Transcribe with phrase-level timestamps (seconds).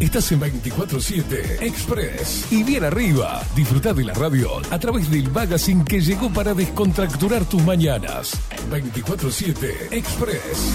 [0.00, 2.50] Estás en 24-7 Express.
[2.50, 7.44] Y bien arriba, disfruta de la radio a través del magazine que llegó para descontracturar
[7.44, 8.32] tus mañanas.
[8.70, 10.72] 24-7 Express.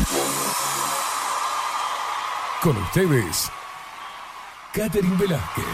[2.62, 3.50] Con ustedes,
[4.72, 5.66] Catherine Velázquez.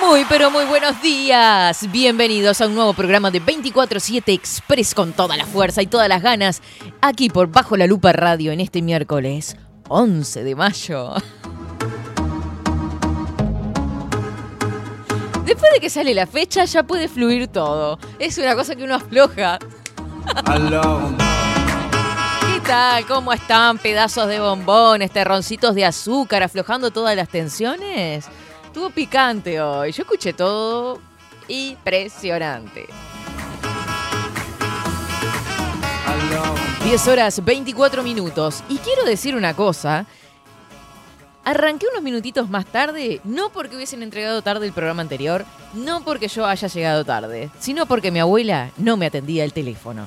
[0.00, 1.90] Muy, pero muy buenos días.
[1.90, 6.22] Bienvenidos a un nuevo programa de 24-7 Express con toda la fuerza y todas las
[6.22, 6.62] ganas.
[7.02, 9.56] Aquí por Bajo la Lupa Radio en este miércoles
[9.92, 11.14] 11 de mayo.
[15.44, 17.98] Después de que sale la fecha ya puede fluir todo.
[18.20, 19.58] Es una cosa que uno afloja.
[22.40, 23.04] ¿Qué tal?
[23.06, 23.78] ¿Cómo están?
[23.78, 28.26] Pedazos de bombones, terroncitos de azúcar, aflojando todas las tensiones.
[28.66, 29.90] Estuvo picante hoy.
[29.90, 31.00] Yo escuché todo
[31.48, 32.86] impresionante.
[36.84, 38.64] 10 horas 24 minutos.
[38.68, 40.06] Y quiero decir una cosa.
[41.44, 46.28] Arranqué unos minutitos más tarde, no porque hubiesen entregado tarde el programa anterior, no porque
[46.28, 50.06] yo haya llegado tarde, sino porque mi abuela no me atendía el teléfono.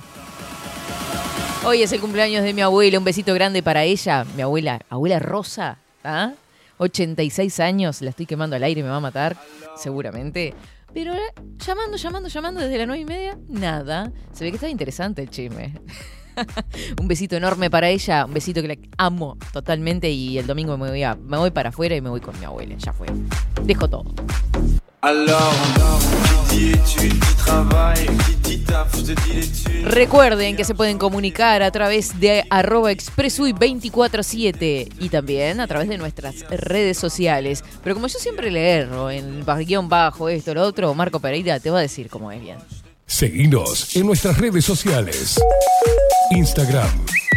[1.66, 5.20] Hoy es el cumpleaños de mi abuela, un besito grande para ella, mi abuela, abuela
[5.20, 6.34] Rosa, ¿ah?
[6.78, 9.38] 86 años, la estoy quemando al aire, me va a matar,
[9.76, 10.54] seguramente.
[10.94, 14.12] Pero eh, llamando, llamando, llamando desde las 9 y media, nada.
[14.34, 15.74] Se ve que está interesante el chisme.
[17.00, 20.90] un besito enorme para ella, un besito que la amo totalmente y el domingo me
[20.90, 23.08] voy, a, me voy para afuera y me voy con mi abuela, ya fue.
[23.64, 24.14] Dejo todo.
[29.84, 35.98] Recuerden que se pueden comunicar a través de arroba expresui247 y también a través de
[35.98, 37.64] nuestras redes sociales.
[37.84, 41.70] Pero como yo siempre le erro en guion bajo, esto, lo otro, Marco Pereira te
[41.70, 42.58] va a decir cómo es bien.
[43.06, 45.40] Seguinos en nuestras redes sociales.
[46.32, 46.90] Instagram,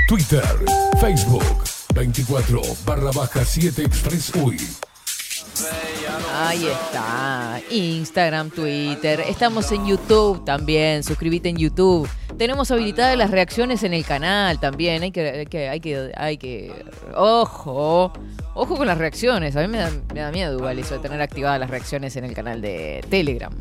[0.08, 0.44] Twitter,
[1.00, 1.44] Facebook,
[1.94, 4.58] 24 barra baja 7 Express UI.
[6.34, 7.60] Ahí está.
[7.70, 9.20] Instagram, Twitter.
[9.20, 11.02] Estamos en YouTube también.
[11.02, 12.08] Suscríbete en YouTube.
[12.38, 15.02] Tenemos habilitadas las reacciones en el canal también.
[15.02, 16.72] Hay que, hay que, hay que.
[17.14, 18.12] Ojo.
[18.54, 19.56] Ojo con las reacciones.
[19.56, 22.24] A mí me da, me da miedo igual eso de tener activadas las reacciones en
[22.24, 23.52] el canal de Telegram.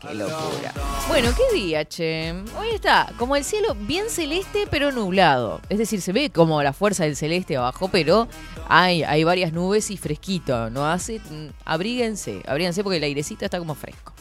[0.00, 0.72] Qué locura.
[1.08, 2.32] Bueno, qué día, che.
[2.58, 5.60] Hoy está como el cielo bien celeste pero nublado.
[5.68, 8.26] Es decir, se ve como la fuerza del celeste abajo, pero
[8.68, 10.70] hay, varias nubes y fresquito.
[10.70, 11.18] No hace.
[11.18, 14.14] mm, Abríguense, abríguense porque el airecito está como fresco.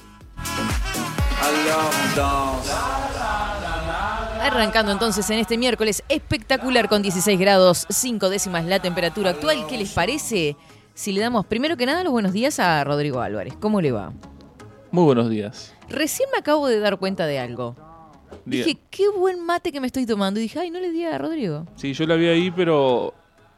[4.42, 9.66] Arrancando entonces en este miércoles espectacular con 16 grados 5 décimas la temperatura actual.
[9.68, 10.58] ¿Qué les parece?
[10.94, 13.54] Si le damos primero que nada los buenos días a Rodrigo Álvarez.
[13.62, 14.12] ¿Cómo le va?
[14.92, 15.74] Muy buenos días.
[15.90, 17.76] Recién me acabo de dar cuenta de algo.
[18.46, 20.40] Diga- Dije, qué buen mate que me estoy tomando.
[20.40, 21.66] Y dije, ay, no le di a Rodrigo.
[21.76, 23.14] Sí, yo la vi ahí, pero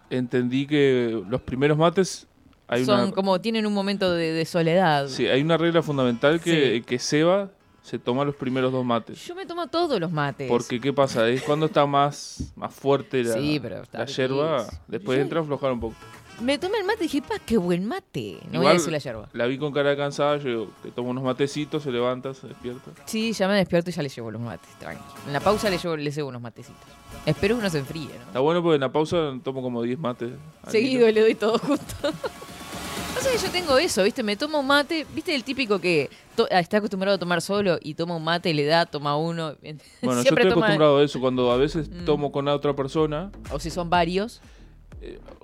[0.09, 2.27] entendí que los primeros mates
[2.67, 5.07] hay Son una como, tienen un momento de, de soledad.
[5.07, 6.81] sí, hay una regla fundamental que Sí.
[6.83, 7.49] que ceba
[7.81, 9.25] se toma los primeros dos mates.
[9.25, 10.47] Yo me tomo todos los mates.
[10.49, 15.19] Porque qué pasa, es cuando está más más fuerte la, Sí, pero la yerba, después
[15.19, 15.95] entra a aflojar un poco.
[16.41, 18.39] Me tomé el mate y dije, pa, qué buen mate.
[18.45, 19.29] No voy a Igual, decir la yerba.
[19.33, 22.91] La vi con cara cansada, yo digo, te tomo unos matecitos, se levanta, se despierta.
[23.05, 25.03] Sí, ya me despierto y ya le llevo los mates, tranqui.
[25.27, 26.81] En la pausa le llevo, le llevo unos matecitos.
[27.25, 28.25] Espero que no se enfríe, ¿no?
[28.27, 30.31] Está bueno porque en la pausa tomo como 10 mates.
[30.67, 31.83] Seguido le doy todo junto.
[33.13, 34.23] No sé, yo tengo eso, ¿viste?
[34.23, 37.93] Me tomo un mate, ¿viste el típico que to- está acostumbrado a tomar solo y
[37.93, 39.53] toma un mate, le da, toma uno?
[39.61, 39.75] Bueno,
[40.15, 41.19] yo Siempre estoy toma- acostumbrado a eso.
[41.19, 42.05] Cuando a veces Mm.
[42.05, 44.41] tomo con otra persona, O si son varios.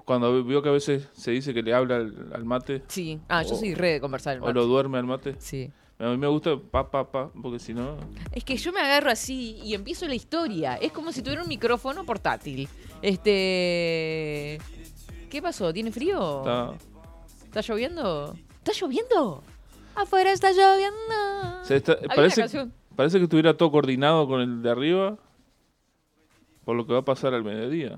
[0.05, 3.19] Cuando veo que a veces se dice que le habla al, al mate Sí.
[3.27, 4.53] Ah, yo O- soy re de conversar o mate.
[4.53, 5.71] lo duerme al mate, Sí.
[5.99, 7.97] a mí me gusta pa, pa, pa, porque si no...
[8.31, 10.75] Es que yo me agarro así y empiezo la historia.
[10.75, 12.67] Es como si tuviera un micrófono portátil.
[13.01, 14.59] Este.
[15.29, 15.73] ¿Qué pasó?
[15.73, 16.39] ¿Tiene frío?
[16.39, 16.73] Está,
[17.45, 18.33] ¿Está lloviendo?
[18.63, 19.43] ¿Está lloviendo?
[19.95, 21.63] Afuera está lloviendo.
[21.63, 22.45] se está- parece,
[22.95, 25.17] parece que estuviera todo coordinado con el de arriba
[26.63, 27.97] por lo que va a pasar al mediodía.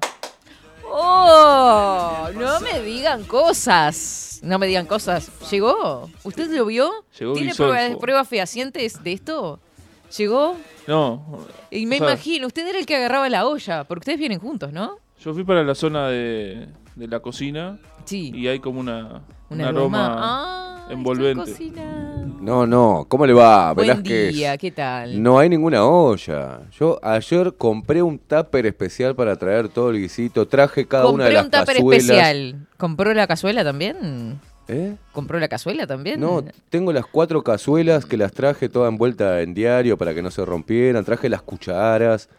[0.91, 2.29] ¡Oh!
[2.33, 4.39] No me digan cosas.
[4.43, 5.29] No me digan cosas.
[5.49, 6.09] ¿Llegó?
[6.23, 6.91] ¿Usted lo vio?
[7.19, 9.59] Llegó ¿Tiene pruebas, pruebas fehacientes de esto?
[10.17, 10.55] ¿Llegó?
[10.87, 14.17] No, Y me o sea, imagino, usted era el que agarraba la olla, porque ustedes
[14.19, 14.97] vienen juntos, ¿no?
[15.21, 18.31] yo fui para la zona de, de la cocina Sí.
[18.33, 20.15] y hay como una, Un aroma...
[20.19, 20.87] Ah.
[20.91, 21.55] envolvente.
[22.41, 23.73] No, no, ¿cómo le va?
[23.73, 24.33] Buen Velázquez?
[24.33, 25.21] día, ¿qué tal?
[25.21, 26.61] No hay ninguna olla.
[26.79, 30.47] Yo ayer compré un tupper especial para traer todo el guisito.
[30.47, 32.03] Traje cada una de Compré las un tupper cazuelas.
[32.05, 32.67] especial.
[32.77, 34.39] ¿Compró la cazuela también?
[34.67, 34.95] ¿Eh?
[35.11, 36.19] ¿Compró la cazuela también?
[36.19, 40.31] No, tengo las cuatro cazuelas que las traje todas envueltas en diario para que no
[40.31, 41.03] se rompieran.
[41.05, 42.29] Traje las cucharas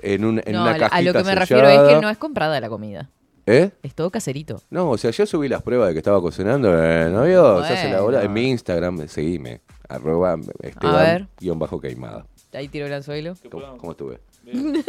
[0.00, 1.40] en, un, en No, una a- cajita a lo que me sellada.
[1.40, 3.08] refiero es que no es comprada la comida.
[3.46, 3.70] ¿Eh?
[3.82, 4.60] Es todo caserito.
[4.70, 6.70] No, o sea, yo subí las pruebas de que estaba cocinando.
[6.72, 7.64] eh, ¿No vio?
[7.64, 8.18] Se hace la bola.
[8.18, 8.20] Bueno.
[8.20, 9.60] En mi Instagram, seguime.
[9.88, 10.54] Arroba ver.
[10.62, 12.24] Esteban guion bajo queimada.
[12.52, 13.34] Ahí tiró el anzuelo.
[13.50, 14.20] ¿Cómo, estuve?
[14.44, 14.84] Bien.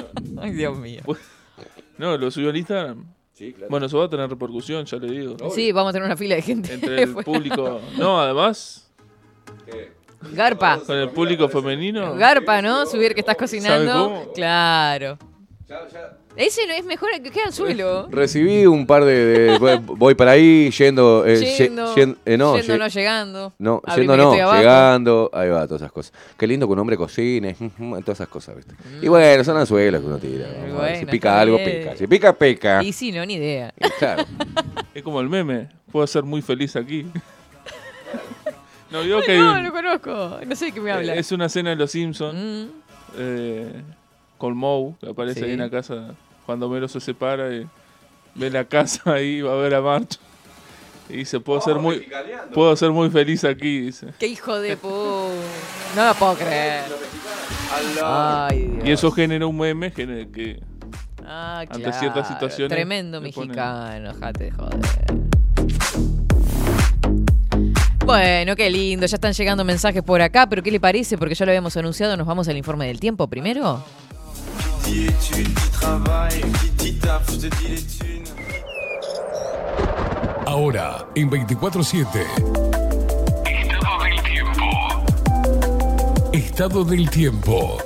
[0.38, 1.00] Ay, Dios mío.
[1.96, 3.04] No, lo subió al Instagram.
[3.32, 3.70] Sí, claro.
[3.70, 5.36] Bueno, eso va a tener repercusión, ya le digo.
[5.54, 6.74] Sí, vamos a tener una fila de gente.
[6.74, 7.24] Entre el fuera.
[7.32, 7.80] público.
[7.96, 8.90] No, además,
[10.32, 10.80] Garpa.
[10.84, 12.14] con el público femenino.
[12.16, 12.84] Garpa, ¿no?
[12.86, 13.92] Subir que estás cocinando.
[13.92, 14.32] cómo?
[14.32, 15.18] Claro.
[16.38, 18.06] Ese no es mejor que queda anzuelo.
[18.10, 19.12] Recibí un par de.
[19.58, 21.26] de- voy, para ahí, yendo.
[21.26, 23.52] eh, ye- Yendo, yen- eh, no, yendo, ye- no llegando.
[23.58, 25.30] no, yendo no, llegando.
[25.32, 26.12] Ahí va, todas esas cosas.
[26.38, 28.72] Qué lindo que un hombre cocine, todas esas cosas, ¿viste?
[29.02, 30.46] Y bueno, son anzuelos que uno tira.
[30.96, 31.08] si Mm.
[31.08, 31.80] Pica algo, bien.
[31.82, 31.96] pica.
[31.96, 32.82] Si pica, pica.
[32.84, 33.74] Y sí, no, ni idea.
[33.76, 34.24] Y claro.
[34.94, 35.68] Es como el meme.
[35.90, 37.04] Puedo ser muy feliz aquí.
[38.90, 40.38] no, que No, un- lo conozco.
[40.46, 41.14] No sé de qué me habla.
[41.14, 42.66] es una escena de Los Simpsons Mm.
[43.18, 43.72] eh,
[44.38, 45.46] con Moe, que aparece Sí.
[45.46, 46.14] ahí en la casa
[46.48, 47.66] cuando Homero se separa y
[48.34, 50.18] ve la casa ahí, va a ver a March.
[51.10, 52.08] Y dice, puedo ser muy
[52.54, 54.14] puedo ser muy feliz aquí, dice.
[54.18, 54.88] Qué hijo de pu.
[55.94, 56.84] No lo puedo creer.
[58.02, 58.82] Ay, Dios.
[58.86, 60.58] Y eso generó un meme que
[61.26, 61.98] Ah, ante claro.
[61.98, 64.78] ciertas situaciones Tremendo ponen- mexicano, jate de joder.
[68.06, 69.04] Bueno, qué lindo.
[69.04, 71.18] Ya están llegando mensajes por acá, pero ¿qué le parece?
[71.18, 72.16] Porque ya lo habíamos anunciado.
[72.16, 73.84] Nos vamos al informe del tiempo primero.
[80.46, 82.06] Ahora, en 24-7.
[83.44, 84.64] Estado del tiempo.
[86.32, 87.78] Estado del tiempo.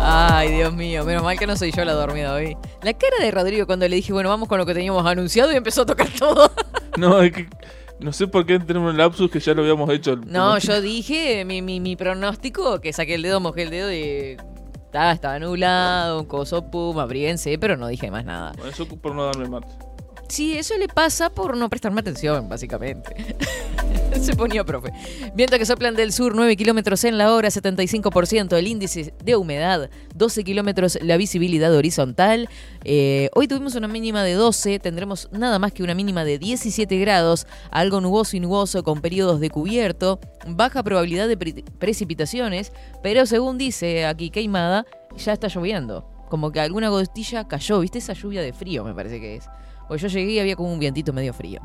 [0.00, 2.56] Ay, Dios mío, menos mal que no soy yo la dormida hoy.
[2.82, 5.56] La cara de Rodrigo cuando le dije, bueno, vamos con lo que teníamos anunciado y
[5.56, 6.50] empezó a tocar todo.
[6.96, 7.48] No, es que
[8.00, 10.12] no sé por qué tenemos un lapsus que ya lo habíamos hecho.
[10.12, 13.92] el No, yo dije mi, mi, mi pronóstico, que saqué el dedo, mojé el dedo
[13.92, 14.36] y
[14.84, 18.52] estaba, estaba nublado, un coso, pum, abríguense, pero no dije más nada.
[18.56, 19.87] Bueno, eso por no darme mate.
[20.28, 23.14] Sí, eso le pasa por no prestarme atención, básicamente.
[24.20, 24.92] Se ponía profe.
[25.34, 29.88] Viento que soplan del sur, 9 kilómetros en la hora, 75% el índice de humedad,
[30.14, 32.48] 12 kilómetros la visibilidad horizontal.
[32.84, 36.98] Eh, hoy tuvimos una mínima de 12, tendremos nada más que una mínima de 17
[36.98, 42.72] grados, algo nuboso y nuboso con periodos de cubierto, baja probabilidad de pre- precipitaciones,
[43.02, 44.84] pero según dice aquí Queimada,
[45.16, 46.06] ya está lloviendo.
[46.28, 47.98] Como que alguna gotilla cayó, ¿viste?
[47.98, 49.44] Esa lluvia de frío me parece que es.
[49.88, 51.60] Pues yo llegué y había como un vientito medio frío.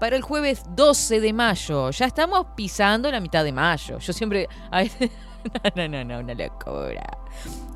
[0.00, 3.98] Para el jueves 12 de mayo, ya estamos pisando la mitad de mayo.
[3.98, 4.48] Yo siempre...
[4.70, 4.90] ay,
[5.76, 7.18] no, no, no, una locura.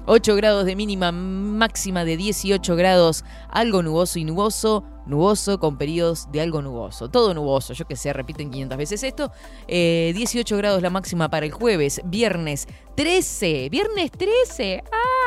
[0.07, 6.33] 8 grados de mínima, máxima de 18 grados, algo nuboso y nuboso, nuboso con periodos
[6.33, 7.11] de algo nuboso.
[7.11, 9.31] Todo nuboso, yo que sé, repiten 500 veces esto.
[9.69, 14.83] Eh, 18 grados la máxima para el jueves, viernes 13, viernes 13.
[14.91, 15.20] ¡Ah!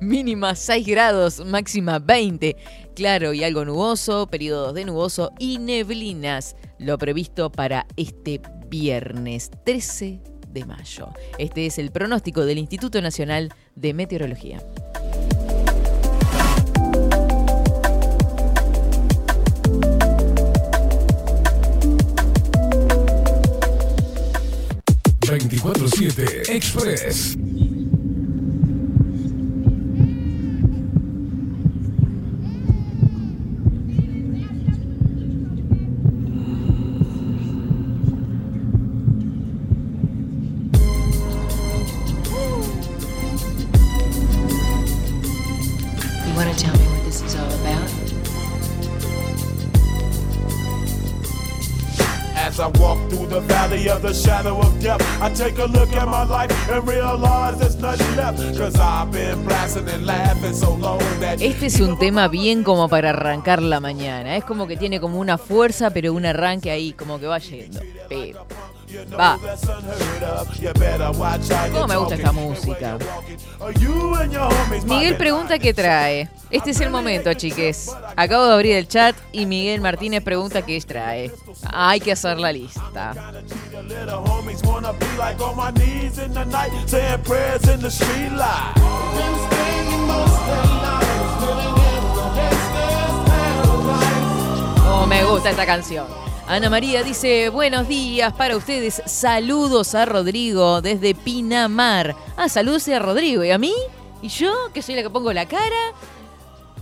[0.00, 2.56] Mínima 6 grados, máxima 20.
[2.94, 6.56] Claro y algo nuboso, periodos de nuboso y neblinas.
[6.78, 10.20] Lo previsto para este viernes 13
[10.52, 11.08] de mayo.
[11.38, 14.58] Este es el pronóstico del Instituto Nacional de Meteorología.
[25.28, 27.36] ...24-7 Express.
[53.38, 56.86] The valley of the shadow of death, I take a look at my life and
[56.86, 58.38] realize there's nothing left.
[58.56, 62.88] Cause I've been blasting and laughing so long that Este es un tema bien como
[62.88, 64.36] para arrancar la mañana.
[64.36, 67.80] Es como que tiene como una fuerza, pero un arranque ahí, como que va yendo.
[68.08, 68.46] Pero
[69.18, 69.38] Va.
[71.72, 72.98] ¿Cómo me gusta esta música?
[74.84, 76.28] Miguel pregunta qué trae.
[76.50, 77.90] Este es el momento, chiques.
[78.16, 81.32] Acabo de abrir el chat y Miguel Martínez pregunta qué trae.
[81.70, 83.14] Hay que hacer la lista.
[94.90, 96.27] Oh, me gusta esta canción.
[96.48, 99.02] Ana María dice, buenos días para ustedes.
[99.04, 102.16] Saludos a Rodrigo desde Pinamar.
[102.38, 103.44] Ah, saludos a Rodrigo.
[103.44, 103.74] ¿Y a mí?
[104.22, 105.92] ¿Y yo, que soy la que pongo la cara?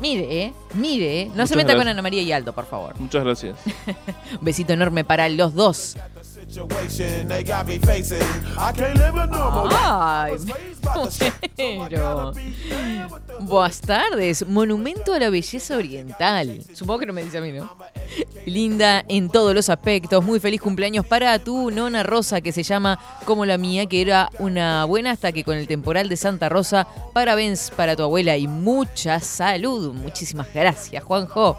[0.00, 1.24] Mire, eh, mire, eh.
[1.26, 1.88] No Muchas se meta con.
[1.88, 2.94] Ana María y Aldo, por favor.
[3.00, 3.58] Muchas gracias.
[4.38, 5.96] Un besito enorme para los dos.
[9.72, 10.36] Ay,
[11.88, 12.32] pero...
[13.40, 16.62] Buenas tardes, monumento a la belleza oriental.
[16.72, 17.70] Supongo que no me dice a mí, ¿no?
[18.46, 20.24] Linda en todos los aspectos.
[20.24, 24.30] Muy feliz cumpleaños para tu nona Rosa, que se llama como la mía, que era
[24.38, 26.86] una buena hasta que con el temporal de Santa Rosa.
[27.12, 29.92] Parabéns para tu abuela y mucha salud.
[29.92, 31.58] Muchísimas gracias, Juanjo.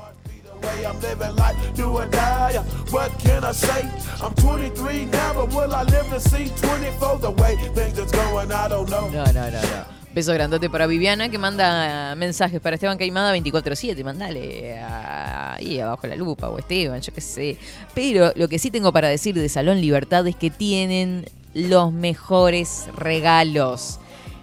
[0.77, 2.57] Way I'm living life, do or die.
[2.91, 3.89] What can I say?
[4.21, 7.19] I'm 23 now, but will I live to see 24?
[7.19, 9.09] The way things is going, I don't know.
[9.09, 9.97] No, no, no, no.
[10.13, 14.03] Beso grandote para Viviana que manda mensajes para Esteban Caimada 24-7.
[14.03, 17.57] Mandale ahí abajo la lupa o Esteban, yo qué sé.
[17.93, 22.85] Pero lo que sí tengo para decir de Salón Libertad es que tienen los mejores
[22.95, 23.99] regalos.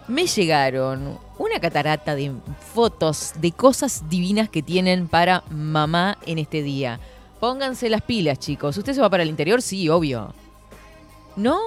[0.06, 2.32] Me llegaron una catarata de
[2.74, 7.00] fotos de cosas divinas que tienen para mamá en este día.
[7.40, 8.76] Pónganse las pilas, chicos.
[8.76, 9.62] ¿Usted se va para el interior?
[9.62, 10.34] Sí, obvio.
[11.36, 11.58] ¿No?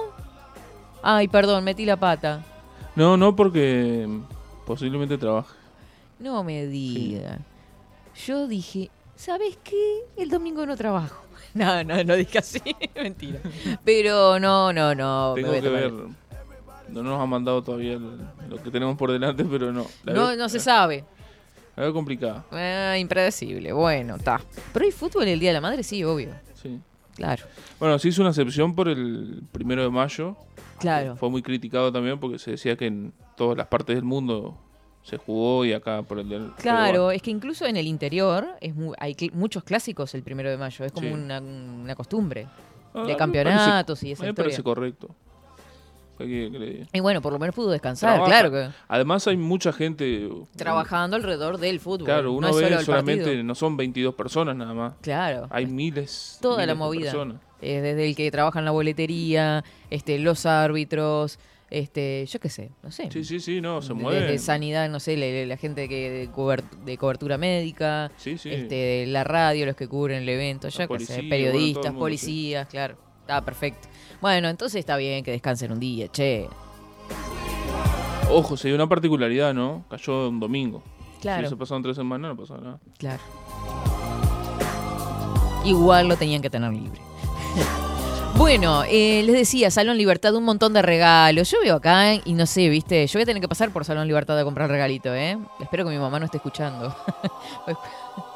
[1.02, 2.44] Ay, perdón, metí la pata.
[2.94, 4.08] No, no, porque
[4.66, 5.54] posiblemente trabaje.
[6.20, 7.38] No me diga.
[8.26, 10.00] Yo dije, ¿sabes qué?
[10.16, 11.22] El domingo no trabajo.
[11.54, 12.60] No, no, no dije así,
[12.94, 13.40] mentira.
[13.84, 15.32] Pero no, no, no.
[15.34, 15.92] me Tengo voy a que tomar- ver.
[16.90, 17.98] No nos han mandado todavía
[18.48, 19.86] lo que tenemos por delante, pero no.
[20.04, 21.04] La No, veo- no se sabe.
[21.76, 22.44] La veo complicada.
[22.50, 23.72] Ah, impredecible.
[23.72, 24.40] Bueno, está.
[24.72, 26.30] Pero hay fútbol el Día de la Madre, sí, obvio.
[26.54, 26.80] Sí.
[27.14, 27.44] Claro,
[27.80, 30.36] Bueno, se hizo una excepción por el primero de mayo.
[30.78, 31.16] claro.
[31.16, 34.56] Fue muy criticado también porque se decía que en todas las partes del mundo
[35.02, 38.46] se jugó y acá por el día del- Claro, es que incluso en el interior
[38.60, 40.84] es mu- hay cl- muchos clásicos el primero de mayo.
[40.84, 41.12] Es como Sí.
[41.12, 42.46] una, una costumbre.
[42.94, 44.44] Ah, de campeonatos y esa Me historia.
[44.44, 45.08] parece correcto.
[46.20, 48.30] Y bueno, por lo menos pudo descansar, Trabaja.
[48.30, 48.68] claro que.
[48.88, 52.06] Además hay mucha gente Trabajando alrededor del fútbol.
[52.06, 53.44] Claro, uno no ve solo solamente, partido.
[53.44, 54.94] no son 22 personas nada más.
[55.00, 55.46] Claro.
[55.50, 56.38] Hay miles.
[56.40, 57.12] toda miles la de movida.
[57.60, 61.38] Eh, desde el que trabaja en la boletería, este, los árbitros,
[61.70, 63.10] este, yo qué sé, no sé.
[63.10, 64.38] Sí, sí, sí, no, se Desde mueve.
[64.38, 68.50] sanidad, no sé, la, la gente que de, de cobertura médica, Sí, sí.
[68.50, 72.68] este, la radio, los que cubren el evento, yo qué sé, bueno, periodistas, mundo, policías,
[72.68, 72.96] claro.
[73.28, 73.88] Está perfecto.
[74.22, 76.48] Bueno, entonces está bien que descansen un día, che.
[78.30, 79.84] Ojo, se dio una particularidad, ¿no?
[79.90, 80.82] Cayó un domingo.
[81.20, 81.42] Claro.
[81.42, 82.80] Si se pasaron tres semanas, no pasó nada.
[82.96, 83.20] Claro.
[85.62, 87.00] Igual lo tenían que tener libre.
[88.36, 91.50] Bueno, eh, les decía, Salón Libertad, un montón de regalos.
[91.50, 94.06] Yo veo acá y no sé, viste, yo voy a tener que pasar por Salón
[94.06, 95.36] Libertad a comprar regalito, ¿eh?
[95.58, 96.94] Espero que mi mamá no esté escuchando.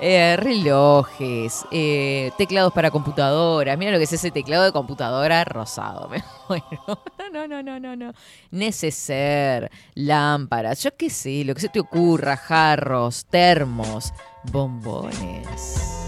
[0.00, 3.76] Eh, relojes, eh, teclados para computadoras.
[3.78, 6.08] Mira lo que es ese teclado de computadora rosado.
[6.48, 7.02] Muero.
[7.32, 8.12] No, no, no, no, no.
[8.50, 14.12] Neceser, lámparas, yo qué sé, lo que se te ocurra, jarros, termos,
[14.50, 15.98] bombones.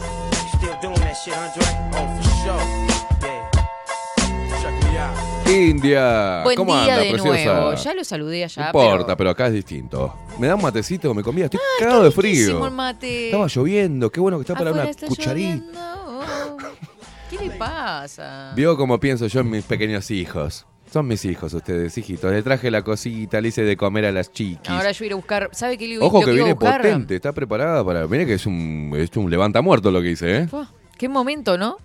[5.50, 6.40] India.
[6.44, 7.54] Buen ¿Cómo día anda, de preciosa?
[7.54, 7.74] nuevo.
[7.74, 8.62] Ya lo saludé allá.
[8.62, 9.16] no importa, pero...
[9.16, 9.30] pero...
[9.30, 10.14] acá es distinto.
[10.38, 11.12] ¿Me da un matecito?
[11.14, 11.46] ¿Me comía?
[11.46, 12.64] Estoy cagado de frío.
[12.66, 13.26] el mate.
[13.26, 14.10] Estaba lloviendo.
[14.10, 15.56] Qué bueno que está para Afuera una está cucharita.
[15.56, 16.20] lloviendo.
[17.30, 18.52] ¿Qué le pasa?
[18.56, 20.66] Vio cómo pienso yo en mis pequeños hijos.
[20.92, 22.32] Son mis hijos ustedes, hijitos.
[22.32, 24.68] Le traje la cosita, le hice de comer a las chiquis.
[24.70, 25.48] Ahora yo iré a buscar.
[25.52, 26.82] ¿Sabe qué le iba- Ojo lo que iba a viene buscar?
[26.82, 28.08] potente, está preparada para.
[28.08, 30.48] Mire que es un, es un levanta muerto lo que hice, ¿eh?
[30.48, 31.76] Fua, ¿Qué momento, no?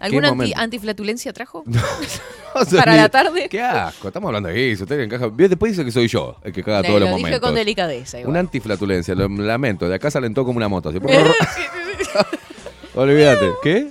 [0.00, 1.62] ¿Alguna anti- antiflatulencia trajo?
[2.76, 3.48] ¿Para la tarde?
[3.48, 4.82] Qué asco, estamos hablando de eso.
[4.84, 5.28] Usted encaja.
[5.30, 7.48] Después dice que soy yo el que caga Le- todos los lo dije momentos.
[7.48, 8.18] con delicadeza.
[8.18, 8.30] igual.
[8.30, 9.88] Una antiflatulencia, lo lamento.
[9.88, 10.88] De acá salen todo como una moto.
[10.88, 10.98] así.
[12.94, 13.52] Olvídate.
[13.62, 13.90] ¿Qué?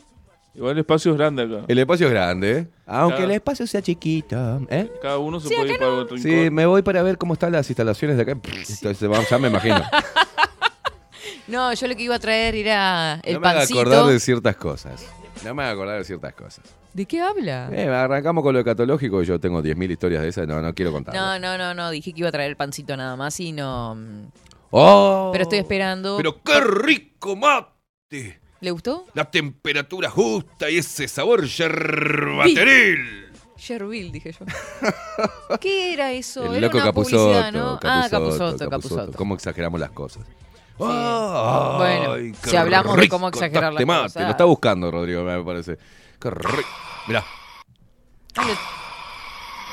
[0.55, 1.65] Igual el espacio es grande acá.
[1.67, 2.67] El espacio es grande.
[2.85, 4.91] Aunque el espacio sea chiquito, ¿eh?
[5.01, 6.53] Cada uno se puede ir para otro Sí, rincón.
[6.53, 8.31] me voy para ver cómo están las instalaciones de acá.
[8.31, 9.81] Entonces, ya me imagino.
[11.47, 13.79] No, yo lo que iba a traer era el no me pancito.
[13.79, 15.05] acordar de ciertas cosas.
[15.43, 16.63] No me haga acordar de ciertas cosas.
[16.93, 17.69] ¿De qué habla?
[17.71, 19.21] Eh, arrancamos con lo catológico.
[19.23, 20.47] Yo tengo 10.000 historias de esas.
[20.47, 21.13] No, no quiero contar.
[21.15, 21.89] No, no, no, no.
[21.91, 23.95] Dije que iba a traer el pancito nada más y no.
[23.95, 24.25] mm,
[24.71, 25.29] ¡Oh!
[25.31, 26.17] Pero estoy esperando.
[26.17, 28.39] Pero qué rico mate.
[28.61, 29.05] ¿Le gustó?
[29.13, 33.27] La temperatura justa y ese sabor yerbateril.
[33.57, 34.45] Sherville, dije yo.
[35.59, 36.43] ¿Qué era eso?
[36.45, 37.79] El Era loco una Capuzotto, publicidad, ¿no?
[37.83, 39.17] ah, Capuzotto, Capuzotto, Capuzotto.
[39.17, 40.23] ¿Cómo exageramos las cosas?
[40.79, 44.03] Bueno, Ay, si hablamos de cómo exagerar este las mate.
[44.03, 44.23] cosas.
[44.23, 45.77] Lo está buscando, Rodrigo, me parece.
[46.19, 46.69] Qué rico.
[47.07, 47.23] Mirá.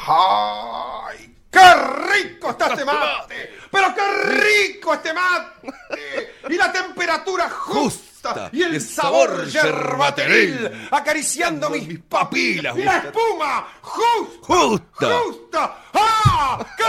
[0.09, 1.35] ¡Ay!
[1.51, 1.75] ¡Qué
[2.13, 3.51] rico está este mate!
[3.71, 6.33] ¡Pero qué rico este mate!
[6.51, 12.77] Y la temperatura justa y el sabor yerbateril acariciando mis papilas.
[12.77, 14.47] ¡Y la espuma justa!
[14.47, 15.19] Justa.
[15.19, 15.79] ¡Justa!
[15.95, 16.67] ¡Ah!
[16.77, 16.85] ¡Qué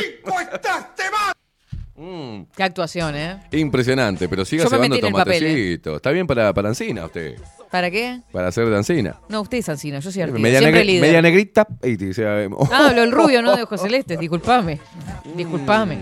[0.00, 1.35] rico está este mate!
[1.96, 3.38] Mm, Qué actuación, ¿eh?
[3.52, 5.46] impresionante, pero siga Yo me cebando metí en el papel, ¿eh?
[5.48, 5.96] tomatecito.
[5.96, 7.36] Está bien para, para Ancina usted.
[7.70, 8.20] ¿Para qué?
[8.32, 9.18] Para hacer de Ancina.
[9.28, 10.40] No, usted es Ancina, yo soy artista.
[10.42, 11.00] Media, Siempre negri- líder.
[11.02, 11.66] media negrita.
[11.82, 12.68] y te dice, oh.
[12.72, 13.56] Ah, hablo el rubio, ¿no?
[13.56, 14.18] De ojos celestes.
[14.20, 14.78] Disculpame.
[15.34, 15.98] Disculpame.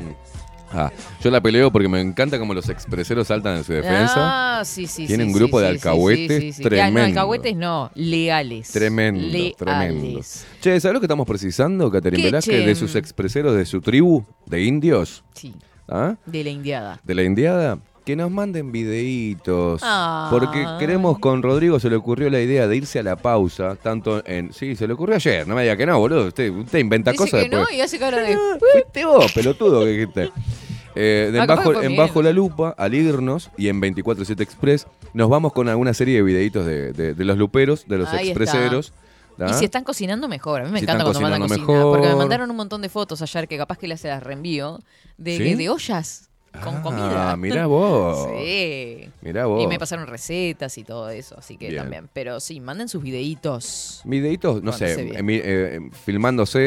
[0.77, 0.91] Ah,
[1.23, 4.59] yo la peleo porque me encanta como los expreseros saltan en su defensa.
[4.59, 5.07] Ah, sí, sí.
[5.07, 6.63] Tiene sí, un grupo sí, de sí, sí, alcahuetes sí, sí, sí.
[6.65, 6.99] Ya, tremendo.
[6.99, 8.73] no, alcahuetes no, leales.
[8.73, 9.57] Tremendo, Leales.
[9.57, 10.21] tremendo.
[10.61, 12.61] Che, ¿sabes lo que estamos precisando, Caterin ¿Qué, Velázquez?
[12.63, 12.67] che?
[12.67, 15.55] De sus expreseros de su tribu, de indios, Sí,
[15.89, 16.17] ¿ah?
[16.27, 17.01] de la indiada.
[17.05, 19.81] de la indiada, que nos manden videitos.
[19.83, 20.29] Ay.
[20.31, 24.23] Porque queremos, con Rodrigo se le ocurrió la idea de irse a la pausa, tanto
[24.27, 24.53] en...
[24.53, 26.27] Sí, se le ocurrió ayer, no me diga que no, boludo.
[26.29, 27.79] Usted, usted inventa Dice cosas que no después.
[27.79, 28.35] y hace cara de...
[28.35, 30.31] Ah, Fuiste vos, pelotudo que dijiste.
[30.97, 31.43] Eh, de Ah,
[31.83, 35.93] en bajo, en la Lupa, al irnos, y en 24-7 Express, nos vamos con alguna
[35.93, 38.41] serie de videitos de, de- de los luperos, de los Ahí está.
[39.49, 40.63] Y si están cocinando, mejor.
[40.63, 41.83] A mí me Si encanta cuando mandan cocinando cocina.
[41.85, 42.19] Porque me mejor.
[42.19, 44.81] mandaron un montón de fotos ayer que capaz que las se las reenvío.
[45.17, 45.55] De, ¿Sí?
[45.55, 46.29] de ollas
[46.63, 47.37] con Ah, comida.
[47.37, 48.29] mirá vos.
[48.39, 49.09] Sí.
[49.23, 49.61] Mirá vos.
[49.61, 51.83] Y me pasaron recetas y todo eso, así que Bien.
[51.83, 52.09] también.
[52.13, 54.01] Pero sí, manden sus videitos.
[54.05, 56.59] Videitos, no sé, eh, eh, filmándose.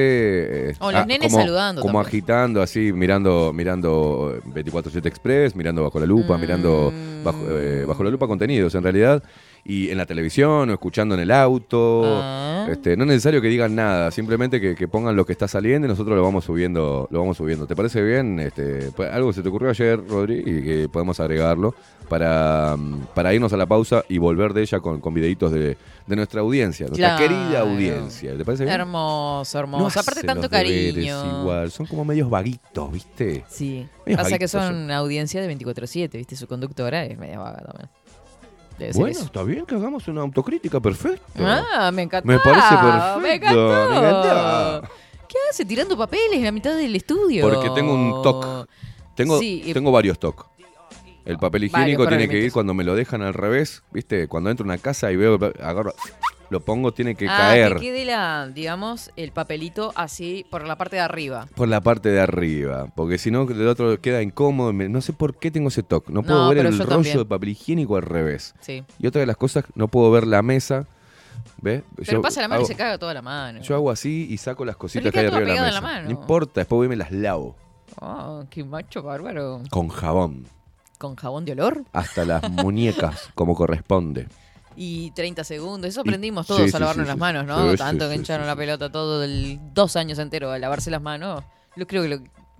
[0.71, 2.07] eh, O los ah, nenes como, saludando Como también.
[2.09, 6.91] agitando, así, mirando mirando eh, 24-7 Express, mirando bajo la lupa, mirando
[7.23, 9.23] bajo, eh, bajo la lupa contenidos, en realidad.
[9.69, 12.03] Y en la televisión o escuchando en el auto.
[12.05, 12.67] Ah.
[12.71, 15.87] Este, no es necesario que digan nada, simplemente que, que pongan lo que está saliendo
[15.87, 17.07] y nosotros lo vamos subiendo.
[17.11, 17.67] Lo vamos subiendo.
[17.67, 18.39] ¿Te parece bien?
[18.39, 21.75] Este, pues, algo se te ocurrió ayer, Rodri, y que podemos agregarlo
[22.07, 25.77] para, mm, para irnos a la pausa y volver de ella con, con videitos de,
[26.07, 27.27] de nuestra audiencia, nuestra Claro.
[27.27, 28.37] querida audiencia.
[28.37, 28.73] ¿Te parece bien?
[28.73, 29.99] Hermoso, No hermoso.
[29.99, 31.41] Aparte, tanto cariño.
[31.41, 33.43] Igual, son como medios vaguitos, ¿viste?
[33.49, 33.85] Sí.
[34.05, 36.37] Medios Pasa que son audiencia de 24-7, ¿viste?
[36.37, 37.89] Su conductora es media vaga también.
[38.93, 39.25] Bueno, eso.
[39.25, 41.23] está bien que hagamos una autocrítica perfecta.
[41.39, 42.27] Ah, me encantó.
[42.27, 43.89] Me parece perfecto, Me encantó.
[43.89, 44.87] me encantó.
[45.27, 47.49] ¿Qué hace tirando papeles en la mitad del estudio?
[47.49, 48.67] Porque tengo un toc.
[49.15, 50.45] Tengo, Sí, tengo varios tocs.
[51.25, 54.29] El papel higiénico Varios tiene que ir cuando me lo dejan al revés, ¿viste?
[54.29, 55.93] Cuando entro a una casa y veo, agarro,
[56.49, 60.77] lo pongo, tiene que ah, caer que quede la, digamos, el papelito así por la
[60.77, 61.47] parte de arriba.
[61.55, 62.87] por la parte de arriba.
[62.95, 64.71] Porque si no, el otro queda incómodo.
[64.73, 66.11] No sé por qué tengo ese toque.
[66.13, 67.17] No puedo No, ver el rollo también.
[67.17, 68.55] de papel higiénico al revés.
[68.61, 68.83] Sí.
[68.99, 70.85] Y otra de las cosas, no puedo ver la mesa.
[71.61, 71.83] ¿Ves?
[71.95, 73.61] Pero Yo pasa la mano hago- y se caga toda la mano.
[73.61, 75.71] Yo hago así y saco las cositas que hay arriba de la mesa.
[75.73, 76.05] la mano.
[76.05, 77.55] No importa, después voy y me las lavo.
[77.99, 79.61] Oh, qué macho bárbaro.
[79.69, 80.45] Con jabón.
[80.99, 84.27] Con jabón de olor Hasta las muñecas, como corresponde.
[84.77, 85.89] y 30 segundos.
[85.89, 87.75] Eso aprendimos todos sí, a lavarnos sí, las manos, ¿no?
[87.75, 91.43] Tanto que hincharon la pelota todo el dos años entero a lavarse las manos.
[91.75, 92.19] Yo creo que lo,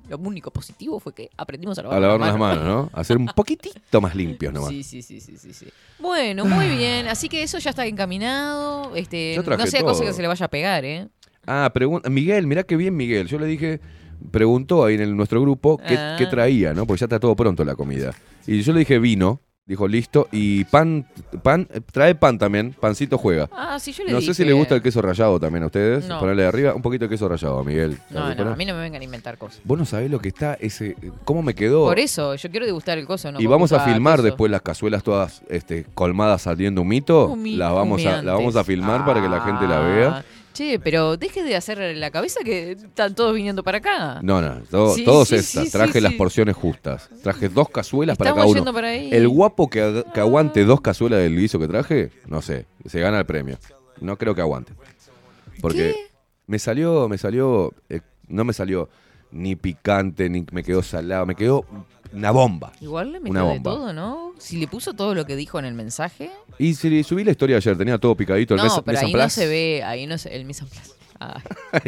[0.10, 2.90] lo único positivo fue que aprendimos a lavarnos, A lavarnos las manos, ¿no?
[2.92, 4.70] A ser un poquitito más limpios nomás.
[4.70, 5.68] Sí, sí, sí, sí, sí, sí.
[6.00, 7.08] Bueno, muy bien.
[7.08, 8.96] Así que eso ya está encaminado.
[8.96, 11.08] Este, no sea cosa que se le vaya a pegar, ¿eh?
[11.46, 12.10] Ah, pregunta.
[12.10, 13.28] Miguel, mirá qué bien Miguel.
[13.28, 13.80] Yo le dije,
[14.32, 16.16] preguntó ahí en el- nuestro grupo qué, Ah.
[16.18, 16.86] qué traía, ¿no?
[16.88, 18.14] Porque ya está todo pronto la comida.
[18.46, 20.28] Y yo le dije vino, dijo listo.
[20.32, 21.06] Y pan,
[21.44, 23.50] pan, trae pan también, pancito juega.
[23.52, 24.34] Ah, sí, yo le No dije.
[24.34, 26.08] sé si le gusta el queso rallado también a ustedes.
[26.08, 26.20] No.
[26.20, 27.98] Ponerle de arriba un poquito de queso rallado, Miguel.
[28.10, 29.60] No, no, a mí no me vengan a inventar cosas.
[29.64, 30.96] Vos no sabés lo que está ese.
[31.26, 31.84] ¿Cómo me quedó?
[31.86, 33.32] Por eso, yo quiero degustar el coso.
[33.32, 37.30] No y vamos a filmar después las cazuelas todas este, colmadas saliendo un mito.
[37.30, 40.26] Humi- las vamos a, las vamos a filmar para que la gente la vea.
[40.58, 44.20] Ah, Che, pero deje de hacer la cabeza que están todos viniendo para acá.
[44.24, 44.62] No, no,
[44.96, 45.66] Sí, todos sí, estas.
[45.66, 47.10] sí, Traje las porciones justas.
[47.22, 48.56] Traje dos cazuelas para cada uno.
[48.56, 49.10] yendo para ahí.
[49.12, 53.20] El guapo que, que aguante dos cazuelas del guiso que traje, no sé, se gana
[53.20, 53.58] el premio.
[54.02, 54.74] No creo que aguante.
[55.62, 55.96] Porque ¿Qué?
[56.48, 58.90] me salió, me salió, eh, no me salió
[59.32, 61.66] ni picante, ni me quedó salado, me quedó
[62.14, 62.72] una bomba.
[62.82, 64.34] Igual le Una metió de todo, ¿no?
[64.38, 66.30] Si le puso todo lo que dijo en el mensaje.
[66.60, 68.54] Y si subí la historia ayer, tenía todo picadito.
[68.56, 70.92] el No, mes- pero ahí no se ve, ahí no se, el mise en place.
[71.20, 71.42] Ah,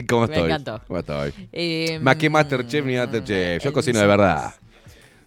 [0.10, 0.50] ¿Cómo Me estoy?
[0.52, 0.82] encantó.
[0.88, 1.32] ¿Cómo estoy?
[1.54, 3.62] eh, Más que Masterchef ni Masterchef.
[3.64, 4.56] Yo el cocino de verdad.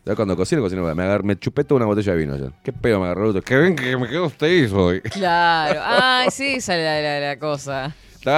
[0.04, 0.96] Yo cuando cocino, cocino de verdad.
[0.96, 2.50] Me, agar- me chupé toda una botella de vino ayer.
[2.64, 3.32] ¿Qué pedo me agarró?
[3.40, 5.00] Qué bien que me quedó usted hoy.
[5.02, 5.80] Claro.
[5.84, 7.94] Ah, sí, esa es la, la- la cosa.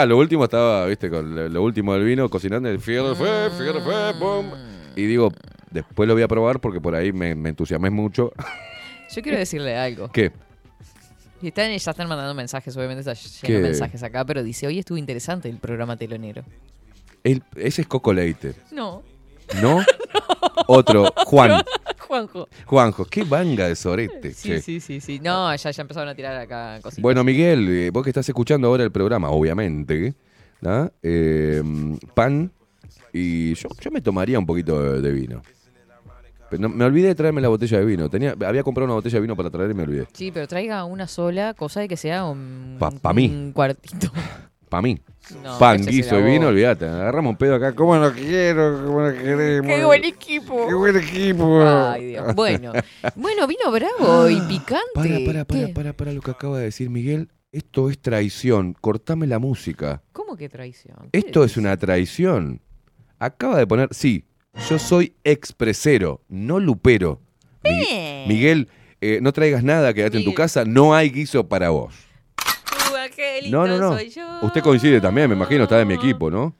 [0.06, 3.80] Lo último estaba, viste, con lo, lo último del vino, cocinando, el fierro fue, fierro
[3.80, 4.46] fue, pum.
[4.96, 5.32] Y digo,
[5.74, 8.32] después lo voy a probar porque por ahí me, me entusiasmé mucho.
[9.14, 10.08] Yo quiero decirle algo.
[10.10, 10.32] ¿Qué?
[11.42, 13.12] Y están, ya están mandando mensajes, obviamente está
[13.46, 16.42] lleno de mensajes acá, pero dice, hoy estuvo interesante el programa telonero.
[17.22, 19.02] El- ese es Coco Leite, No,
[19.60, 19.82] ¿no?
[20.68, 21.62] Otro, Juan.
[22.06, 22.48] Juanjo.
[22.66, 24.32] Juanjo, qué banga de sorete.
[24.34, 24.60] Sí, che.
[24.62, 25.18] sí, sí, sí.
[25.20, 27.02] No, ya, ya empezaron a tirar acá cositas.
[27.02, 30.14] Bueno, Miguel, eh, vos que estás escuchando ahora el programa, obviamente,
[30.60, 30.90] ¿no?
[31.02, 31.62] Eh,
[32.14, 32.52] pan
[33.12, 35.42] y yo, yo me tomaría un poquito de, de vino.
[36.58, 38.08] No- me olvidé de traerme la botella de vino.
[38.08, 40.06] Tenía, había comprado una botella de vino para traer y me olvidé.
[40.12, 43.28] Sí, pero traiga una sola, cosa de que sea un, Pa- pa mí.
[43.28, 44.10] un cuartito.
[44.68, 44.98] Para mí.
[45.42, 46.84] No, Pan, guiso y vino, olvídate.
[46.86, 47.74] Agarramos un pedo acá.
[47.74, 48.82] ¿Cómo no quiero?
[48.84, 49.70] ¿Cómo no queremos?
[49.72, 50.66] ¡Qué buen equipo!
[50.66, 51.62] ¡Qué buen equipo!
[51.62, 52.34] Ay, Dios.
[52.34, 52.72] Bueno,
[53.14, 54.82] bueno, vino bravo y picante.
[54.94, 57.28] Para, para, para, para, para lo que acaba de decir Miguel.
[57.52, 58.74] Esto es traición.
[58.80, 60.02] Cortame la música.
[60.12, 60.96] ¿Cómo que traición?
[61.12, 62.60] ¿Qué Esto es una traición.
[63.20, 64.24] Acaba de poner, sí,
[64.68, 67.20] yo soy expresero, no lupero.
[67.64, 68.24] Mi-.
[68.28, 68.68] Miguel,
[69.00, 70.36] eh, no traigas nada, quédate en tu Miguel.
[70.36, 71.94] casa, no hay guiso para vos.
[72.90, 73.92] Tu angelito No, no, no.
[73.96, 74.26] soy yo.
[74.42, 76.54] Usted coincide también, me imagino, está de mi equipo, ¿no?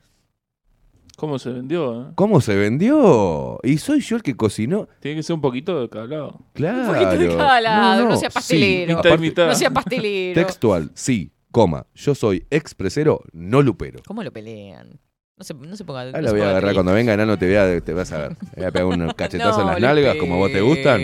[1.17, 2.03] ¿Cómo se vendió?
[2.03, 2.13] eh?
[2.17, 3.61] ¿Cómo se vendió?
[3.63, 4.89] Y soy yo el que cocinó.
[5.01, 6.41] Tiene que ser un poquito de calado.
[6.55, 6.81] Claro.
[6.81, 8.99] Un poquito de cada lado, no sea sí, pastelero.
[8.99, 9.47] aparte, Mitad y mitad.
[9.47, 10.35] No sea pastelero.
[10.35, 14.01] Textual, sí, coma, yo soy expresero, no lupero.
[14.07, 14.99] ¿Cómo lo pelean?
[15.37, 16.03] No se, no se ponga.
[16.03, 16.75] Ahí no la voy a agarrar triste.
[16.75, 18.31] cuando venga, enano, te, vea, te vas a ver.
[18.55, 21.01] Le voy a pegar un cachetazo en No, las nalgas, como a vos te gustan.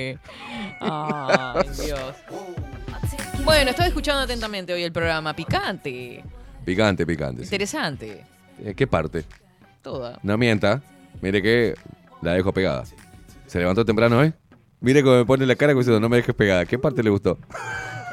[0.81, 2.15] Ay, Dios.
[3.45, 5.35] Bueno, estaba escuchando atentamente hoy el programa.
[5.35, 6.23] Picante.
[6.65, 7.43] Picante, picante.
[7.43, 8.25] Interesante.
[8.63, 9.25] Eh, ¿Qué parte?
[9.83, 10.19] Toda.
[10.23, 10.81] No mienta.
[11.21, 11.75] Mire que
[12.23, 12.85] la dejo pegada.
[13.47, 14.33] ¿Se levantó temprano hoy?
[14.81, 16.65] Mire cómo me pone la cara diciendo, no me dejes pegada.
[16.67, 17.37] ¿Qué parte le gustó?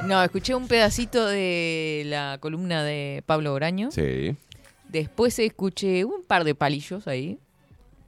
[0.05, 3.91] No, escuché un pedacito de la columna de Pablo Oraño.
[3.91, 4.35] Sí.
[4.89, 7.39] Después escuché un par de palillos ahí.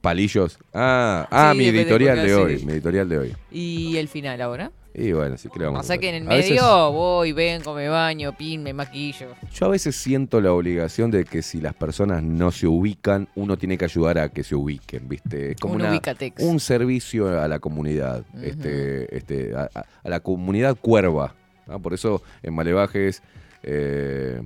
[0.00, 0.58] Palillos.
[0.72, 2.58] Ah, ah Sí, mi editorial de hoy.
[2.58, 2.66] sí.
[2.66, 3.36] Mi editorial de hoy.
[3.50, 4.72] Y el final ahora.
[4.92, 6.00] Y bueno, sí, ¿qué le vamos a Pasa hacer?
[6.00, 9.28] que en el A veces- medio voy, vengo, me baño, pin, me maquillo.
[9.52, 13.56] yo a veces siento la obligación de que si las personas no se ubican, uno
[13.56, 15.52] tiene que ayudar a que se ubiquen, ¿viste?
[15.52, 16.00] Es como Un una-
[16.38, 21.36] un servicio a la comunidad, este, este, a, a- a la comunidad cuerva.
[21.68, 21.80] ¿no?
[21.80, 23.22] Por eso en Malevajes,
[23.62, 24.42] eh,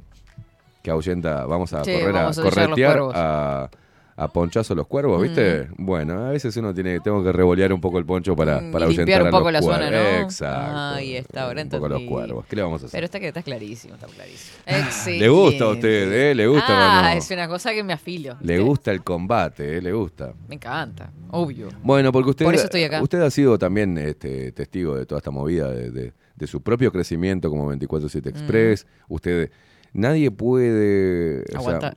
[0.85, 3.70] que ahuyenta, vamos a Sí, correr vamos a corretear a,
[4.16, 5.66] a ponchazo los cuervos, ¿viste?
[5.79, 8.85] Bueno, a veces uno tiene, tengo que revolear un poco el poncho para, Mm, para
[8.85, 9.90] y ahuyentar limpiar un a poco los la zona.
[9.90, 9.97] ¿no?
[10.20, 10.77] Exacto.
[10.77, 12.44] Ahí está, ahora Un poco los cuervos.
[12.47, 12.99] ¿Qué le vamos a hacer?
[12.99, 14.59] Pero está, que está clarísimo, está clarísimo.
[14.66, 15.25] Excelente.
[15.25, 16.35] Le gusta a usted, ¿eh?
[16.35, 16.66] Le gusta,
[17.09, 18.37] Ah, es una cosa que me afilo.
[18.42, 19.81] Le gusta el combate, ¿eh?
[19.81, 20.35] Le gusta.
[20.49, 21.70] Me encanta, obvio.
[21.83, 23.01] Bueno, porque usted, Por eso estoy acá.
[23.03, 26.90] usted ha sido también este, testigo de toda esta movida, de, de- de su propio
[26.92, 28.87] crecimiento como 24-7 Express.
[29.09, 29.51] Usted,
[29.94, 31.40] nadie puede...
[31.42, 31.96] o sea, Aguantar.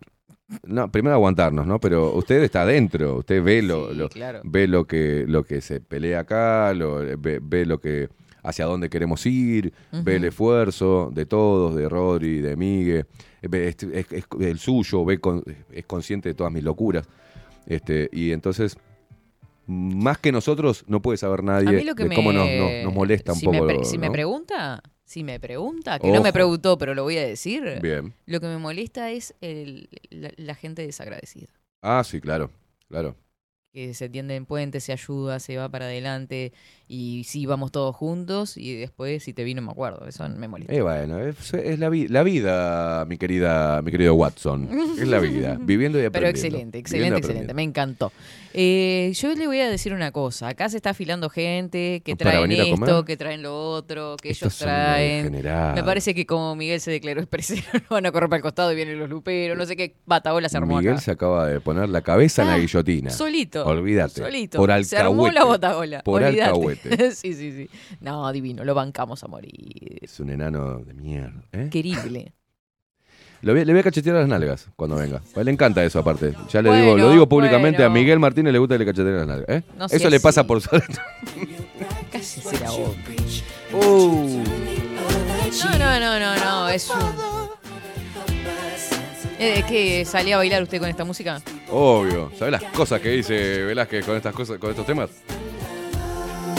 [0.63, 1.79] no, primero aguantarnos, ¿no?
[1.79, 4.41] Pero usted está adentro, usted ve lo, Sí, lo- claro.
[4.45, 8.07] ve lo que, lo que se pelea acá, lo- ve, ve lo que
[8.43, 13.05] hacia dónde queremos ir, ve el esfuerzo de todos, de Rodri, de Migue,
[13.41, 17.05] ve este- es, es el suyo, ve con- es consciente de todas mis locuras.
[17.65, 18.77] Este, y entonces,
[19.65, 22.15] más que nosotros, no puede saber A nadie mí lo que de me...
[22.15, 23.65] cómo nos, nos- nos molesta un si poco.
[23.65, 27.25] Me si me pregunta, si me pregunta, que no me preguntó, pero lo voy a
[27.25, 27.79] decir.
[27.81, 28.13] Bien.
[28.25, 31.47] Lo que me molesta es el- la, la gente desagradecida.
[31.81, 32.51] Ah, sí, claro,
[32.89, 33.15] claro.
[33.71, 36.51] Que se tiende en puentes, se ayuda, se va para adelante
[36.89, 40.07] y sí, vamos todos juntos y después si te vino me acuerdo.
[40.07, 40.73] Eso me molesta.
[40.73, 44.69] Eh, bueno, es, es la, vi- la vida, mi querida, mi querido Watson.
[44.97, 46.11] Es la vida, viviendo y aprendiendo.
[46.11, 47.53] Pero excelente, excelente, excelente.
[47.53, 48.11] Me encantó.
[48.53, 50.47] Eh, yo le voy a decir una cosa.
[50.47, 54.53] Acá se está afilando gente que ¿Para traen esto, que traen lo otro, que Estos
[54.59, 55.31] ellos traen.
[55.75, 58.71] Me parece que como Miguel se declaró expresero, no van a correr para el costado
[58.71, 59.57] y vienen los luperos.
[59.57, 61.01] No sé qué batabola se armó Miguel acá.
[61.01, 63.09] se acaba de poner la cabeza en la Ah, guillotina.
[63.11, 63.63] Solito.
[63.65, 64.21] Olvídate.
[64.21, 64.57] Solito.
[64.57, 65.47] Por Se armó la alcahuete.
[65.47, 66.01] botabola.
[66.03, 66.41] Por olvídate.
[66.43, 66.76] alcahuete.
[67.13, 67.69] sí, sí, sí.
[68.01, 68.63] No, divino.
[68.63, 69.99] Lo bancamos a morir.
[70.01, 71.43] Es un enano de mierda.
[71.51, 71.69] ¿eh?
[71.71, 72.33] Querible.
[73.43, 75.21] Lo voy- le voy a cachetear las nalgas cuando venga.
[75.35, 76.33] A él le encanta eso aparte.
[76.49, 78.01] Ya le Bueno, digo, lo digo públicamente, a bueno.
[78.01, 79.49] Miguel Martínez le gusta que le cacheteen las nalgas.
[79.49, 79.63] ¿eh?
[79.77, 80.81] No eso le pasa por ser-
[82.11, 82.97] Casi se la boca.
[83.73, 84.43] Uh,
[85.63, 86.69] No, no, no, no, no.
[86.69, 86.97] Es un.
[89.39, 90.03] Eh, ¿Qué?
[90.03, 91.39] ¿Salía a bailar usted con esta música?
[91.69, 92.31] obvio.
[92.39, 95.11] ¿Sabes las cosas que dice Velázquez con estas cosas, con estos temas?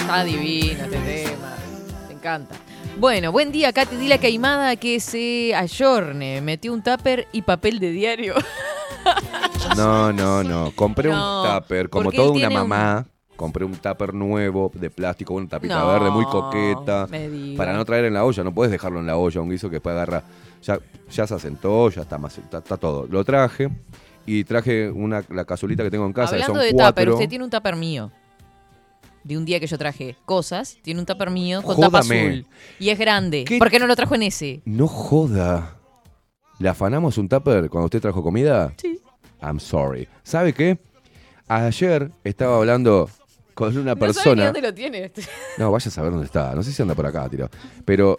[0.09, 1.55] Está divino este tema.
[2.09, 2.55] Me encanta.
[2.99, 3.97] Bueno, buen día, Katy.
[3.97, 6.40] Dile a Caimada que se ayorne.
[6.40, 8.35] Metió un tupper y papel de diario.
[9.77, 10.73] No, no, no.
[10.75, 13.07] Compré No, un tupper, como toda una un- mamá.
[13.37, 17.07] Compré un tupper nuevo de plástico, una tapita No, verde muy coqueta.
[17.59, 19.75] Para no traer en la olla, no puedes dejarlo en la olla, un guiso que
[19.77, 20.25] después agarra.
[20.62, 20.79] Ya,
[21.11, 23.07] ya se asentó, ya está, más, está, está todo.
[23.11, 23.68] Lo traje
[24.25, 27.29] y traje una, la cazuelita que tengo en casa, que Hablando son de tupper, usted
[27.29, 28.11] tiene un tupper mío.
[29.29, 32.21] De un día que yo traje cosas, tiene un tupper mío con tapa Jódame.
[32.29, 32.47] azul.
[32.81, 33.45] Y es grande.
[33.45, 33.59] ¿Qué?
[33.59, 34.62] ¿Por qué no lo trajo en ese?
[34.64, 35.77] No joda.
[36.59, 38.73] ¿Le afanamos un tupper cuando usted trajo comida?
[38.81, 38.99] Sí.
[39.43, 40.09] I'm sorry.
[40.25, 40.79] ¿Sabe qué?
[41.47, 43.09] Ayer estaba hablando
[43.55, 44.45] con una No sabe ni persona.
[44.47, 45.12] dónde lo tiene.
[45.59, 46.55] No, vaya a saber dónde está.
[46.55, 47.49] No sé si anda por acá, tiro.
[47.85, 48.19] Pero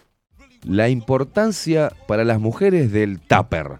[0.62, 3.78] la importancia para las mujeres del tupper.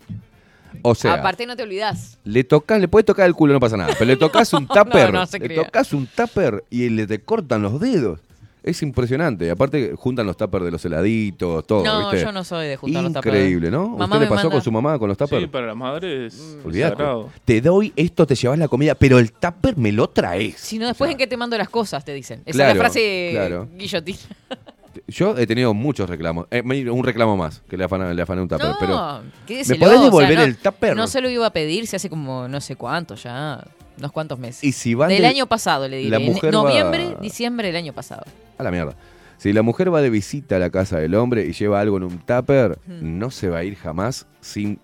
[0.82, 2.18] O sea, Aparte no te olvidás.
[2.24, 3.94] le tocas, le puedes tocar el culo, no pasa nada.
[3.98, 7.80] Pero le tocas un tupper, no le tocas un tupper y le te cortan los
[7.80, 8.20] dedos.
[8.62, 9.46] Es impresionante.
[9.46, 12.26] Y aparte juntan los tuppers de los heladitos, todo, no, ¿viste?
[12.26, 13.34] yo no soy de juntar los tuppers.
[13.34, 13.88] Increíble, ¿no?
[13.88, 15.42] Mamá ¿Usted le pasó manda- con su mamá con los tuppers?
[15.44, 16.94] Sí, para las madres Olvídate.
[16.96, 17.30] sagrado.
[17.46, 20.56] Te doy esto, te llevas la comida, pero el tupper me lo traes.
[20.60, 22.42] Si no, después en qué te mando las cosas, te dicen.
[22.44, 23.68] Esa Claro, es la frase claro.
[23.78, 24.18] guillotina.
[25.08, 26.46] Yo he tenido muchos reclamos.
[26.50, 28.66] Eh, un reclamo más que le afané, le afané un tupper.
[28.68, 30.96] No, pero ¿Me podés o sea, devolver no- el tupper?
[30.96, 33.62] No se lo iba a pedir si hace como no sé cuánto ya,
[33.98, 34.62] unos cuantos meses.
[34.64, 36.10] Y si van Del de- año pasado, le diré.
[36.10, 38.22] la va- Noviembre, diciembre del año pasado.
[38.58, 38.94] A la mierda.
[39.38, 42.04] Si la mujer va de visita a la casa del hombre y lleva algo en
[42.04, 43.18] un tupper, Hmm.
[43.18, 44.78] no se va a ir jamás sin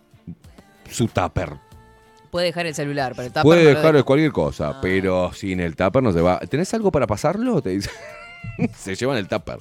[0.90, 1.50] su tupper.
[2.30, 4.04] Puede dejar el celular, pero el tupper Puede no dejar deja.
[4.04, 4.78] cualquier cosa, Ah.
[4.82, 6.38] pero sin el tupper no se va.
[6.40, 7.60] ¿Tenés algo para pasarlo?
[7.62, 7.90] Te dice.
[8.76, 9.58] se llevan el tupper.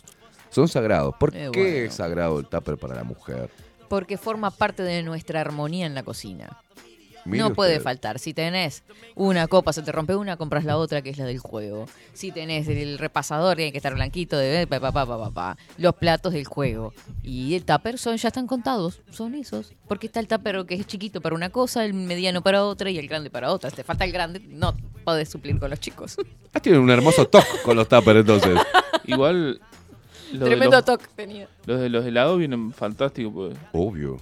[0.56, 1.14] Son sagrados.
[1.20, 1.78] ¿Por Eh, qué bueno.
[1.88, 3.50] es sagrado el tupper para la mujer?
[3.90, 6.62] Porque forma parte de nuestra armonía en la cocina.
[7.26, 8.20] Mire no puede faltar.
[8.20, 8.84] Si tenés
[9.16, 11.88] una copa, se te rompe una, compras la otra, que es la del juego.
[12.14, 15.58] Si tenés el repasador, tiene que estar blanquito, de pa, pa, pa, pa, pa, pa.
[15.78, 16.94] los platos del juego.
[17.22, 19.74] Y el tupper son, ya están contados, son esos.
[19.90, 22.98] Porque está el tupper que es chiquito para una cosa, el mediano para otra y
[22.98, 23.72] el grande para otra.
[23.72, 26.16] Si te falta el grande, no podés suplir con los chicos.
[26.54, 28.58] Ah, tienen un hermoso toque con los tuppers entonces.
[29.06, 29.60] Igual
[30.36, 31.48] los de Tremendo los, toque tenía.
[31.66, 33.34] los de los helados vienen fantásticos.
[33.34, 33.58] Pues.
[33.74, 34.18] Obvio.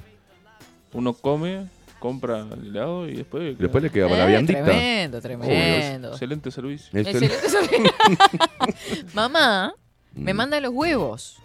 [0.93, 1.67] Uno come,
[1.99, 3.57] compra el helado y después...
[3.57, 4.63] Después le queda para la Eh, viandita.
[4.63, 6.09] tremendo, tremendo.
[6.11, 6.99] Excelente servicio.
[6.99, 7.91] Excelente servicio.
[9.13, 9.73] Mamá
[10.13, 10.37] me Mm.
[10.37, 11.37] manda los huevos.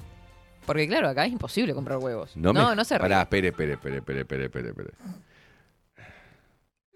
[0.67, 2.37] Porque claro, acá es imposible comprar huevos.
[2.37, 2.77] No, No, me...
[2.77, 3.21] no, se Pará, rían.
[3.23, 4.91] espere, espere, espere, espere, espere, espere, espere.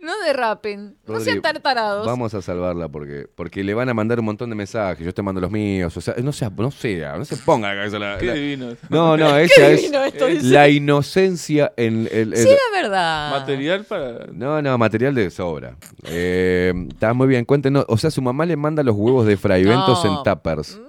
[0.03, 0.97] No derrapen.
[1.07, 2.05] No sean tartarados.
[2.05, 5.07] Vamos a salvarla porque, porque le van a mandar un montón de mensajes.
[5.07, 5.97] Yo te mando los míos.
[5.97, 8.77] O sea, no sea, no sea, no se ponga la cabeza la- Qué la- divino.
[8.88, 12.37] No, no, esa es divino esto, la inocencia en el.
[12.37, 13.31] Sí, es verdad.
[13.31, 14.27] Material para...
[14.33, 15.77] No, no, material de sobra.
[16.05, 17.85] Eh, está muy bien, cuéntenos.
[17.88, 20.19] O sea, su mamá le manda los huevos de fraiventos No.
[20.19, 20.77] en tuppers.
[20.77, 20.85] Mm, Yo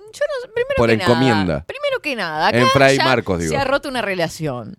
[0.48, 1.46] no, primero Por que encomienda.
[1.46, 3.52] Nada, primero que nada, acá En Fray ya Marcos, digo.
[3.52, 4.78] se ha roto una relación.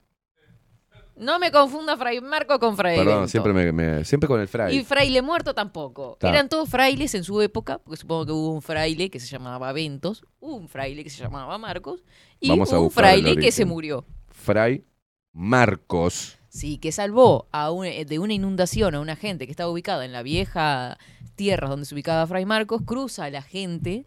[1.16, 4.76] No me confunda Fray Marco con Fray Perdón, siempre, me, me- siempre con el fray.
[4.78, 6.16] Y fraile muerto tampoco.
[6.18, 6.28] Ta.
[6.28, 9.72] Eran todos frailes en su época, porque supongo que hubo un fraile que se llamaba
[9.72, 12.02] Ventos, hubo un fraile que se llamaba Marcos,
[12.40, 13.52] y Vamos a un buscar el fraile que origen.
[13.52, 14.04] se murió.
[14.30, 14.84] Fray
[15.32, 16.38] Marcos.
[16.48, 20.04] Sí, que salvó a un- eh, de una inundación a una gente que estaba ubicada
[20.04, 20.98] en la vieja
[21.36, 24.06] tierra donde se ubicaba Fray Marcos, cruza a la gente,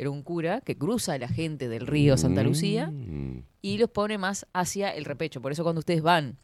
[0.00, 3.42] era un cura que cruza a la gente del río Santa Lucía Mm.
[3.62, 5.42] y los pone más hacia el repecho.
[5.42, 6.38] Por eso cuando ustedes van,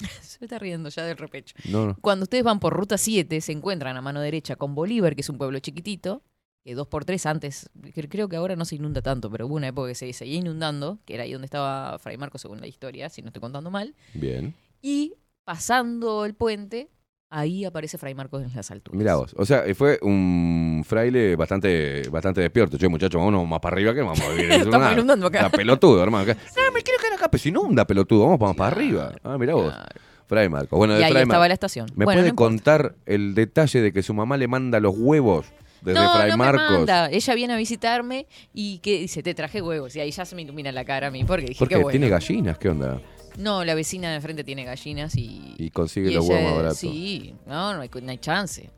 [0.20, 1.54] se me está riendo ya del repecho.
[1.68, 1.96] No, no.
[2.00, 5.28] Cuando ustedes van por ruta 7, se encuentran a mano derecha con Bolívar, que es
[5.28, 6.22] un pueblo chiquitito,
[6.64, 9.54] que dos por tres antes, cre- creo que ahora no se inunda tanto, pero hubo
[9.54, 12.66] una época que se seguía inundando, que era ahí donde estaba Fray Marcos según la
[12.66, 13.94] historia, si no estoy contando mal.
[14.14, 14.54] Bien.
[14.82, 16.90] Y pasando el puente,
[17.30, 18.98] ahí aparece Fray Marcos en las alturas.
[18.98, 19.34] Mirá vos.
[19.36, 22.78] O sea, eh, fue un fraile bastante, bastante despierto.
[22.78, 24.50] Che, muchachos, vámonos más para arriba que vamos a vivir.
[24.52, 25.40] Estamos una- inundando acá.
[25.40, 26.24] una pelotudo, hermano.
[26.32, 28.24] Acá- No, me quiero quedar acá, pero si inunda, pelotudo.
[28.24, 29.12] Vamos, vamos para arriba.
[29.22, 29.72] Ah, mirá vos.
[29.72, 29.88] Claro.
[30.26, 30.76] Fray Marcos.
[30.78, 31.86] Bueno, de Y ahí Fray estaba Mar- la estación.
[31.96, 35.46] ¿Me Bueno, puede no contar el detalle de que su mamá le manda los huevos
[35.80, 36.70] desde no, Fray no me Marcos?
[36.70, 37.10] manda.
[37.10, 39.96] Ella viene a visitarme y que dice, te traje huevos.
[39.96, 41.82] Y ahí ya se me ilumina la cara a mí porque dije, ¿Por qué qué?
[41.82, 41.92] bueno.
[41.92, 42.58] ¿Tiene gallinas?
[42.58, 43.00] ¿Qué onda?
[43.38, 45.54] No, la vecina de enfrente tiene gallinas y...
[45.58, 46.78] Y consigue y los huevos más baratos.
[46.78, 48.68] Sí, no, no hay, no hay chance.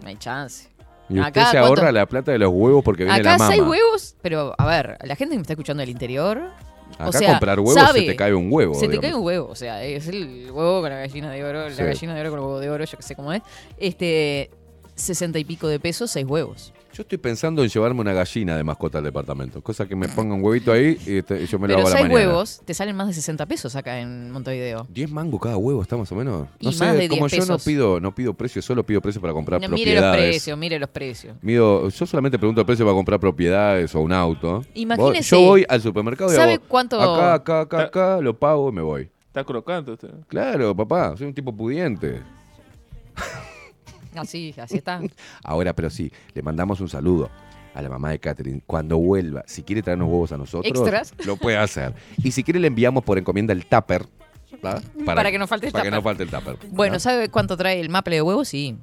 [0.00, 0.68] No hay chance.
[1.08, 1.66] Y usted Acá, se ¿cuánto?
[1.68, 3.50] ahorra la plata de los huevos porque viene la Acá mamá.
[3.54, 6.50] seis huevos, pero a ver, la gente que me está escuchando del interior...
[6.98, 8.74] Acá o sea, comprar huevos sabe, se te cae un huevo.
[8.74, 11.68] Se te cae un huevo, o sea, es el huevo con la gallina de oro,
[11.70, 11.76] Sí.
[11.78, 13.42] la gallina de oro con el huevo de oro, yo que sé cómo es.
[13.78, 14.50] Este,
[14.94, 16.72] sesenta y pico de pesos, seis huevos.
[16.96, 19.60] Yo estoy pensando en llevarme una gallina de mascota al departamento.
[19.60, 21.88] Cosa que me ponga un huevito ahí y, te- y yo me lo Pero hago
[21.88, 22.28] a la seis mañana.
[22.30, 24.86] huevos te salen más de 60 pesos acá en Montevideo.
[24.90, 26.46] 10 mangos cada huevo está más o menos.
[26.60, 27.64] Y No más sé, de 10 como yo no pesos.
[27.64, 30.20] pido, no pido precio, solo pido precio para comprar No, mire propiedades.
[30.20, 31.36] los precios, mire los precios.
[31.42, 34.64] Mido- yo solamente pregunto el precio para comprar propiedades o un auto.
[34.74, 38.68] Imagínese- Yo voy al supermercado y ¿Sabe hago cuánto- acá, acá, acá, acá, lo pago
[38.68, 39.10] y me voy.
[39.26, 40.10] Está crocante usted.
[40.28, 42.22] Claro, papá, soy un tipo pudiente.
[44.16, 45.00] Así, así está.
[45.44, 47.30] Ahora, pero sí, le mandamos un saludo
[47.74, 48.62] a la mamá de Catherine.
[48.66, 51.12] Cuando vuelva, si quiere traernos huevos a nosotros, Extras.
[51.26, 51.94] lo puede hacer.
[52.22, 54.06] Y si quiere, le enviamos por encomienda el tupper.
[55.04, 55.92] Para que no falte el para que tupper.
[55.92, 56.56] no falte el tupper.
[56.70, 56.98] Bueno.
[56.98, 58.48] ¿sabe cuánto trae el maple de huevos?
[58.48, 58.76] Sí,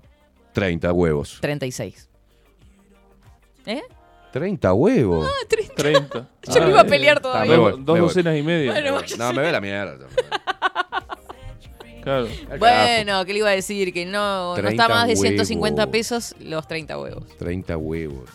[0.54, 1.38] 30 huevos.
[1.42, 2.10] 36.
[3.66, 3.82] ¿Eh?
[4.32, 5.30] 30 huevos.
[5.76, 6.30] 30.
[6.54, 7.52] Yo lo iba a pelear todavía.
[7.52, 8.72] me voy, Dos, docenas y media.
[8.72, 10.08] Bueno, No, me ve la mierda.
[12.02, 12.28] Claro.
[12.60, 13.94] Bueno, ¿qué le iba a decir?
[13.94, 15.92] Que no, no 30 está más de 150 huevos.
[15.92, 18.30] pesos los 30 huevos 30 huevos.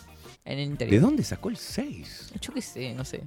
[0.45, 1.01] en el ¿De interior.
[1.01, 2.31] dónde sacó el 6?
[2.41, 3.21] Yo qué sé, no sé.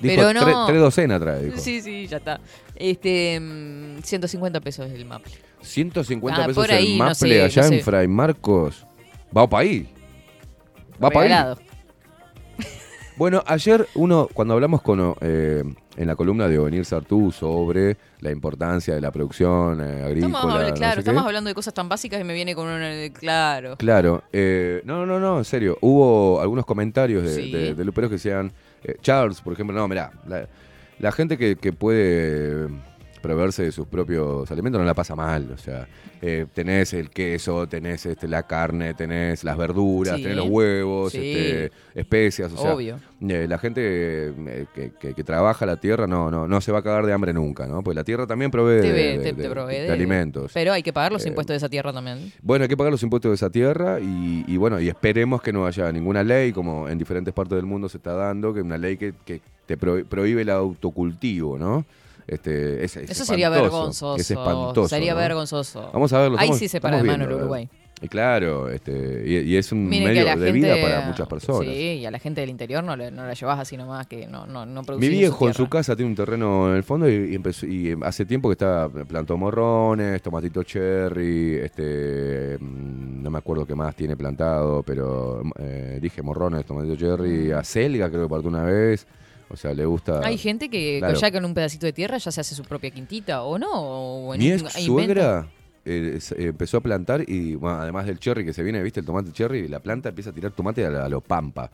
[0.00, 1.58] Dijo, Pero no- tres, tres docenas trae, dijo.
[1.58, 2.40] Sí, sí, ya está.
[2.74, 5.32] Este, mm, 150 pesos es el Maple.
[5.60, 7.74] 150 Ah, pesos ahí, el no Maple sé, allá no sé.
[7.78, 8.86] en Fray Marcos.
[9.36, 9.92] Va para ahí.
[11.02, 11.56] Va para ahí.
[13.16, 15.62] Bueno, ayer uno, cuando hablamos con eh,
[15.96, 20.26] en la columna de Ovenir Sartú sobre la importancia de la producción eh, agrícola.
[20.38, 22.68] Estamos, habla- no claro, sé estamos hablando de cosas tan básicas y me viene con
[22.68, 23.08] un...
[23.12, 23.76] Claro.
[23.76, 25.76] Claro, eh, no, no, no, en serio.
[25.80, 27.50] Hubo algunos comentarios de, Sí.
[27.50, 28.52] de, de luperos que decían,
[28.84, 30.46] eh, Charles, por ejemplo, no, mirá, la,
[30.98, 32.68] la gente que, que puede
[33.20, 35.50] proveerse de sus propios alimentos no la pasa mal.
[35.52, 35.86] O sea,
[36.22, 40.22] eh, tenés el queso, tenés este, la carne, tenés las verduras, Sí.
[40.22, 41.18] tenés los huevos, Sí.
[41.18, 42.52] este, especias.
[42.52, 42.98] O sea, Obvio.
[43.28, 46.78] eh, la gente eh, que, que- que trabaja la tierra no, no, no se va
[46.80, 47.82] a cagar de hambre nunca, ¿no?
[47.82, 49.92] Pues la tierra también provee Te, de, ve- de- te- te de- provee de de-
[49.92, 50.50] alimentos.
[50.54, 52.32] Pero hay que pagar los Eh, impuestos de esa tierra también.
[52.42, 55.52] Bueno, hay que pagar los impuestos de esa tierra y, y bueno, y esperemos que
[55.52, 58.78] no haya ninguna ley, como en diferentes partes del mundo se está dando, que una
[58.78, 61.84] ley que, que te pro- prohíbe el autocultivo, ¿no?
[62.26, 64.16] Este, es, es Eso sería vergonzoso.
[64.16, 64.88] Es espantoso.
[64.88, 65.18] Sería ¿no?
[65.20, 65.90] vergonzoso.
[65.92, 66.38] Vamos a verlo.
[66.38, 67.68] Ahí sí se para de mano el Uruguay.
[68.02, 71.66] Y claro, este, y, y es un Miren medio de gente, vida para muchas personas.
[71.70, 74.26] Sí, y a la gente del interior no, le- no la llevas así nomás, que
[74.26, 75.70] no, no, no Mi viejo en su tierra.
[75.80, 78.88] casa tiene un terreno en el fondo y, y empezó, y hace tiempo que está
[78.88, 85.98] plantó morrones, tomatito cherry, este mm, no me acuerdo qué más tiene plantado, pero eh,
[86.00, 89.06] dije morrones, tomatito cherry, acelga creo que plantó una vez.
[89.50, 90.20] O sea, le gusta.
[90.24, 91.18] Hay gente que Claro.
[91.18, 93.68] ya con un pedacito de tierra ya se hace su propia quintita, ¿o no?
[93.72, 95.48] O en Mi ex suegra
[95.84, 99.00] eh, eh, empezó a plantar y, bueno, además del cherry que se viene, ¿viste?
[99.00, 101.70] El tomate cherry, la planta empieza a tirar tomate a, la- a lo pampa.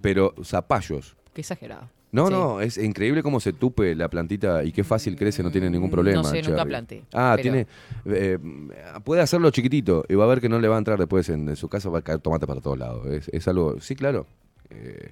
[0.00, 1.16] Pero zapallos.
[1.34, 1.88] Qué exagerado.
[2.12, 2.32] No, Sí.
[2.32, 5.90] no, es increíble cómo se tupe la plantita y qué fácil crece, no tiene ningún
[5.90, 6.22] problema.
[6.22, 7.66] No sé, nunca planté, Ah, pero- tiene.
[8.06, 8.38] eh,
[9.04, 11.48] puede hacerlo chiquitito y va a ver que no le va a entrar después en,
[11.48, 13.06] en su casa, va a caer tomate para todos lados.
[13.08, 13.78] Es, es algo.
[13.80, 14.26] Sí, claro.
[14.70, 15.10] Eh,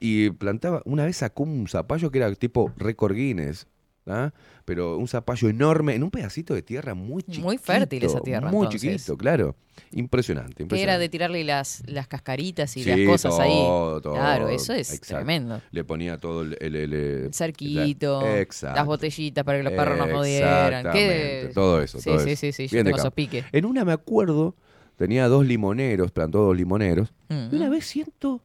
[0.00, 0.82] y plantaba.
[0.84, 3.66] Una vez sacó un zapallo que era tipo récord Guinness.
[4.08, 4.32] ¿ah?
[4.64, 7.42] Pero un zapallo enorme en un pedacito de tierra muy chiquito.
[7.44, 8.80] Muy fértil esa tierra, Muy entonces.
[9.02, 9.56] chiquito, claro.
[9.90, 14.00] Impresionante, Que era de tirarle las, las cascaritas y Sí, las cosas todo, ahí.
[14.02, 14.14] todo.
[14.14, 15.16] Claro, eso es Exacto.
[15.16, 15.60] tremendo.
[15.70, 18.76] Le ponía todo el, el- el- El cerquito, Exacto.
[18.76, 20.92] las botellitas para que los perros no jodieran.
[20.92, 21.50] ¿Qué?
[21.52, 22.40] todo eso, Sí, todo sí, eso.
[22.40, 23.44] sí, sí, yo tengo esos piques.
[23.52, 24.54] En una me acuerdo,
[24.96, 27.48] tenía dos limoneros, plantó dos limoneros, Mm.
[27.52, 28.42] y una vez siento...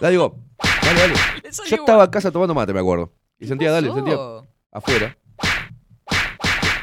[0.00, 0.38] La digo,
[0.82, 1.14] dale, dale.
[1.14, 1.80] Yo igual.
[1.80, 3.12] estaba en casa tomando mate, me acuerdo.
[3.38, 4.16] Y sentía, dale, sentía
[4.70, 5.16] afuera.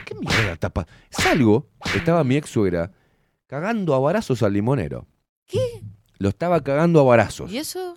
[0.06, 0.88] ¿Qué mierda tapa?
[1.10, 2.92] Salgo, estaba mi ex suegra
[3.48, 5.08] cagando a barazos al limonero.
[5.46, 5.82] ¿Qué?
[6.18, 7.52] Lo estaba cagando a barazos.
[7.52, 7.96] ¿Y eso?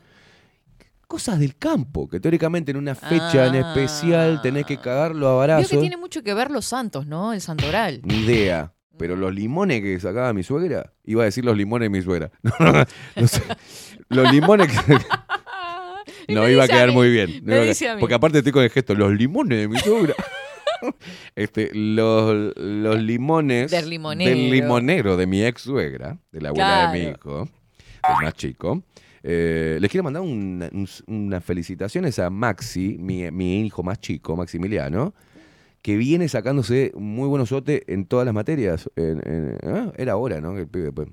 [1.06, 5.70] Cosas del campo, que teóricamente en una fecha en especial tenés que cagarlo a barazos.
[5.70, 7.32] que tiene mucho que ver los santos, ¿no?
[7.32, 8.00] El santoral.
[8.04, 8.74] Ni idea.
[8.98, 12.30] Pero los limones que sacaba mi suegra, iba a decir los limones de mi suegra.
[12.42, 12.84] No, no, no,
[13.16, 13.42] no sé.
[14.08, 14.98] Los limones que.
[16.28, 17.40] No iba a quedar muy bien.
[17.44, 17.98] no quedar-.
[18.00, 20.14] Porque aparte estoy con el gesto, los limones de mi suegra.
[21.34, 24.30] este, los, los limones Del limonero.
[24.30, 27.48] del limonero de mi ex suegra, de la abuela de mi hijo,
[28.08, 28.82] el más chico.
[29.22, 34.36] Eh, les quiero mandar una- un- unas felicitaciones a Maxi, mi, mi hijo más chico,
[34.36, 35.14] Maximiliano,
[35.86, 38.90] que viene sacándose muy buenos sote en todas las materias.
[38.96, 40.52] En- en- ah, Era hora, ¿no?
[40.52, 41.06] Que el pibe, pues.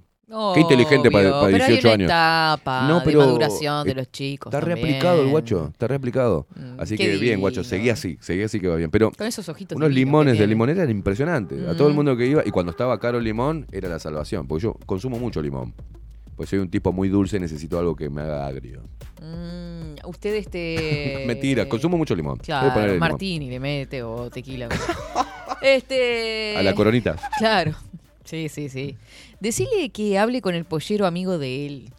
[0.55, 2.07] Qué inteligente para- para pero hay 18 una años.
[2.07, 4.79] etapa No, de pero maduración de los chicos Está también.
[4.79, 6.47] reaplicado el guacho, está reaplicado.
[6.55, 7.69] Mm, Así que bien, guacho, divino.
[7.69, 8.89] seguí así, seguí así que va bien.
[8.89, 11.67] Pero Con esos ojitos unos limones de limonera eran impresionantes.
[11.67, 11.97] A todo el Mm.
[11.97, 14.47] mundo que iba, y cuando estaba caro el limón, era la salvación.
[14.47, 15.75] Porque yo consumo mucho limón.
[16.36, 18.82] Pues soy un tipo muy dulce, necesito algo que me haga agrio.
[19.22, 21.24] Mm, usted este...
[21.28, 22.39] Mentira, consumo mucho limón.
[22.39, 24.69] Claro, martini le mete o tequila.
[25.62, 26.56] este...
[26.58, 27.15] A la coronita.
[27.38, 27.74] Claro.
[28.24, 28.98] Sí, sí, sí.
[29.39, 31.89] Decile que hable con el pollero amigo de él.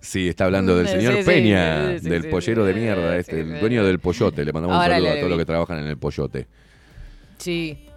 [0.00, 3.58] Sí, está hablando del Sí, señor sí, Peña, sí, del pollero de mierda, este, el
[3.58, 4.44] dueño del pollote.
[4.44, 6.46] Le mandamos un saludo a todos los que trabajan en el pollote.
[7.38, 7.87] Sí.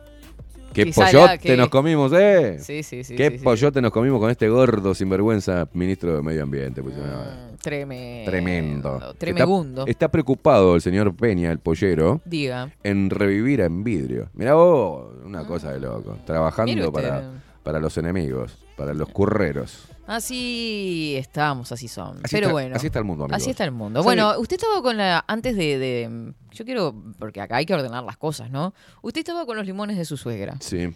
[0.74, 2.58] ¿Qué pollote que- nos comimos, eh?
[2.60, 3.16] Sí, sí, sí.
[3.16, 3.44] ¿Qué sí, sí.
[3.44, 6.82] pollote nos comimos con este gordo sinvergüenza ministro de Medio Ambiente?
[6.82, 8.32] Pues, Mm, tremendo.
[8.32, 9.16] Tremendo.
[9.18, 9.82] Tremegundo.
[9.82, 12.72] Está, está preocupado el señor Peña, el pollero, Diga.
[12.84, 14.30] en revivir en vidrio.
[14.34, 16.18] Mirá vos, una cosa de loco.
[16.26, 17.32] Trabajando para,
[17.64, 18.58] para los enemigos.
[18.78, 19.88] para los curreros.
[20.08, 22.18] Así estamos, así son.
[22.24, 22.76] Así Pero está- bueno.
[22.76, 23.42] así está el mundo, amigos.
[23.42, 24.04] Así está el mundo.
[24.04, 25.24] Bueno, usted estaba con la.
[25.28, 26.96] Antes de, de- Yo quiero.
[27.18, 28.74] Porque acá hay que ordenar las cosas, ¿no?
[29.02, 30.58] Usted estaba con los limones de su suegra.
[30.60, 30.90] Sí.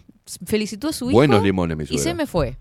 [0.44, 1.14] Felicitó a su hijo.
[1.16, 2.02] Buenos limones, mi Y suegra.
[2.04, 2.56] se me fue.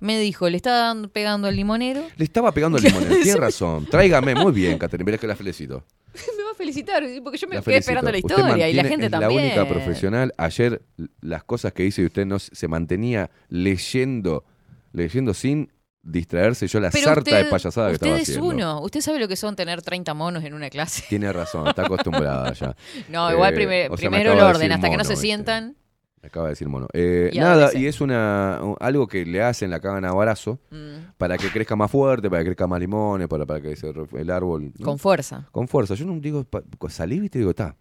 [0.00, 2.02] Me dijo, le está dando- pegando al limonero.
[2.16, 3.84] Le estaba pegando el limones, tiene razón.
[3.86, 5.84] Tráigame, muy bien, Caterina, verás que la felicito.
[6.38, 7.78] me va a felicitar, porque yo me La quedé felicito.
[7.78, 9.36] esperando la historia y la gente es también.
[9.36, 10.32] la única profesional.
[10.38, 10.80] Ayer
[11.20, 14.44] las cosas que hice y usted no se mantenía leyendo,
[14.92, 15.70] leyendo sin
[16.02, 16.66] distraerse.
[16.66, 18.46] Yo la Pero sarta usted, de payasada que usted estaba es haciendo.
[18.48, 18.80] uno.
[18.82, 21.04] Usted sabe lo que son tener 30 monos en una clase.
[21.08, 22.74] Tiene razón, está acostumbrada ya.
[23.08, 25.76] No, igual Eh, primer- o sea, me primero el orden, hasta que no se sientan.
[26.22, 26.86] Me acaba de decir mono.
[26.92, 30.58] Eh, Y nada, y es una un- algo que le hacen, la cagan a barazo
[30.70, 33.90] Mm, para que crezca más fuerte, para que crezca más limones, para, para que se,
[34.18, 34.70] el árbol.
[34.78, 34.84] ¿no?
[34.84, 35.48] con fuerza.
[35.50, 35.94] Con fuerza.
[35.94, 36.46] Yo no digo,
[36.90, 37.74] salí, viste, y digo, está.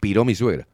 [0.00, 0.66] Piró mi suegra.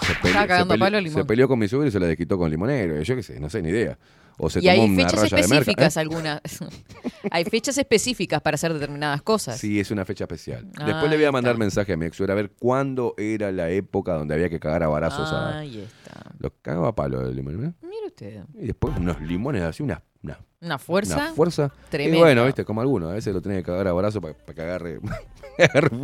[0.00, 1.12] Se se limón.
[1.12, 3.00] se peleó con mi suegra y se la desquitó con limonero.
[3.02, 3.98] Yo qué sé, no sé, ni idea.
[4.38, 5.56] O se y tomó hay una fechas raya de merca.
[5.56, 6.00] específicas ¿eh?
[6.00, 6.40] algunas.
[7.30, 9.58] hay fechas específicas para hacer determinadas cosas.
[9.58, 10.68] Sí, es una fecha especial.
[10.78, 11.58] Ah, Después le voy a ahí mandar está.
[11.64, 14.88] mensaje a mi ex a ver cuándo era la época donde había que cagar a
[14.88, 15.58] barazos a.
[15.60, 16.32] Ahí está.
[16.38, 17.64] Los cagaba a palo el limón.
[17.64, 17.72] ¿eh?
[17.82, 18.44] Mire usted.
[18.54, 21.16] Y después unos limones así, una, una, Una fuerza.
[21.16, 21.72] una fuerza.
[21.88, 22.16] tremenda.
[22.18, 23.10] Y bueno, viste, como algunos.
[23.10, 25.00] A veces lo tenés que cagar a barazo para que agarre,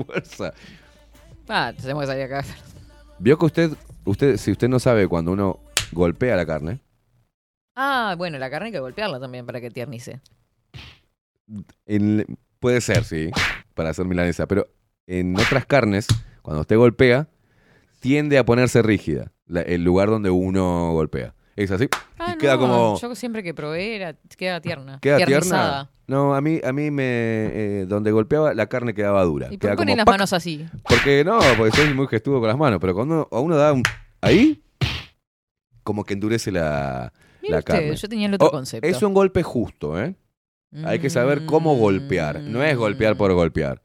[0.06, 0.52] fuerza.
[1.48, 2.44] Ah, tenemos que salir acá.
[3.18, 3.70] Vio que usted,
[4.04, 5.60] usted, si usted no sabe cuando uno
[5.92, 6.80] golpea la carne,
[7.74, 10.20] Ah, bueno, la carne hay que golpearla también para que tiernice.
[11.86, 12.24] en-
[12.60, 13.30] puede ser, sí,
[13.74, 14.68] para hacer milanesa, pero
[15.06, 16.06] en otras carnes,
[16.42, 17.28] cuando usted golpea,
[18.00, 21.34] tiende a ponerse rígida la- el lugar donde uno golpea.
[21.56, 21.88] Es así.
[22.18, 22.98] Ah, y queda no, como.
[22.98, 24.98] Yo siempre que probé era, queda tierna.
[25.02, 25.84] ¿Queda tiernizada.
[25.84, 25.90] tierna?
[26.06, 27.02] No, a mí, a mí me.
[27.04, 29.48] eh, donde golpeaba, la carne quedaba dura.
[29.50, 30.12] ¿Y por Queda qué ponen como las ¡pac!
[30.14, 30.66] manos así?
[30.88, 33.82] Porque no, porque soy muy gestudo con las manos, pero cuando a uno da un.
[34.22, 34.62] Ahí,
[35.82, 37.12] como que endurece la,
[37.42, 37.96] Mire la usted, carne.
[37.96, 38.86] yo tenía el otro Oh, concepto.
[38.88, 40.14] es un golpe justo, ¿eh?
[40.84, 42.40] Hay que saber cómo golpear.
[42.40, 43.82] No es golpear por golpear.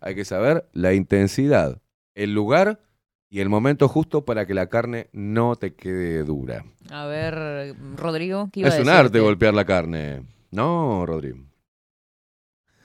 [0.00, 1.80] Hay que saber la intensidad,
[2.14, 2.80] el lugar
[3.30, 6.64] y el momento justo para que la carne no te quede dura.
[6.90, 9.00] A ver, Rodrigo, ¿qué iba Es a un decirte?
[9.06, 10.22] arte golpear la carne.
[10.50, 11.38] No, Rodrigo.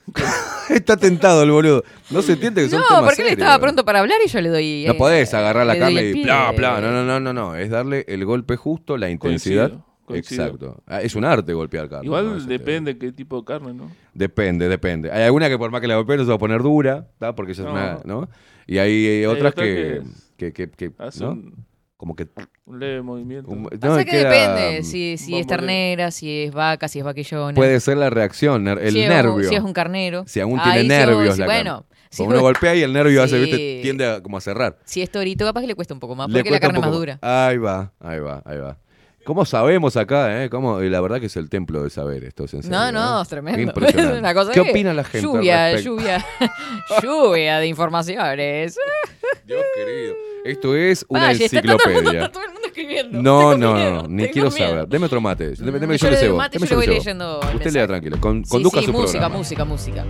[0.70, 1.84] Está tentado el boludo.
[2.10, 3.38] No se entiende que son No, temas porque él serios.
[3.42, 4.84] estaba pronto para hablar y yo le doy.
[4.86, 6.24] No eh, podés agarrar la carne y pie.
[6.24, 6.80] bla, bla.
[6.80, 7.54] No, no, no, no, no.
[7.54, 9.68] Es darle el golpe justo, la intensidad.
[9.70, 10.44] Coincido, coincido.
[10.44, 10.82] Exacto.
[10.86, 12.06] Ah, Es un arte golpear carne.
[12.06, 12.36] Igual ¿no?
[12.36, 13.90] Eso te- depende qué tipo de carne, ¿no?
[14.14, 15.10] Depende, depende.
[15.10, 17.34] Hay alguna que por más que la golpee no se va a poner dura, ¿tá?
[17.34, 17.72] porque ella es No.
[17.72, 18.28] una, ¿no?
[18.66, 20.02] Y hay, otras otra que,
[20.36, 21.32] que que, que, que, Hace ¿no?
[21.32, 22.26] un, Como que...
[22.64, 23.48] un leve movimiento.
[23.50, 27.04] un- Pasa no, que queda- depende si, si es ternera, si es vaca, si es
[27.04, 27.54] vaquillona.
[27.54, 29.48] Puede ser la reacción, el si es- nervio.
[29.48, 30.24] si es un carnero.
[30.26, 31.96] Si aún tiene nervios la Bueno, carne.
[32.10, 33.42] si, Cuando uno golpea y el nervio hace, Sí.
[33.44, 33.80] ¿viste?
[33.82, 34.78] tiende a, como a cerrar.
[34.84, 36.84] si es torito, capaz que le cuesta un poco más, Le porque la carne es
[36.84, 37.18] más dura.
[37.22, 38.78] Ahí va, ahí va, ahí va.
[39.24, 40.50] ¿Cómo sabemos acá, eh?
[40.50, 40.80] ¿Cómo?
[40.80, 43.22] La verdad que es el templo del saber esto, es en serio, No, no, ¿eh?
[43.22, 43.56] es tremendo.
[43.58, 44.18] Qué impresionante.
[44.18, 45.90] Una cosa ¿Qué que- opina la gente al Lluvia, respecto?
[45.96, 46.26] lluvia,
[47.02, 48.76] lluvia de informaciones.
[49.46, 50.14] Dios querido.
[50.44, 52.20] Esto es una Vaya, está todo, el mundo, enciclopedia.
[52.22, 53.22] está todo el mundo escribiendo.
[53.22, 54.68] No, no, miedo, no, ni quiero miedo.
[54.70, 54.88] saber.
[54.88, 55.50] Deme otro mate.
[55.50, 56.36] Deme, deme, yo yo le cebo.
[56.36, 58.16] mate, Deme, yo le voy leyendo Usted lea tranquilo.
[58.20, 59.36] Con, Sí, conduzca sí, su música, programa.
[59.36, 60.04] música, música.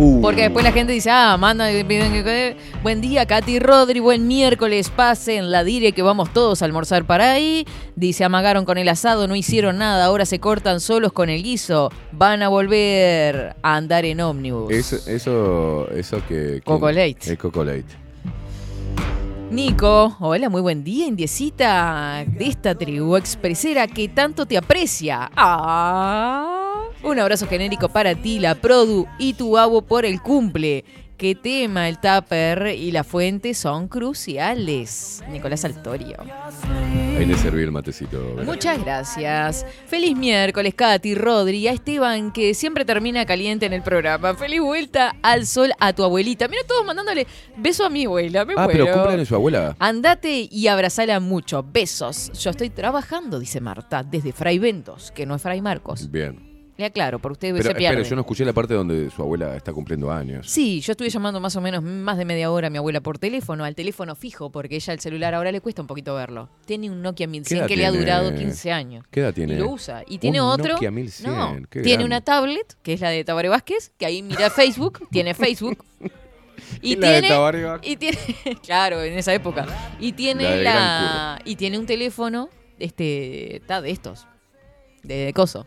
[0.00, 4.28] Uh, Porque después la gente dice, ah, manda, piden que- buen día, Katy Rodri, buen
[4.28, 7.66] miércoles, pasen la dire que vamos todos a almorzar para ahí.
[7.96, 11.90] Dice, amagaron con el asado, no hicieron nada, ahora se cortan solos con el guiso.
[12.12, 14.70] Van a volver a andar en ómnibus.
[14.72, 16.34] Eso, eso, eso que...
[16.54, 17.18] que- Coco Late.
[17.30, 17.84] El Coco Late.
[19.50, 25.30] Nico, hola, muy buen día, indiecita de esta tribu expresera que tanto te aprecia.
[25.34, 26.67] Ah,
[27.02, 30.84] un abrazo genérico para ti, la Produ y tu abo por el cumple.
[31.16, 35.20] ¿Qué tema, el tupper y la fuente son cruciales?
[35.28, 36.16] Nicolás Altorio.
[37.18, 38.36] Ahí le serví el matecito.
[38.44, 39.66] Muchas gracias.
[39.88, 44.34] Feliz miércoles, Katy, Rodri, a Esteban, que siempre termina caliente en el programa.
[44.34, 46.46] Feliz vuelta al sol a tu abuelita.
[46.46, 47.26] Mira, todos mandándole
[47.56, 48.44] beso a mi abuela.
[48.44, 48.92] Me Ah, pero muero.
[49.00, 49.74] cumpleaños su abuela.
[49.80, 51.64] Andate y abrazala mucho.
[51.64, 52.30] Besos.
[52.40, 56.08] Yo estoy trabajando, dice Marta, desde Fray Ventos, que no es Fray Marcos.
[56.12, 56.47] Bien.
[56.78, 57.96] Le aclaro, por usted Pero, se pierde.
[57.96, 60.48] espere, yo no escuché la parte donde su abuela está cumpliendo años.
[60.48, 63.18] Sí, yo estuve llamando más o menos más de media hora a mi abuela por
[63.18, 66.48] teléfono, al teléfono fijo, porque ella el celular ahora le cuesta un poquito verlo.
[66.66, 69.04] Tiene un Nokia 1100 edad que le ha durado 15 años.
[69.10, 69.54] ¿Qué edad tiene?
[69.54, 70.04] Y lo usa.
[70.06, 70.74] Y tiene Un otro.
[70.74, 72.04] Nokia 1100, no, qué tiene grande.
[72.04, 75.84] una tablet, que es la de Tabaré Vázquez, que ahí mira Facebook, tiene Facebook.
[76.80, 78.18] Y ¿Y la de tiene, y tiene,
[78.62, 79.66] claro, en esa época.
[79.98, 84.28] Y tiene de la, y tiene un teléfono, este, está de estos,
[85.02, 85.66] de coso.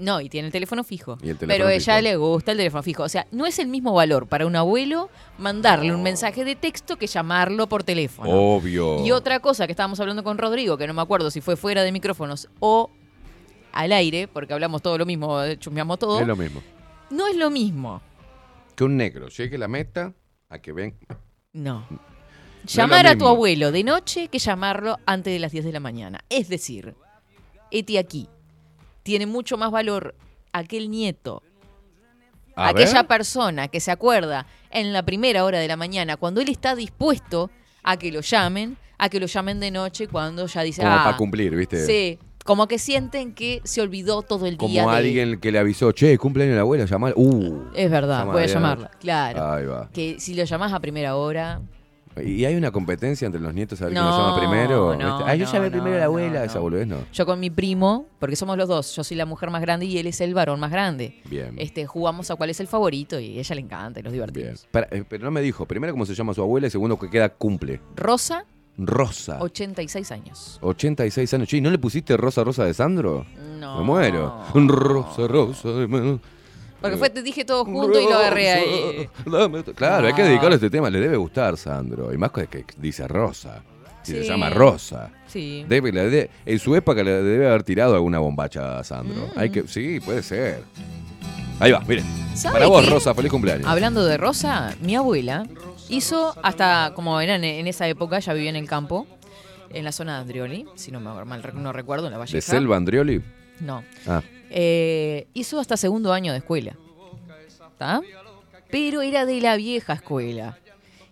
[0.00, 1.18] No, y tiene el teléfono fijo.
[1.22, 2.02] Y el teléfono pero a ella fijo.
[2.02, 3.02] le gusta el teléfono fijo.
[3.02, 6.96] O sea, no es el mismo valor para un abuelo mandarle un mensaje de texto
[6.96, 8.30] que llamarlo por teléfono.
[8.30, 9.04] Obvio.
[9.04, 11.82] Y otra cosa que estábamos hablando con Rodrigo, que no me acuerdo si fue fuera
[11.82, 12.90] de micrófonos o
[13.72, 16.62] al aire, porque hablamos todo lo mismo, chusmeamos todo, Es lo mismo.
[17.10, 18.00] no es lo mismo.
[18.74, 20.14] Que un negro llegue a la meta
[20.48, 20.96] a que ven.
[21.52, 21.86] No.
[22.66, 26.20] Llamar a tu abuelo de noche que llamarlo antes de las 10 de la mañana.
[26.28, 26.94] Es decir,
[27.70, 28.28] Eti aquí
[29.02, 30.14] tiene mucho más valor
[30.52, 31.42] aquel nieto,
[32.56, 33.06] A aquella ver.
[33.06, 37.50] persona que se acuerda en la primera hora de la mañana, cuando él está dispuesto
[37.82, 41.04] a que lo llamen, a que lo llamen de noche cuando ya dice, Como ah,
[41.04, 41.84] para cumplir, ¿viste?
[41.86, 44.82] sí, como que sienten que se olvidó todo el día.
[44.82, 47.12] Como de- alguien que le avisó, che, cumpleaños de la abuela, llamar.
[47.16, 47.64] Uh.
[47.74, 49.52] Es verdad, Llama voy a de llamarla, claro.
[49.52, 49.88] Ahí va.
[49.92, 51.60] Que si lo llamás a primera hora,
[52.24, 54.90] ¿Y hay una competencia entre los nietos a ver quién lo llama primero?
[54.90, 56.98] Ah, yo no, llamé primero a la abuela, esa boludez no.
[57.12, 59.96] Yo con mi primo, porque somos los dos, yo soy la mujer más grande y
[59.96, 61.20] él es el varón más grande.
[61.26, 61.54] Bien.
[61.56, 64.26] Este, jugamos a cuál es el favorito y a ella le encanta y nos Bien.
[64.26, 64.66] divertimos.
[64.70, 67.08] Para- eh, pero no me dijo, primero cómo se llama su abuela y segundo que
[67.08, 67.80] queda cumple.
[67.96, 68.44] Rosa,
[68.76, 69.38] Rosa.
[69.40, 70.58] 86 años.
[70.62, 71.48] 86 años.
[71.48, 73.26] Che, ¿y no le pusiste Rosa Rosa de Sandro?
[73.58, 73.78] No.
[73.78, 74.42] Me muero.
[74.54, 76.18] Rosa Rosa de.
[76.80, 79.08] Porque fue, te dije todo junto y lo agarré ahí.
[79.74, 80.28] Claro, hay que No.
[80.28, 80.88] dedicarle a este tema.
[80.90, 82.12] Le debe gustar, Sandro.
[82.12, 83.62] Y más que que dice Rosa.
[84.02, 84.28] Si se Sí.
[84.28, 85.10] llama Rosa.
[85.26, 85.64] Sí.
[85.68, 89.28] Debe, de- en su época le debe haber tirado alguna bombacha a Sandro.
[89.34, 89.38] Mm.
[89.38, 90.64] Hay que, sí, puede ser.
[91.58, 92.06] Ahí va, miren.
[92.34, 92.90] ¿Sabe Para vos, qué?
[92.90, 93.66] Rosa, feliz cumpleaños.
[93.68, 95.46] Hablando de Rosa, mi abuela
[95.90, 99.06] hizo hasta, como era en, esa época, ella vivía en el campo,
[99.68, 102.36] en la zona de Andrioli, si no me mal no recuerdo, en la Valleja.
[102.36, 103.20] ¿De Selva Andrioli?
[103.60, 103.84] No.
[104.06, 106.76] Ah, Eh, hizo hasta segundo año de escuela.
[107.72, 108.00] ¿Está?
[108.70, 110.58] Pero era de la vieja escuela.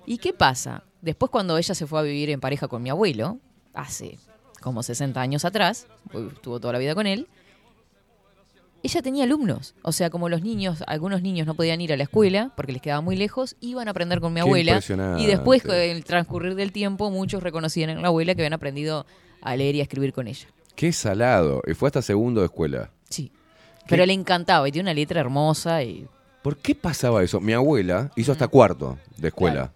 [0.07, 0.85] ¿Y qué pasa?
[1.01, 3.39] Después cuando ella se fue a vivir en pareja con mi abuelo,
[3.75, 4.19] hace
[4.61, 7.29] como 60 años atrás, porque estuvo toda la vida con él,
[8.83, 9.75] ella tenía alumnos.
[9.83, 12.83] O sea, como los niños, algunos niños no podían ir a la escuela porque les
[12.83, 14.81] quedaba muy lejos, iban a aprender con mi Qué abuela.
[15.19, 19.07] Y después, con el transcurrir del tiempo, muchos reconocían en la abuela que habían aprendido
[19.41, 20.49] a leer y a escribir con ella.
[20.75, 21.63] qué salado.
[21.67, 22.91] Y fue hasta segundo de escuela.
[23.89, 26.07] Pero le encantaba y tiene una letra hermosa y
[26.43, 27.41] ¿Por qué pasaba eso?
[27.41, 29.73] Mi abuela hizo hasta cuarto de escuela.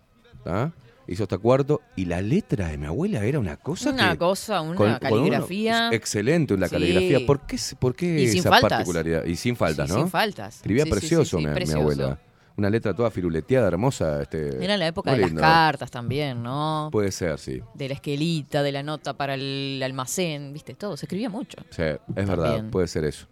[1.09, 1.83] Hizo hasta cuarto.
[1.97, 4.19] Y la letra de mi abuela era una cosa una que...
[4.19, 5.91] cosa, una con- con caligrafía.
[5.93, 6.73] excelente la Sí.
[6.75, 7.27] caligrafía.
[7.27, 8.71] ¿Por qué, se- por qué Y sin esa faltas.
[8.71, 9.25] particularidad?
[9.25, 10.01] Y sin faltas, Sí, ¿no?
[10.03, 10.57] Sin faltas.
[10.57, 11.81] Escribía Sí, sí, sí, precioso, sí, mi, mi precioso.
[11.81, 12.19] abuela.
[12.57, 14.23] Una letra toda firuleteada, hermosa.
[14.23, 16.89] Este, Era la época muy de las cartas también, ¿no?
[16.93, 17.61] Puede ser, sí.
[17.75, 20.75] De la esquelita, de la nota para el almacén, ¿viste?
[20.75, 21.59] Todo, se escribía mucho.
[21.71, 21.99] Sí, es
[22.29, 22.71] verdad, También.
[22.71, 23.27] puede ser eso.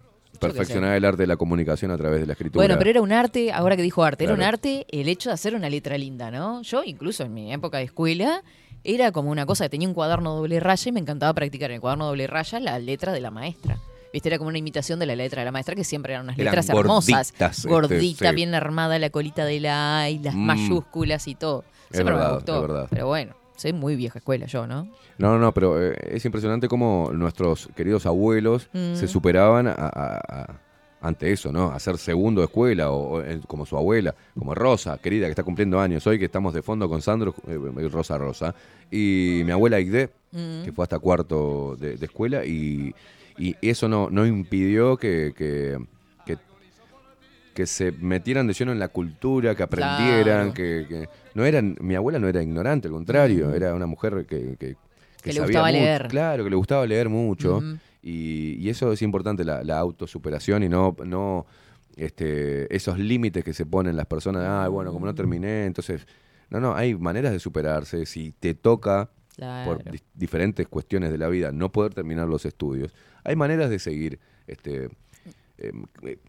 [0.49, 2.63] Qué Perfeccionar el arte de la comunicación a través de la escritura.
[2.65, 5.35] Bueno, pero era un arte, ahora que dijo arte, era un arte el hecho de
[5.35, 6.63] hacer una letra linda, ¿no?
[6.63, 8.43] Yo, incluso en mi época de escuela,
[8.85, 11.81] era como una cosa, tenía un cuaderno doble raya y me encantaba practicar en el
[11.81, 13.79] cuaderno doble raya la letra de la maestra.
[14.13, 14.29] ¿Viste?
[14.29, 16.47] Era como una imitación de la letra de la maestra, que siempre eran unas Eran
[16.47, 17.31] letras hermosas.
[17.33, 18.35] gorditas, este, Gordita, sí.
[18.35, 20.39] bien armada, la colita de la A y las Mm.
[20.47, 21.65] mayúsculas y todo.
[21.91, 22.55] Es Siempre verdad, me gustó.
[22.57, 22.87] es verdad.
[22.91, 24.85] Pero bueno, soy muy vieja escuela yo, ¿no?
[25.19, 28.95] No, no, no, pero eh, es impresionante cómo nuestros queridos abuelos Mm.
[28.95, 30.61] se superaban a- a- a-
[31.03, 31.71] ante eso, ¿no?
[31.73, 35.43] Hacer segundo de escuela, o, o, eh, como su abuela, como Rosa, querida, que está
[35.43, 38.55] cumpliendo años hoy, que estamos de fondo con Sandro, eh, Rosa Rosa,
[38.91, 40.63] y mi abuela Igde, Mm.
[40.65, 42.95] que fue hasta cuarto de, de escuela, y,
[43.39, 45.79] y eso no, no impidió que, que,
[46.27, 46.39] que-
[47.55, 50.55] que se metieran de lleno en la cultura, que aprendieran, Claro.
[50.55, 53.55] que, que- no eran, mi abuela no era ignorante, al contrario, Mm.
[53.55, 54.77] era una mujer que, que,
[55.23, 56.09] Que le sabía gustaba mucho, leer.
[56.09, 57.61] Claro, que le gustaba leer mucho.
[58.03, 61.45] Y, y eso es importante, la, la autosuperación y no, no
[61.97, 64.45] este, esos límites que se ponen las personas.
[64.47, 66.07] Ah, bueno, como no terminé, entonces.
[66.49, 68.07] No, no, hay maneras de superarse.
[68.07, 69.79] Si te toca, Claro.
[69.79, 72.93] por di- diferentes cuestiones de la vida, no poder terminar los estudios,
[73.25, 74.19] hay maneras de seguir.
[74.47, 74.89] Este,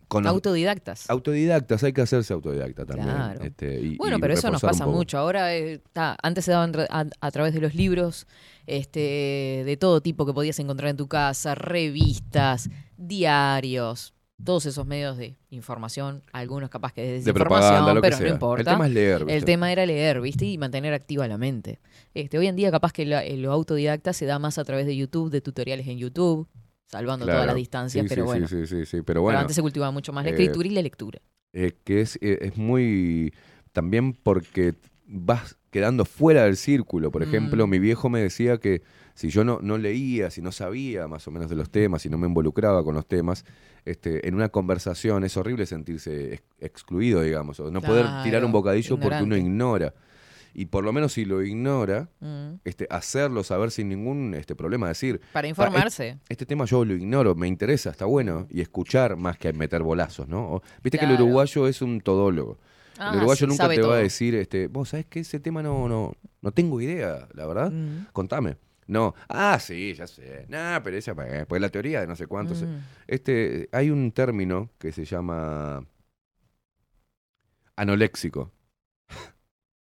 [0.08, 1.10] con los- Autodidactas.
[1.10, 3.08] autodidactas, hay que hacerse autodidacta también.
[3.10, 3.44] Claro.
[3.44, 5.18] este, y- Bueno, y pero eso nos pasa mucho.
[5.18, 8.28] Ahora, eh, ta, antes se daban re- a, a través de los libros
[8.68, 14.14] este, de todo tipo que podías encontrar en tu casa, revistas, diarios,
[14.44, 18.18] todos esos medios de información, algunos capaz que de De desinformación, propaganda, lo que pero
[18.18, 18.28] sea.
[18.28, 18.62] no importa.
[18.62, 19.26] El tema es leer.
[19.28, 20.46] El tema era leer, ¿viste?
[20.46, 21.80] Y mantener activa la mente.
[22.16, 24.96] Este, hoy en día capaz que la- lo autodidacta se da más a través de
[24.98, 26.48] YouTube, de tutoriales en YouTube,
[26.92, 27.48] salvando todas Claro.
[27.48, 28.48] las distancias, Sí, pero sí, bueno.
[28.48, 31.20] Sí, sí, sí, Pero antes se cultivaba mucho más la eh, escritura y la lectura.
[31.54, 33.34] eh, que es, eh, es muy
[33.72, 34.74] también porque
[35.06, 37.12] vas quedando fuera del círculo.
[37.12, 37.70] Por ejemplo, Mm.
[37.70, 38.82] mi viejo me decía que
[39.14, 42.10] si yo no, no leía, si no sabía más o menos de los temas, si
[42.10, 43.46] no me involucraba con los temas,
[43.86, 48.52] este, en una conversación es horrible sentirse ex- excluido, digamos, o no poder tirar un
[48.52, 49.94] bocadillo porque uno ignora.
[50.54, 52.56] Y por lo menos si lo ignora, Mm.
[52.66, 56.18] este, hacerlo saber sin ningún este, problema, decir, Para informarse.
[56.30, 60.28] este tema yo lo ignoro, me interesa, está bueno, y escuchar más que meter bolazos,
[60.28, 60.56] ¿no?
[60.56, 62.58] O- Viste que el uruguayo es un todólogo.
[62.98, 65.64] Ah, el uruguayo sí, nunca te va a decir, este, vos sabés que ese tema
[65.64, 67.72] no, no, no tengo idea, la verdad.
[67.72, 68.08] Mm.
[68.12, 68.58] Contame.
[68.88, 70.46] No, ah, sí, ya sé.
[70.50, 72.62] Nah, pero esa, eh, pues la teoría de no sé cuántos.
[72.64, 72.78] Mm.
[73.08, 75.86] Este, hay un término que se llama
[77.76, 78.52] anoléxico,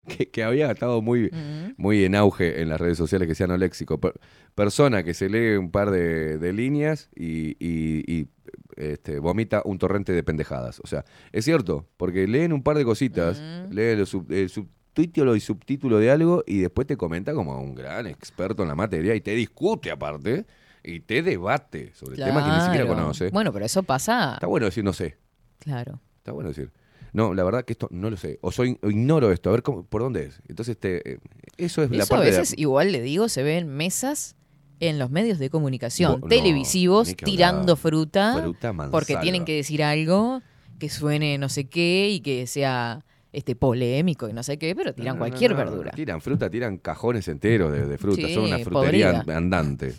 [0.07, 1.31] que, que había estado muy,
[1.77, 4.01] muy en auge en las redes sociales que sea anoléxico.
[4.01, 4.15] Per-
[4.55, 8.29] persona que se lee un par de, de líneas y, y- y,
[8.77, 10.81] este, vomita un torrente de pendejadas.
[10.83, 13.73] O sea, es cierto, porque leen un par de cositas, Mm.
[13.73, 17.75] leen el, sub- el subtítulo y subtítulo de algo y después te comenta como un
[17.75, 20.47] gran experto en la materia y te discute aparte
[20.83, 23.01] y te debate sobre temas que ni siquiera Claro.
[23.01, 23.29] conoce.
[23.31, 24.35] Bueno, pero eso pasa.
[24.35, 25.17] Está bueno decir no sé.
[25.59, 26.01] Claro.
[26.19, 26.73] Está bueno decir.
[27.13, 28.39] No, la verdad que esto no lo sé.
[28.43, 29.49] O soy o ignoro esto.
[29.51, 30.41] A ver cómo, por dónde es.
[30.49, 31.19] Entonces, te, eh,
[31.57, 33.69] eso es la Eso a parte de la- veces, igual le digo, se ve en
[33.69, 34.37] mesas
[34.81, 40.41] en los medios de comunicación Bo- televisivos tirando fruta, Fruta porque tienen que decir algo
[40.79, 44.95] que suene no sé qué y que sea este polémico y no sé qué, pero
[44.95, 45.93] tiran No, no, cualquier verdura.
[45.93, 48.27] Tiran fruta, tiran cajones enteros de, de fruta.
[48.27, 49.37] Sí, Son una frutería podrida.
[49.37, 49.95] andante.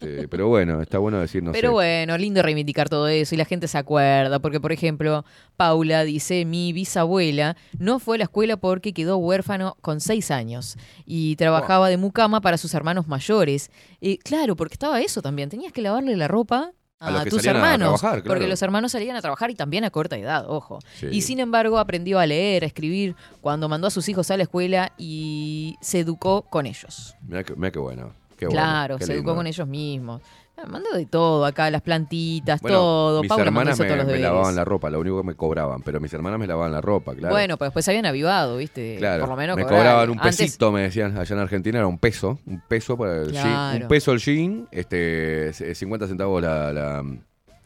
[0.00, 1.72] Eh, pero bueno, está bueno decir no Pero sé.
[1.72, 5.24] bueno, lindo reivindicar todo eso y la gente se acuerda, porque por ejemplo,
[5.56, 10.76] Paula dice, mi bisabuela no fue a la escuela porque quedó huérfano con seis años
[11.04, 13.70] y trabajaba de mucama para sus hermanos mayores.
[14.00, 17.30] Y claro, porque estaba eso también, tenías que lavarle la ropa A a, los que
[17.30, 18.34] tus a hermanos, trabajar, claro.
[18.34, 20.78] porque los hermanos salían a trabajar y también a corta edad, ojo.
[20.98, 21.06] Sí.
[21.10, 24.44] Y sin embargo aprendió a leer, a escribir cuando mandó a sus hijos a la
[24.44, 27.16] escuela y se educó con ellos.
[27.22, 28.14] Mirá que, mirá qué bueno.
[28.38, 29.14] Qué Claro, se lindo.
[29.20, 30.22] educó con ellos mismos.
[30.56, 33.20] Ah, Mandó de todo acá, las plantitas, Bueno, todo.
[33.22, 34.32] Mis Paula hermanas me, todos los me deberes.
[34.32, 35.82] lavaban la ropa, lo único que me cobraban.
[35.82, 37.32] Pero mis hermanas me lavaban la ropa, claro.
[37.32, 38.96] Bueno, pues después se habían avivado, ¿viste?
[38.98, 41.86] Claro, Por lo menos me cobraban un Antes- pesito, me decían allá en Argentina, era
[41.86, 46.42] un peso, un peso para el jean, un peso el jean, este, c- 50 centavos
[46.42, 47.04] la, la,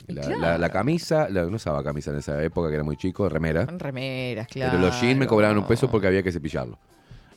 [0.08, 0.38] la, Claro.
[0.40, 3.64] la- la camisa, la- no usaba camisa en esa época que era muy chico, remera,
[3.64, 4.72] Remeras, claro.
[4.72, 6.78] pero los jeans me cobraban un peso porque había que cepillarlo.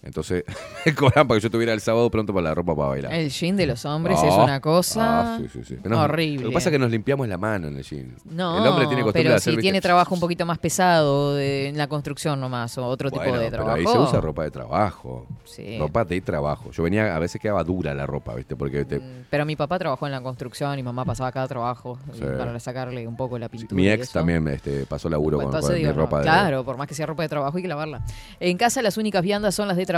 [0.05, 0.43] Entonces
[0.85, 3.13] me cobraban para que yo tuviera el sábado pronto para la ropa para bailar.
[3.13, 5.77] El jean de los hombres Ah, es una cosa ah, sí, sí, sí.
[5.83, 6.43] Nos- horrible.
[6.43, 8.15] Lo que pasa es que nos limpiamos la mano en el jean.
[8.25, 9.61] No, el hombre tiene costumbre pero de hacer, si ¿viste?
[9.63, 13.31] tiene trabajo un poquito más pesado de- en la construcción nomás o otro tipo de
[13.31, 13.75] pero trabajo.
[13.77, 15.25] ahí se usa ropa de trabajo.
[15.43, 15.77] Sí.
[15.79, 16.69] Ropa de trabajo.
[16.71, 18.55] Yo venía, a veces quedaba dura la ropa, ¿viste?
[18.55, 21.97] Porque te- Mm, Pero mi papá trabajó en la construcción y mamá pasaba cada trabajo
[22.37, 23.75] para sacarle un poco la pintura.
[23.75, 26.87] mi ex también este, pasó laburo Bueno, con, con mi ropa de Claro, por más
[26.87, 28.03] que sea ropa de trabajo hay que lavarla.
[28.39, 29.94] En casa las únicas viandas son las de trabajo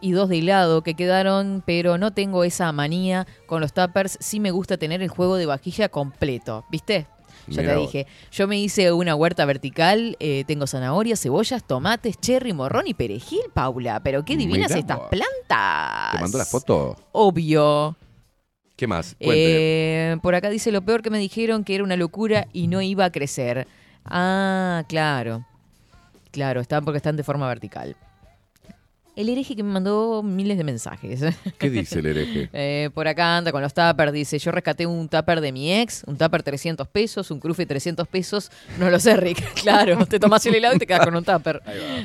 [0.00, 4.18] y dos de helado que quedaron, pero no tengo esa manía con los tuppers.
[4.20, 7.06] Sí me gusta tener el juego de vajilla completo, ¿viste?
[7.46, 12.18] Ya Mirá te dije, yo me hice una huerta vertical, eh, tengo zanahorias, cebollas, tomates,
[12.20, 14.00] cherry, morrón y perejil, Paula.
[14.00, 15.08] Pero qué divinas Mirá estas vos.
[15.08, 16.12] plantas.
[16.12, 16.96] ¿Te mandó la foto?
[17.12, 17.96] Obvio.
[18.76, 19.16] ¿Qué más?
[19.18, 22.80] Eh, por acá dice lo peor que me dijeron que era una locura y no
[22.82, 23.66] iba a crecer.
[24.04, 25.44] Ah, claro.
[26.30, 27.96] Claro, están porque están de forma vertical.
[29.18, 31.24] El hereje que me mandó miles de mensajes.
[31.58, 32.48] ¿Qué dice el hereje?
[32.60, 34.12] Eh, por acá anda con los tuppers.
[34.12, 38.06] Dice: Yo rescaté un tupper de mi ex, un tupper 300 pesos, un crufe 300
[38.06, 38.52] pesos.
[38.78, 39.42] No lo sé, Rick.
[39.62, 41.60] Claro, te tomas el helado y te quedas con un tupper.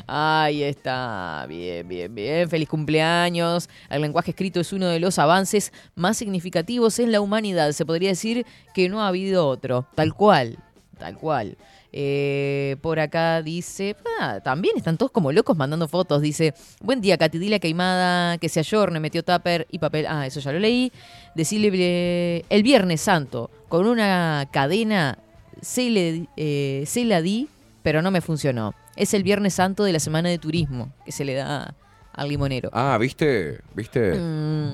[0.08, 1.46] Ahí está.
[1.48, 2.50] Bien, bien, bien.
[2.50, 3.70] Feliz cumpleaños.
[3.92, 7.74] El lenguaje escrito es uno de los avances más significativos en la humanidad.
[7.74, 8.44] Se podría decir
[8.74, 9.86] que no ha habido otro.
[9.94, 10.58] Tal cual.
[10.98, 11.58] Tal cual.
[11.96, 16.24] Eh, por acá dice, ah, también están todos como locos mandando fotos.
[16.24, 20.08] Dice, buen día, Catidila Queimada, que se ayorne, metió tupper y papel.
[20.10, 20.92] Ah, eso ya lo leí.
[21.36, 25.20] Decirle, eh, el Viernes Santo, con una cadena,
[25.62, 27.48] se, le, eh, se la di,
[27.84, 28.74] pero no me funcionó.
[28.96, 31.76] Es el Viernes Santo de la Semana de Turismo que se le da
[32.12, 32.72] al limonero.
[32.74, 33.60] Ah, ¿viste?
[33.76, 34.14] ¿Viste?
[34.16, 34.72] Mm,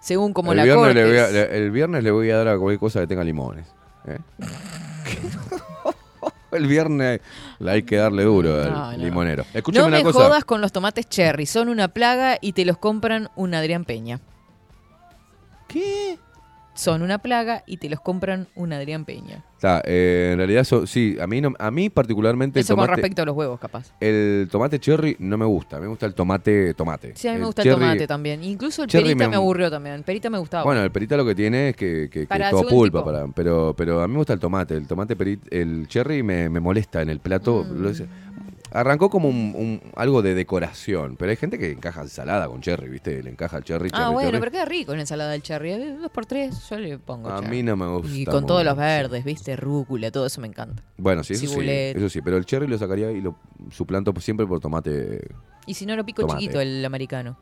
[0.00, 2.48] según como el, la viernes le voy a, le- el viernes le voy a dar
[2.48, 3.66] a cualquier cosa que tenga limones.
[4.06, 4.18] ¿eh?
[6.52, 7.20] el viernes
[7.58, 8.98] le hay que darle duro al No, no.
[8.98, 9.44] limonero.
[9.54, 10.18] Escúchame No una me cosa.
[10.26, 14.20] jodas con los tomates cherry, son una plaga y te los compran un Adrián Peña.
[15.66, 16.18] ¿Qué?
[16.78, 19.42] Son una plaga y te los compran un Adrián Peña.
[19.56, 22.86] Está, eh, en realidad, so- sí, a mí, no, a mí particularmente el Eso con
[22.86, 23.92] respecto a los huevos, capaz.
[23.98, 25.80] el tomate cherry no me gusta.
[25.80, 27.14] Me gusta el tomate tomate.
[27.16, 28.44] Sí, a mí me El gusta cherry- el tomate también.
[28.44, 30.04] Incluso el perita me- me, aburrió también.
[30.04, 30.62] Perita me gustaba.
[30.62, 33.26] Bueno, el perita lo que tiene es que, que- que es todo el pulpa, para,
[33.34, 34.76] pero, pero a mí me gusta el tomate.
[34.76, 37.66] El tomate perit, el cherry me, me molesta en el plato.
[37.68, 37.82] Mm.
[37.82, 37.90] Lo
[38.70, 42.88] arrancó como un, un- algo de decoración, pero hay gente que encaja ensalada con cherry,
[42.88, 43.22] ¿viste?
[43.22, 44.40] Le encaja el cherry, ah, cherry, bueno, cherry.
[44.40, 45.72] pero queda rico en ensalada del cherry.
[45.72, 47.56] Eh, Dos por tres, yo le pongo A cherry.
[47.56, 48.08] mí no me gusta.
[48.16, 49.56] Y con todos los verdes, ¿viste?
[49.56, 50.82] Rúcula, todo eso me encanta.
[50.96, 51.96] Bueno, sí, eso sí, Cibulet.
[51.96, 53.36] eso sí, pero el cherry lo sacaría y lo
[53.70, 55.26] suplanto siempre por tomate.
[55.66, 56.40] Y si no, lo pico Tomate.
[56.40, 57.38] chiquito el americano.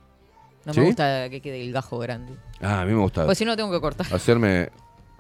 [0.65, 0.81] No ¿Sí?
[0.81, 2.35] me gusta que quede el gajo grande.
[2.61, 4.07] Ah, a mí me gusta Pues si no, tengo que cortar.
[4.13, 4.71] hacerme.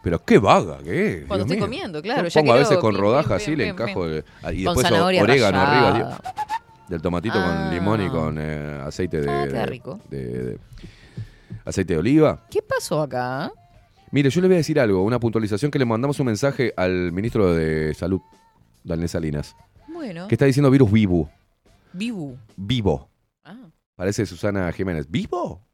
[0.07, 1.25] Pero qué vaga que es.
[1.27, 1.65] Cuando estoy mío.
[1.67, 4.13] comiendo, claro, Yo ya pongo a veces con rodaja así, le encajo pim.
[4.13, 6.21] el- ah, y Con después orégano arriba.
[6.89, 7.65] Del tomatito Ah.
[7.67, 9.99] con limón y con eh, aceite de, Ah, rico.
[10.09, 10.59] de- de-
[11.65, 12.47] aceite de oliva.
[12.49, 13.51] ¿Qué pasó acá?
[14.13, 17.11] Mire, yo le voy a decir algo, una puntualización que le mandamos un mensaje al
[17.11, 18.21] ministro de Salud,
[18.85, 19.57] Daniel Salinas,
[19.89, 21.29] Bueno, que está diciendo virus vivo.
[21.93, 22.39] Vivu.
[22.57, 23.11] Vivo.
[23.43, 23.57] Ah,
[23.97, 25.11] Parece Susana Jiménez.
[25.11, 25.67] ¿Vivo?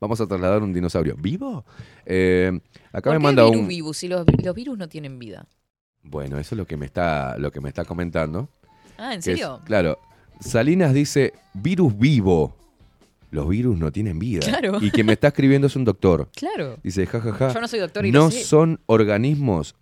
[0.00, 1.16] Vamos a trasladar un dinosaurio.
[1.18, 1.64] ¿Vivo?
[2.04, 2.50] Eh,
[2.92, 3.68] acá ¿Por me qué manda virus un.
[3.68, 5.46] vivu si los, los virus no tienen vida?
[6.02, 8.48] Bueno, eso es lo que me está, lo que me está comentando.
[8.98, 9.60] Ah, ¿en que es- serio?
[9.64, 9.98] claro.
[10.40, 12.54] Salinas dice virus vivo.
[13.30, 14.40] Los virus no tienen vida.
[14.40, 14.78] Claro.
[14.80, 16.28] Y quien me está escribiendo es un doctor.
[16.36, 16.78] Claro.
[16.82, 17.52] Dice, jajaja.
[17.54, 18.44] Yo no soy doctor y no sé.
[18.44, 19.74] son organismos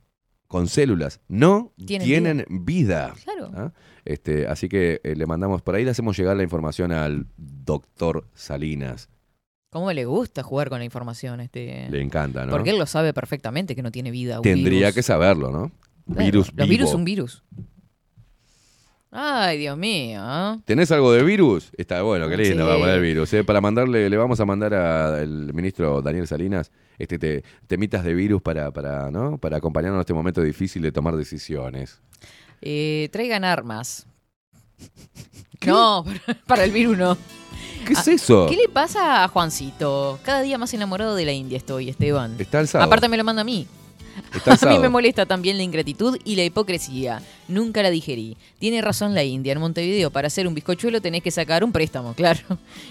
[0.47, 1.21] con células.
[1.29, 3.15] No Tienen tienen, vida.
[3.25, 3.51] Claro.
[3.55, 3.73] ¿Ah?
[4.05, 8.29] Este, así que eh, le mandamos por ahí, le hacemos llegar la información al doctor
[8.35, 9.09] Salinas.
[9.75, 11.41] ¿Cómo le gusta jugar con la información?
[11.41, 11.89] Este...
[11.91, 12.53] Le encanta, ¿no?
[12.53, 14.37] Porque él lo sabe perfectamente que no tiene vida.
[14.37, 14.95] un Tendría virus.
[14.95, 15.73] que saberlo, ¿no?
[16.07, 16.69] Virus Los vivo.
[16.69, 17.43] virus son virus.
[19.11, 20.21] Ay, Dios mío.
[20.23, 20.59] ¿ah?
[20.65, 21.71] ¿Tenés algo de virus?
[21.77, 22.69] Está bueno, qué lindo Sí.
[22.69, 23.33] va a poner virus.
[23.35, 23.43] ¿eh?
[23.43, 28.43] Para mandarle, le vamos a mandar al ministro Daniel Salinas este te- temitas de virus
[28.43, 29.39] para, para, ¿no?
[29.39, 32.01] para acompañarnos en este momento difícil de tomar decisiones.
[32.63, 34.07] Eh, traigan armas.
[35.67, 36.05] No,
[36.47, 37.17] para, el virus no.
[37.87, 38.47] ¿Qué es Ah, eso?
[38.49, 40.19] ¿Qué le pasa a Juancito?
[40.23, 42.37] Cada día más enamorado de la India estoy, Esteban.
[42.39, 42.85] Está alzado.
[42.85, 43.67] Aparte me lo manda a mí.
[44.61, 47.23] A mí me molesta también la ingratitud y la hipocresía.
[47.49, 48.37] Nunca la digerí.
[48.59, 49.53] Tiene razón la India.
[49.53, 52.41] En Montevideo, para hacer un bizcochuelo tenés que sacar un préstamo, claro.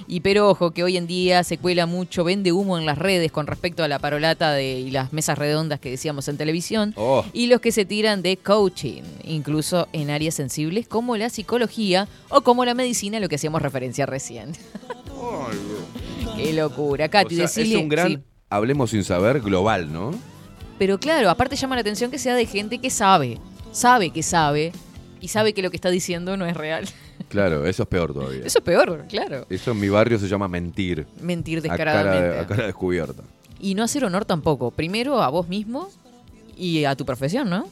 [0.07, 3.31] Y pero ojo, que hoy en día se cuela mucho, vende humo en las redes
[3.31, 6.93] con respecto a la parolata de, y las mesas redondas que decíamos en televisión.
[6.95, 12.07] Oh, Y los que se tiran de coaching, incluso en áreas sensibles como la psicología
[12.29, 14.53] o como la medicina, a lo que hacíamos referencia recién.
[16.35, 18.19] Qué locura, o Katy, sea, es un gran, sí.
[18.49, 20.11] hablemos sin saber, global, ¿no?
[20.83, 23.37] Pero claro, aparte llama la atención que sea de gente que sabe,
[23.71, 24.73] sabe que sabe
[25.21, 26.85] y sabe que lo que está diciendo no es real.
[27.29, 28.45] Claro, eso es peor todavía.
[28.45, 29.47] Eso es peor, claro.
[29.49, 31.07] Eso en mi barrio se llama mentir.
[31.21, 32.39] Mentir A cara, descaradamente.
[32.39, 33.23] a cara descubierta.
[33.59, 34.71] Y no hacer honor tampoco.
[34.71, 35.89] Primero a vos mismo
[36.57, 37.65] y a tu profesión, ¿no?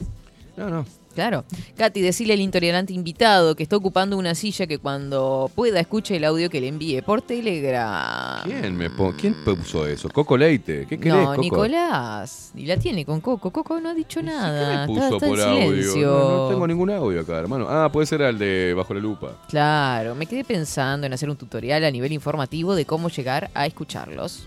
[0.56, 0.86] No, no.
[1.14, 1.44] Claro.
[1.76, 6.24] Katy, decile al intolerante invitado que está ocupando una silla que cuando pueda escuche el
[6.24, 8.42] audio que le envíe por Telegram.
[8.44, 8.88] ¿Quién me
[9.18, 10.08] ¿Quién puso eso?
[10.08, 10.86] Coco Leite.
[10.86, 11.40] ¿Qué querés, No, Coco?
[11.42, 12.52] Nicolás.
[12.54, 13.50] Y la tiene con Coco.
[13.50, 14.68] Coco no ha dicho ¿Qué nada.
[14.68, 16.06] me Está, puso está por en audio?
[16.06, 17.66] No, no tengo ningún audio acá, hermano.
[17.68, 19.42] Ah, puede ser el de Bajo la Lupa.
[19.48, 23.66] Claro, me quedé pensando en hacer un tutorial a nivel informativo de cómo llegar a
[23.66, 24.44] escucharlos.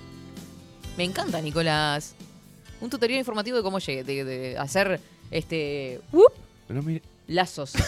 [0.97, 2.15] Me encanta, Nicolás.
[2.81, 4.99] Un tutorial informativo de cómo llegue, de, de hacer
[5.31, 6.31] este ¡up!
[6.69, 7.73] Mire, lazos.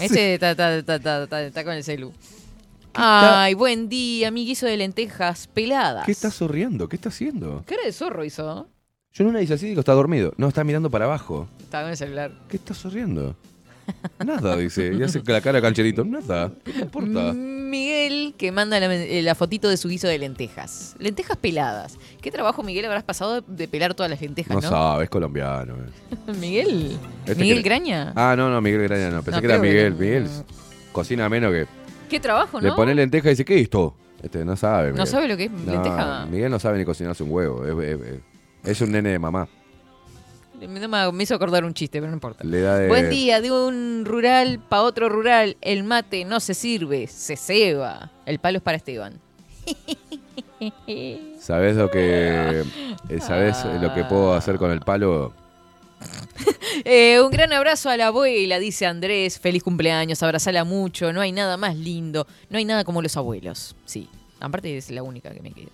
[0.00, 2.12] Este está, está- está- está- está- está con el celu.
[2.94, 6.04] Ay, buen día, mi guiso de lentejas peladas.
[6.06, 6.88] ¿qué está sonriendo?
[6.88, 7.62] ¿Qué está haciendo?
[7.66, 8.68] ¿Qué era de zorro hizo?
[9.12, 10.32] Yo no le hice así, digo, está dormido.
[10.36, 11.48] No, está mirando para abajo.
[11.60, 12.32] Estaba con el celular.
[12.48, 13.36] ¿Qué está sonriendo?
[14.24, 14.92] Nada, dice.
[14.94, 16.04] Y hace la cara cancherito.
[16.04, 16.52] Nada.
[16.64, 17.32] ¿Qué te importa?
[17.32, 20.96] Miguel, que manda la, eh, la fotito de su guiso de lentejas.
[20.98, 21.98] Lentejas peladas.
[22.20, 24.68] ¿Qué trabajo, Miguel, habrás pasado de pelar todas las lentejas, No no?
[24.68, 25.74] sabe, es colombiano.
[25.76, 26.32] eh.
[26.40, 26.96] Miguel.
[27.26, 28.12] Este Miguel que- Graña.
[28.16, 29.22] Ah, no, no, Miguel Graña no.
[29.22, 29.94] Pensé No, que era que Miguel.
[29.94, 30.28] Miguel
[30.92, 31.66] cocina menos que.
[32.08, 32.76] ¿Qué trabajo, Le no?
[32.76, 33.94] pone lenteja y dice, ¿qué es esto?
[34.22, 34.92] Este, no sabe.
[34.92, 36.26] ¿No sabe lo que es No, lenteja?
[36.26, 37.64] Miguel no sabe ni cocinarse un huevo.
[37.64, 38.20] Es, es- es-
[38.64, 39.48] es un nene de mamá.
[40.60, 42.44] Me, me- me hizo acordar un chiste, pero no importa.
[42.44, 42.88] Le da de.
[42.88, 45.56] Buen día, de un rural para otro rural.
[45.60, 48.10] El mate no se sirve, se ceba.
[48.26, 49.20] El palo es para Esteban.
[51.40, 52.64] ¿Sabes lo que.
[53.08, 55.32] eh, ¿Sabes lo que puedo hacer con el palo?
[56.84, 59.38] Eh, un gran abrazo a la abuela, dice Andrés.
[59.38, 61.12] Feliz cumpleaños, abrazala mucho.
[61.12, 62.26] No hay nada más lindo.
[62.48, 63.74] No hay nada como los abuelos.
[63.84, 64.08] Sí,
[64.38, 65.72] aparte es la única que me queda.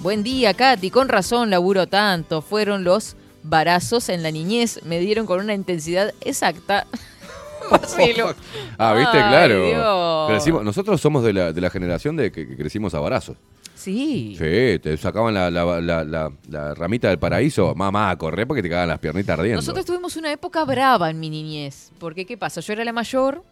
[0.00, 0.90] Buen día, Katy.
[0.90, 2.40] Con razón laburo tanto.
[2.40, 3.16] Fueron los
[3.48, 4.80] barazos en la niñez.
[4.84, 6.86] Me dieron con una intensidad exacta.
[8.78, 9.18] Ah, ¿viste?
[9.18, 9.66] Ay, claro.
[9.66, 10.30] Dios.
[10.30, 13.36] Crecimos- nosotros somos de la, de la generación de que, que crecimos a barazos.
[13.74, 14.36] Sí.
[14.38, 17.74] Sí, te sacaban la, la- la- la- la ramita del paraíso.
[17.74, 19.60] Mamá, corre porque te cagan las piernitas ardiendo.
[19.60, 21.90] Nosotros tuvimos una época brava en mi niñez.
[21.98, 22.60] Porque, ¿qué pasa?
[22.60, 23.42] Yo era la mayor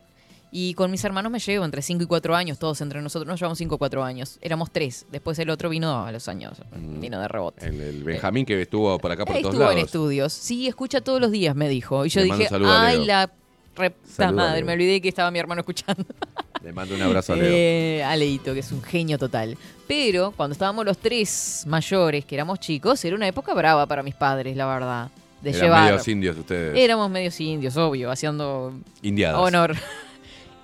[0.56, 3.26] y con mis hermanos me llevo entre 5 y 4 años, todos entre nosotros.
[3.26, 4.38] Nos llevamos 5 o 4 años.
[4.40, 5.06] Éramos 3.
[5.10, 6.58] Después el otro vino a los años.
[6.76, 7.00] Mm.
[7.00, 7.66] Vino de rebote.
[7.66, 9.84] El, el Benjamín que estuvo por acá por todos Estuvo en lados.
[9.86, 10.32] estudios.
[10.32, 12.06] Sí, escucha todos los días, me dijo.
[12.06, 13.28] Y yo Le dije, ay, la
[13.74, 14.62] repta madre.
[14.62, 16.04] Me olvidé que estaba mi hermano escuchando.
[16.62, 17.48] Le mando un abrazo a Leo.
[17.52, 19.58] Eh, a Leito, que es un genio total.
[19.88, 24.14] Pero cuando estábamos los tres mayores, que éramos chicos, era una época brava para mis
[24.14, 25.10] padres, la verdad.
[25.42, 25.84] De Eran llevar.
[25.86, 26.78] medios indios ustedes.
[26.78, 29.40] Éramos medios indios, obvio, haciendo Indiadas.
[29.40, 29.74] honor.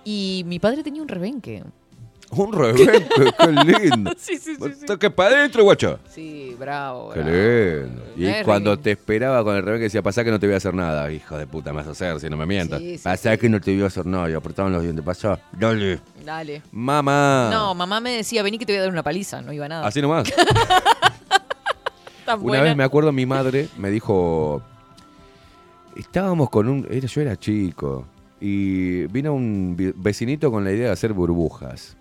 [0.05, 1.63] Y mi padre tenía un rebenque.
[2.33, 3.47] Un revés, qué,
[3.81, 4.13] lindo.
[4.17, 4.87] Sí, sí, sí, sí.
[4.87, 5.99] Toque para adentro, guacho.
[6.09, 7.11] Sí, bravo.
[7.11, 7.37] Qué bravo.
[7.37, 8.03] lindo.
[8.17, 10.59] Y cuando te esperaba con el revés que decía, pasá que no te voy a
[10.59, 11.11] hacer nada.
[11.11, 12.79] Hijo de puta, me vas a hacer si no me mientas.
[12.79, 14.31] Sí, sí, pasá que no te voy a hacer nada.
[14.31, 15.05] Y apretaban los dientes.
[15.05, 15.41] Pasá.
[15.51, 15.99] Dale.
[16.25, 16.63] Dale.
[16.71, 17.49] Mamá.
[17.51, 19.43] No, mamá me decía, vení que te voy a dar una paliza.
[19.43, 19.85] No iba nada.
[19.85, 20.33] Así nomás.
[22.25, 24.63] Tan Una vez me acuerdo, mi madre me dijo.
[25.97, 26.89] Estábamos con un.
[26.89, 28.07] yo era chico.
[28.41, 31.97] Y vino un vecinito con la idea de hacer burbujas.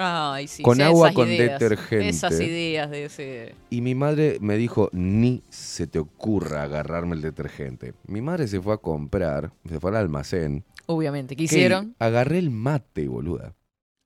[0.00, 0.62] Ay, sí.
[0.62, 1.58] con sí, agua esas con ideas.
[1.58, 2.08] detergente.
[2.08, 3.54] Esas ideas de ese...
[3.70, 7.94] Y mi madre me dijo, ni se te ocurra agarrarme el detergente.
[8.06, 10.64] Mi madre se fue a comprar, se fue al almacén.
[10.86, 11.34] Obviamente.
[11.34, 11.96] ¿Qué hicieron?
[11.98, 13.54] Agarré el mate, boluda.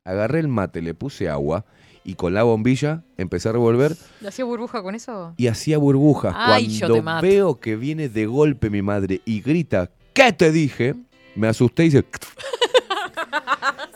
[0.04, 1.66] Agarré el mate, le puse agua
[2.04, 5.34] y con la bombilla empecé a revolver ¿Le hacía burbuja con eso?
[5.36, 6.34] y hacía burbujas.
[6.36, 7.26] Ay, yo te Cuando mato.
[7.26, 10.94] veo que viene de golpe mi madre y grita, ¿qué te dije?
[11.34, 12.04] Me asusté y dice...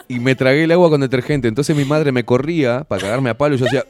[0.09, 1.49] Y me tragué el agua con detergente.
[1.49, 3.85] Entonces mi madre me corría para cagarme a palo y yo hacía...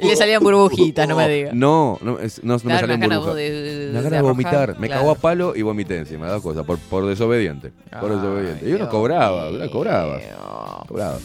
[0.00, 1.54] Y le salían burbujitas, no me digas.
[1.54, 3.36] No, no, es- no, no me Claro, salían ganas burbujas.
[3.36, 4.78] de- de- Una de gana de arrojar, vomitar.
[4.80, 5.02] Me claro.
[5.02, 7.72] cagó a palo y vomité encima, dos cosas, por, por desobediente.
[8.00, 8.68] Por desobediente.
[8.68, 10.18] Y uno cobraba, uno cobraba.
[10.88, 11.18] cobraba.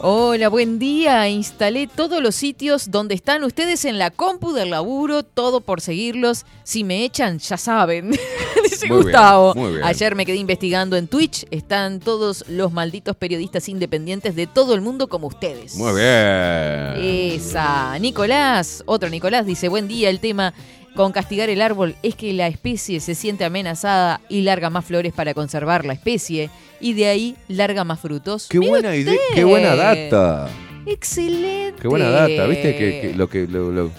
[0.00, 1.28] Hola, buen día.
[1.28, 6.46] Instalé todos los sitios donde están ustedes en la compu del laburo, todo por seguirlos.
[6.62, 8.10] Si me echan, ya saben.
[8.62, 9.54] Dice Muy bien, Gustavo.
[9.56, 9.84] muy bien.
[9.84, 11.46] Ayer me quedé investigando en Twitch.
[11.50, 15.74] Están todos los malditos periodistas independientes de todo el mundo como ustedes.
[15.74, 17.34] Muy bien.
[17.34, 17.98] Esa.
[17.98, 20.54] Nicolás, otro Nicolás dice, buen día, el tema
[20.98, 25.12] con castigar el árbol es que la especie se siente amenazada y larga más flores
[25.12, 28.48] para conservar la especie y de ahí larga más frutos.
[28.50, 30.48] Qué buena idea, qué buena data.
[30.86, 31.80] Excelente.
[31.80, 32.46] Qué buena data.
[32.48, 33.92] ¿Viste que, que lo que lo- lo-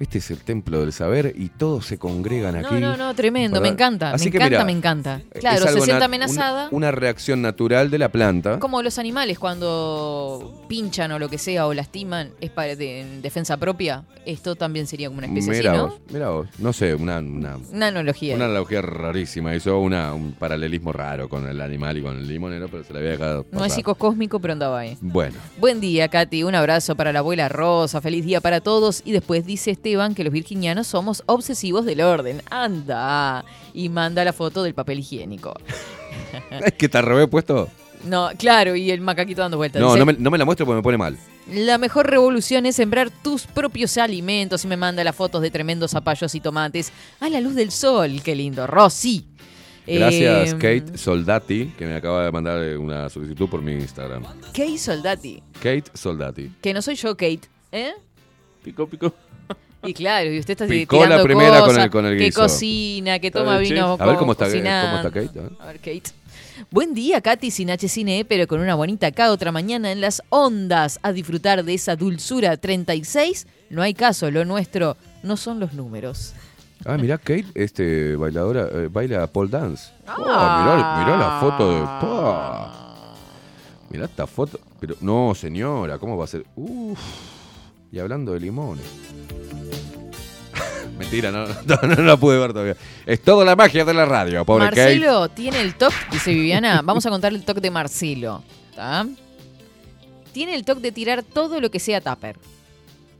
[0.00, 2.74] este es el templo del saber y todos se congregan aquí?
[2.74, 5.20] No, no, no, tremendo, me encanta, Así me encanta, me encanta.
[5.40, 6.66] Claro, se siente amenazada.
[6.68, 8.58] Una, una reacción natural de la planta.
[8.58, 13.22] Como los animales cuando pinchan o lo que sea o lastiman es para de- en
[13.22, 14.04] defensa propia.
[14.26, 15.86] Esto también sería como una especie Mira así, ¿no?
[15.88, 16.48] vos, mira vos.
[16.58, 18.34] No sé, una, una, Una analogía.
[18.34, 19.54] una analogía rarísima.
[19.56, 22.98] Hizo una, un paralelismo raro con el animal y con el limonero, pero se la
[22.98, 23.46] había dejado.
[23.52, 24.98] no es psicocósmico, pero andaba ahí.
[25.00, 25.36] Bueno.
[25.58, 26.44] Buen día, Katy.
[26.44, 28.00] Un abrazo para la abuela Rosa.
[28.02, 29.02] Feliz día para todos.
[29.04, 32.42] Y después dice Esteban que los virginianos somos obsesivos del orden.
[32.50, 33.42] Anda.
[33.72, 35.54] Y manda la foto del papel higiénico.
[36.64, 37.68] Es que te revés puesto.
[38.04, 39.80] No, claro, y el macaquito dando vueltas.
[39.80, 41.16] No, Dice, no me, no me la muestre porque me pone mal.
[41.52, 44.64] La mejor revolución es sembrar tus propios alimentos.
[44.64, 48.20] Y me manda las fotos de tremendos zapallos y tomates a la luz del sol.
[48.22, 48.66] Qué lindo.
[48.66, 49.26] Rosy.
[49.86, 54.22] Gracias, Eh, Kate Soldati, que me acaba de mandar una solicitud por mi Instagram.
[54.52, 55.42] Kate Soldati.
[55.54, 56.52] Kate Soldati.
[56.60, 57.48] Que no soy yo, Kate.
[57.72, 57.92] ¿Eh?
[58.62, 59.14] Pico, pico.
[59.84, 62.32] Y claro, y usted está Picó tirando la primera con cosas, el- con el que
[62.32, 63.96] cocina, que toma vino.
[63.98, 64.96] A ver cómo está, cocinando.
[64.98, 65.38] cómo está Kate.
[65.38, 65.52] a ver.
[65.60, 66.02] A ver, Kate.
[66.72, 70.00] Buen día, Katy, sin H, sin E, pero con una bonita acá otra mañana en
[70.00, 73.46] las ondas a disfrutar de esa dulzura 36.
[73.70, 76.34] No hay caso, lo nuestro no son los números.
[76.84, 79.90] Ah, mirá, Kate, este, bailadora, eh, baila pole dance.
[80.08, 80.62] Oh, Ah.
[81.04, 81.78] mirá, mirá la foto de...
[83.90, 84.58] Mirá esta foto.
[84.80, 86.44] Pero, no, señora, ¿cómo va a ser?
[86.56, 86.98] Uf.
[87.90, 88.84] Y hablando de limones.
[90.98, 92.76] Mentira, no, no, no la pude ver todavía.
[93.06, 94.80] Es toda la magia de la radio, pobre Kate.
[94.82, 96.82] Marcelo tiene el toque, dice Viviana.
[96.82, 98.42] Vamos a contar el toque de Marcelo.
[98.74, 99.06] ¿tá?
[100.32, 102.36] Tiene el toque de tirar todo lo que sea tupper.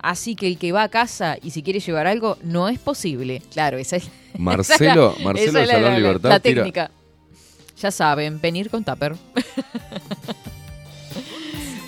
[0.01, 3.43] Así que el que va a casa y si quiere llevar algo, no es posible.
[3.53, 4.09] Claro, esa es.
[4.39, 6.91] Marcelo, esa Marcelo es la- Salón la- la- Libertad La tira- técnica.
[7.81, 9.15] Ya saben, venir con tupper.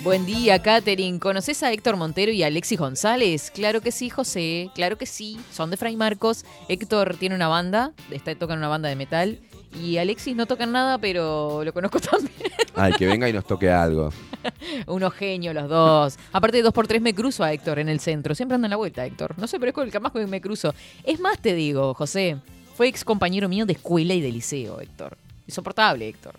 [0.03, 1.19] Buen día, Katherine.
[1.19, 3.51] ¿Conoces a Héctor Montero y a Alexis González?
[3.51, 4.71] Claro que sí, José.
[4.73, 5.39] Claro que sí.
[5.51, 6.43] Son de Fray Marcos.
[6.67, 9.39] Héctor tiene una banda, está, toca en una banda de metal.
[9.79, 12.33] Y Alexis no tocan nada, pero lo conozco también.
[12.73, 14.11] Ay, que venga y nos toque algo.
[14.87, 16.17] Unos genios los dos.
[16.31, 18.33] Aparte de dos por tres me cruzo a Héctor en el centro.
[18.33, 19.37] Siempre anda en la vuelta, Héctor.
[19.37, 20.73] No sé, pero es con el que más me cruzo.
[21.03, 22.37] Es más, te digo, José.
[22.73, 25.15] Fue ex compañero mío de escuela y de liceo, Héctor.
[25.45, 26.33] Insoportable, Héctor.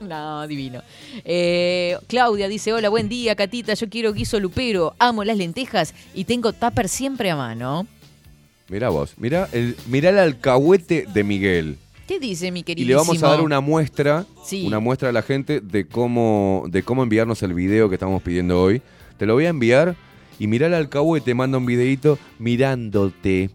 [0.08, 0.82] No, divino.
[1.24, 3.74] Eh, Claudia dice, hola, buen día, Catita.
[3.74, 4.94] Yo quiero guiso lupero.
[4.98, 7.86] Amo las lentejas y tengo tupper siempre a mano.
[8.68, 11.78] Mirá vos, mirá el, mirá el alcahuete de Miguel.
[12.06, 12.88] ¿Qué dice mi Y queridísimo?
[12.90, 14.66] le vamos a dar una muestra, Sí.
[14.66, 18.60] una muestra a la gente de cómo, de cómo enviarnos el video que estamos pidiendo
[18.62, 18.80] hoy.
[19.18, 19.96] Te lo voy a enviar
[20.38, 23.50] y mirá el alcahuete, manda un videito mirándote.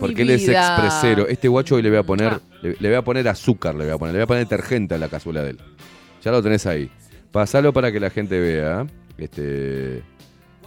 [0.00, 1.28] Porque él es expresero.
[1.28, 2.40] Este guacho hoy le voy a poner, Ah.
[2.62, 4.94] le, le voy a poner azúcar, le voy a poner, le voy a poner detergente
[4.94, 5.58] a la cazuela de él.
[6.24, 6.90] Ya lo tenés ahí.
[7.30, 8.86] Pasalo para que la gente vea.
[9.18, 10.02] Este.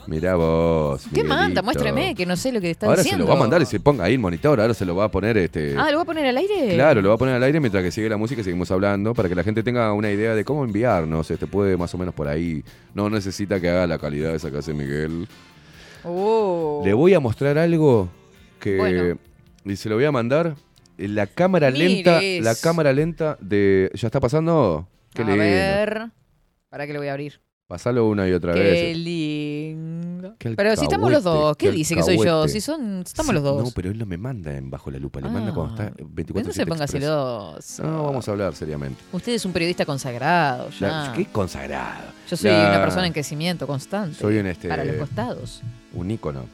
[0.08, 1.06] Mirá vos.
[1.14, 1.62] ¿Qué manda?
[1.62, 3.26] Muéstrame, que no sé lo que está Ahora diciendo.
[3.26, 5.06] se lo va a mandar y se ponga ahí el monitor, ahora se lo va
[5.06, 5.76] a poner este.
[5.78, 6.76] Ah, ¿lo va a poner al aire?
[6.76, 9.14] Claro, lo va a poner al aire mientras que sigue la música y seguimos hablando
[9.14, 11.30] para que la gente tenga una idea de cómo enviarnos.
[11.30, 12.64] Este puede más o menos por ahí.
[12.94, 15.28] No necesita que haga la calidad esa que hace Miguel.
[16.06, 16.82] Oh.
[16.86, 18.08] Le voy a mostrar algo
[18.62, 19.18] que Bueno.
[19.66, 20.56] y se lo voy a mandar.
[20.98, 24.88] La cámara lenta, la cámara lenta de ¿Ya está pasando?
[25.18, 25.44] Qué a lindo.
[25.44, 26.08] ver.
[26.70, 27.42] ¿Para qué lo voy a abrir?
[27.68, 28.98] Pasalo una y otra Qué vez.
[28.98, 30.36] lindo.
[30.40, 32.48] Qué Pero si estamos los dos, ¿qué dice que soy yo?
[32.48, 33.64] Si son, estamos Sí, los dos.
[33.66, 36.06] No, pero él no me manda en bajo la lupa, le manda cuando está Ah.
[36.10, 37.84] 24 no se ponga celoso.
[37.84, 39.02] No, vamos a hablar seriamente.
[39.12, 41.08] Usted es un periodista consagrado ya.
[41.08, 42.06] La- qué consagrado.
[42.30, 44.16] Yo soy La- una persona en crecimiento constante.
[44.18, 45.62] Soy un este Para los costados.
[45.94, 46.46] un ícono.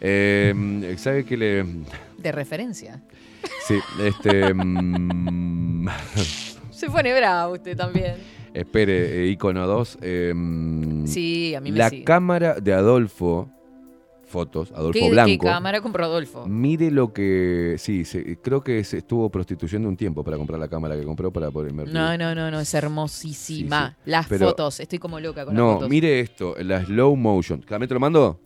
[0.00, 1.64] Eh, ¿Sabe qué le
[2.16, 3.02] De referencia.
[3.66, 5.86] Sí, este mm,
[6.76, 8.14] Se pone bravo usted también.
[8.54, 9.98] espere, eh, ícono 2.
[10.02, 12.04] eh, mm, Sí, a mí me La sigue.
[12.04, 13.48] cámara de Adolfo,
[14.26, 15.30] fotos, Adolfo ¿Qué, Blanco.
[15.30, 16.46] ¿Qué cámara compró Adolfo?
[16.46, 17.76] Mire lo que.
[17.78, 21.32] Sí, se- creo que se estuvo prostituyendo un tiempo para comprar la cámara que compró
[21.32, 21.94] para poder invertir.
[21.94, 23.88] No, no, no, no, es hermosísima.
[23.90, 24.10] Sí, sí.
[24.10, 25.88] Las Pero- fotos, estoy como loca con las No, fotos.
[25.88, 27.60] mire esto, la slow motion.
[27.62, 28.40] ¿También te lo mando?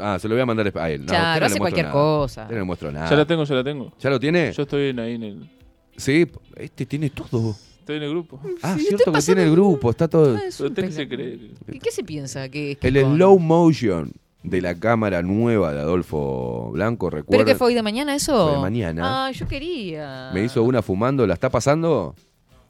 [0.00, 1.00] Ah, se lo voy a mandar a él.
[1.00, 1.92] No, Claro, usted no hace cualquier nada.
[1.94, 2.42] cosa.
[2.42, 3.10] Usted no le muestro nada.
[3.10, 3.92] Ya la tengo, ya la tengo.
[3.98, 4.52] ¿Ya lo tiene?
[4.52, 5.50] Yo estoy en ahí en el.
[5.96, 6.26] Sí,
[6.56, 7.56] este tiene todo.
[7.82, 8.40] Estoy en el grupo.
[8.62, 10.36] Ah, Sí, cierto estoy que tiene el grupo, está todo.
[10.36, 11.36] Ah, es Pero un qué se pelado.
[11.36, 11.50] cree.
[11.72, 12.48] ¿Qué, qué se piensa?
[12.48, 14.12] que El con- slow motion
[14.44, 17.44] de la cámara nueva de Adolfo Blanco, ¿Pero recuerda.
[17.44, 18.46] que fue hoy de mañana eso?
[18.46, 19.26] Fue de mañana.
[19.26, 20.30] Ah, yo quería.
[20.32, 22.14] Me hizo una fumando, ¿la está pasando?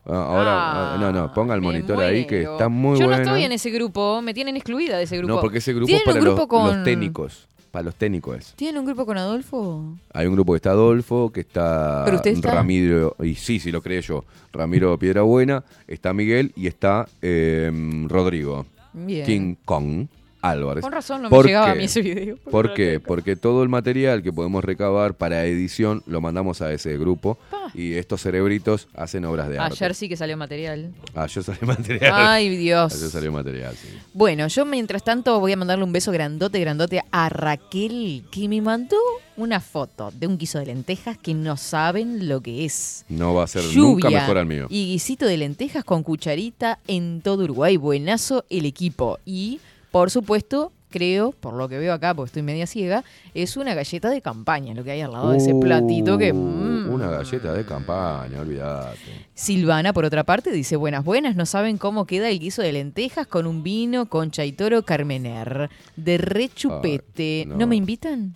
[0.06, 3.22] Ah, ahora, Ah, ah, no, no, ponga el monitor ahí que está muy Yo buena.
[3.22, 5.34] no estoy en ese grupo, me tienen excluida de ese grupo.
[5.34, 6.74] No, porque ese grupo es ¿Tienen para un los, grupo con...
[6.74, 7.48] los técnicos.
[7.72, 8.52] Para los técnicos es.
[8.54, 9.96] ¿Tienen un grupo con Adolfo?
[10.12, 12.54] Hay un grupo que está Adolfo, que está, ¿Pero usted está?
[12.54, 17.72] Ramiro, y sí, sí lo creé yo, Ramiro Piedrabuena, está Miguel y está eh,
[18.08, 19.24] Rodrigo, Bien.
[19.24, 20.06] King Kong
[20.42, 20.82] Álvarez.
[20.82, 22.36] Con razón no me ¿Por llegaba a mí ese video.
[22.50, 23.00] ¿Por qué?
[23.00, 27.38] Porque todo el material que podemos recabar para edición lo mandamos a ese grupo
[27.74, 29.74] y estos cerebritos hacen obras de arte.
[29.74, 30.92] Ayer sí que salió material.
[31.14, 32.12] Ayer salió material.
[32.14, 32.92] Ay, Ayer Dios.
[32.92, 33.88] salió material, sí.
[34.12, 38.60] Bueno, yo mientras tanto voy a mandarle un beso grandote, grandote a Raquel, que me
[38.60, 38.96] mandó
[39.36, 43.04] una foto de un guiso de lentejas que no saben lo que es.
[43.08, 44.66] No va a ser Lluvia nunca mejor al mío.
[44.68, 47.76] Y guisito de lentejas con cucharita en todo Uruguay.
[47.76, 49.18] Buenazo el equipo.
[49.24, 49.60] Y,
[49.92, 54.10] por supuesto, creo, por lo que veo acá, porque estoy media ciega, es una galleta
[54.10, 56.32] de campaña, lo que hay al lado de ese platito que...
[56.32, 56.90] Mm.
[56.92, 58.98] Una galleta de campaña, olvídate.
[59.34, 63.26] Silvana, por otra parte, dice, buenas, buenas, no saben cómo queda el guiso de lentejas
[63.26, 67.44] con un vino, concha y toro carmener, de rechupete.
[67.46, 67.56] No.
[67.56, 67.66] no.
[67.66, 68.34] me invitan?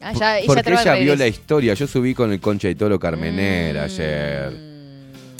[0.00, 1.74] Ah, ya, ella Porque ella vio la historia.
[1.74, 4.52] Yo subí con el Concha y Toro Carmenera Mm, ayer.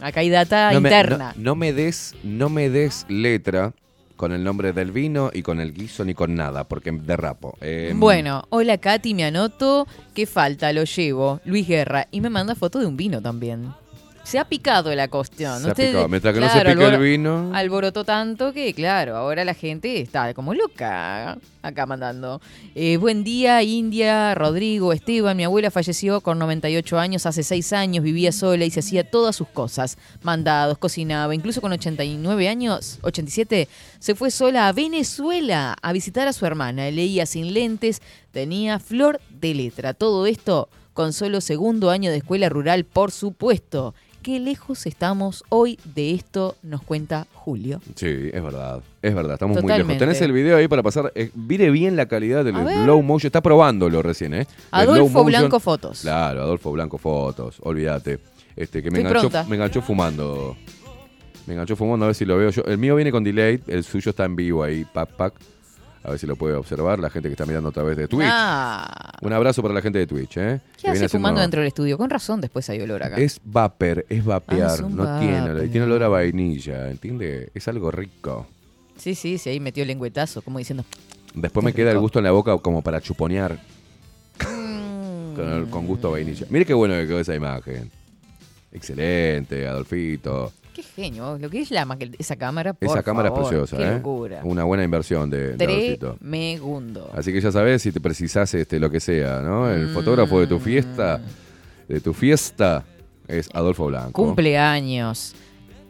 [0.03, 1.33] Acá hay data No me, interna.
[1.37, 3.73] no- no me des, no me des letra
[4.19, 7.57] con el nombre del vino y con el guiso ni con nada, porque derrapo.
[7.63, 9.87] Eh, Bueno, hola Katy, me anoto.
[10.13, 10.73] ¿Qué falta?
[10.73, 11.41] Lo llevo.
[11.45, 12.09] Luis Guerra.
[12.11, 13.73] Y me manda foto de un vino también.
[14.29, 15.63] Se ha picado la cuestión.
[15.63, 16.07] se ha picado.
[16.07, 17.51] Mientras que no se pique el alboro- vino.
[17.55, 22.43] Alborotó tanto que, claro, ahora la gente está como loca acá mandando.
[22.75, 25.35] Eh, buen día, India, Rodrigo, Esteban.
[25.35, 29.35] Mi abuela falleció con 98 años, hace 6 años, vivía sola y se hacía todas
[29.35, 29.97] sus cosas.
[30.23, 31.35] Mandados, cocinaba.
[31.35, 33.67] Incluso con 89 años, 87,
[33.99, 36.91] se fue sola a Venezuela a visitar a su hermana.
[36.91, 39.95] Leía sin lentes, tenía flor de letra.
[39.95, 43.95] Todo esto con solo segundo año de escuela rural, por supuesto.
[44.23, 47.81] Qué lejos estamos hoy de esto, nos cuenta Julio.
[47.95, 48.83] Sí, es verdad.
[49.01, 49.97] Es verdad, estamos muy lejos.
[49.97, 51.13] Tenés el video ahí para pasar.
[51.15, 53.29] Eh, mire bien la calidad del slow motion.
[53.29, 54.47] Está probándolo recién, ¿eh?
[54.71, 56.01] Adolfo Blanco Fotos.
[56.01, 57.57] Claro, Adolfo Blanco Fotos.
[57.63, 58.19] Olvídate.
[58.57, 59.49] Este, que me Estoy enganchó, pronta.
[59.49, 60.57] me enganchó fumando.
[61.47, 62.63] Me enganchó fumando, a ver si lo veo yo.
[62.65, 65.35] El mío viene con delay, el suyo está en vivo ahí, pack, pack.
[66.05, 68.29] A ver si lo puede observar la gente que está mirando a través de Twitch.
[68.31, 70.61] Ah, Un abrazo para la gente de Twitch, ¿eh?
[70.81, 71.99] ¿Qué hace fumando dentro del estudio?
[71.99, 73.17] Con razón después hay olor acá.
[73.17, 75.69] Es vapor, es vapear, Ah, es no tiene, vapor.
[75.69, 77.51] tiene olor a vainilla, ¿entiende?
[77.55, 78.47] Es algo rico.
[78.97, 80.85] Sí, sí, sí, ahí metió el lengüetazo, como diciendo.
[81.35, 83.59] Después me Qué queda el gusto en la boca como para chuponear
[84.41, 86.47] mm, con, con gusto a vainilla.
[86.51, 87.91] Mire qué bueno que quedó esa imagen.
[88.73, 90.53] Excelente, Adolfito.
[90.79, 91.85] Qué genio, lo que es la
[92.21, 92.73] esa cámara.
[92.73, 93.95] Por Esa cámara favor, es preciosa, Qué ¿eh?
[93.97, 94.41] locura.
[94.45, 95.97] Una buena inversión de, de.
[95.99, 97.11] Tremegundo.
[97.15, 99.69] Así que ya sabes si te precisás este, lo que sea, ¿no?
[99.69, 99.95] El Mm.
[99.95, 101.21] fotógrafo de tu fiesta,
[101.89, 102.85] de tu fiesta,
[103.27, 104.13] es Adolfo Blanco.
[104.25, 105.35] Cumpleaños.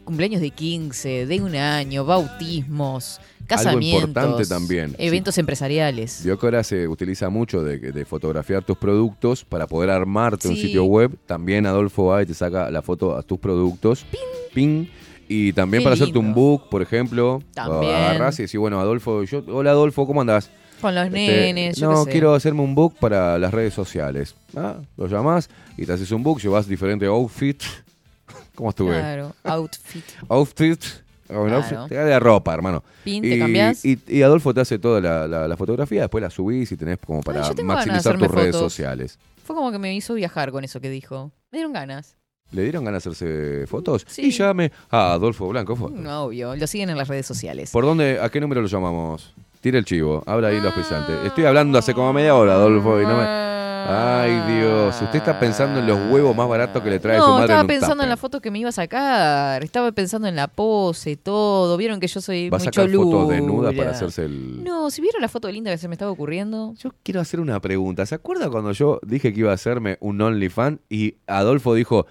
[0.05, 4.09] Cumpleaños de 15, de un año, bautismos, casamientos.
[4.09, 6.21] importante también, Eventos empresariales.
[6.23, 10.55] Vio que ahora se utiliza mucho de, de fotografiar tus productos para poder armarte un
[10.55, 10.61] Sí.
[10.63, 11.17] sitio web.
[11.25, 14.05] También Adolfo va y te saca la foto a tus productos.
[14.53, 14.85] Ping.
[15.27, 16.41] Y también Qué para hacerte un lindo.
[16.41, 17.43] book, por ejemplo.
[17.53, 17.93] También.
[17.93, 20.49] Agarrás y decís, bueno, Adolfo, yo, hola Adolfo, ¿cómo andás?
[20.81, 22.09] Con los Este, nenes, yo no, sé.
[22.11, 24.33] quiero hacerme un book para las redes sociales.
[24.55, 27.67] Ah, Lo llamás y te haces un book, llevas diferentes outfits.
[28.55, 28.97] ¿Cómo estuve?
[28.97, 30.03] Claro, outfit.
[30.29, 31.03] Outfits.
[31.29, 31.57] O un Claro.
[31.57, 32.83] outfit, te da de ropa, hermano.
[33.03, 33.85] Pin, te y, cambiás.
[33.85, 36.97] y- y Adolfo te hace toda la, la- la fotografía, después la subís y tenés
[37.05, 38.73] como para maximizar tus redes fotos.
[38.73, 39.19] sociales.
[39.43, 41.31] Fue como que me hizo viajar con eso que dijo.
[41.51, 42.15] Me dieron ganas.
[42.51, 44.05] ¿Le dieron ganas de hacerse fotos?
[44.07, 44.23] Sí.
[44.23, 45.99] Y llame a Adolfo Blanco Fotos.
[45.99, 46.55] No, obvio.
[46.55, 47.69] Lo siguen en las redes sociales.
[47.71, 49.33] ¿Por dónde, a qué número lo llamamos?
[49.61, 51.15] Tira el chivo, habla ahí los pisantes.
[51.25, 53.48] Estoy hablando hace como media hora, Adolfo, y no me...
[53.91, 57.29] Ay, Dios, usted está pensando en los huevos más baratos que le trae su No,
[57.29, 59.63] madre estaba en un pensando en la foto que me iba a sacar.
[59.63, 61.75] Estaba pensando en la pose, todo.
[61.75, 64.63] Vieron que yo soy ¿Va a muy sacar fotos desnuda para hacerse el...?
[64.63, 66.75] No, si vieron la foto linda que se me estaba ocurriendo.
[66.75, 68.05] Yo quiero hacer una pregunta.
[68.05, 72.05] ¿Se acuerda cuando yo dije que iba a hacerme un OnlyFans y Adolfo dijo,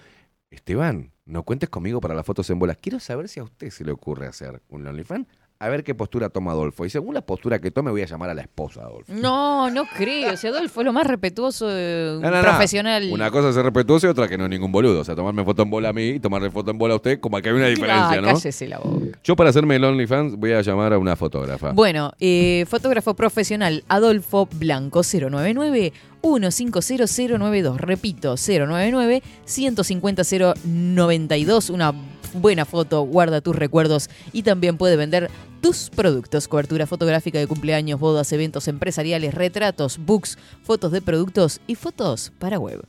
[0.51, 2.77] Esteban, no cuentes conmigo para las fotos en bolas?
[2.81, 5.27] Quiero saber si a usted se le ocurre hacer un OnlyFans.
[5.61, 6.85] A ver qué postura toma Adolfo.
[6.85, 9.11] Y según la postura que tome, voy a llamar a la esposa de Adolfo.
[9.13, 10.37] No, no creo.
[10.37, 12.41] Si Adolfo es lo más respetuoso, no, no.
[12.41, 13.09] profesional.
[13.11, 15.01] Una cosa es ser respetuoso y otra que no es ningún boludo.
[15.01, 17.19] O sea, tomarme foto en bola a mí y tomarle foto en bola a usted,
[17.19, 18.27] como que hay una diferencia, Ah, ¿no?
[18.35, 19.19] cállese la boca.
[19.21, 21.73] Yo para hacerme el OnlyFans voy a llamar a una fotógrafa.
[21.73, 25.91] Bueno, eh, fotógrafo profesional Adolfo Blanco 099
[26.21, 30.23] 150 Repito, 099 150
[30.63, 31.69] 092.
[31.69, 31.93] Una
[32.33, 35.29] buena foto, guarda tus recuerdos y también puede vender
[35.61, 36.47] tus productos.
[36.47, 42.59] Cobertura fotográfica de cumpleaños, bodas, eventos empresariales, retratos, books, fotos de productos y fotos para
[42.59, 42.81] web.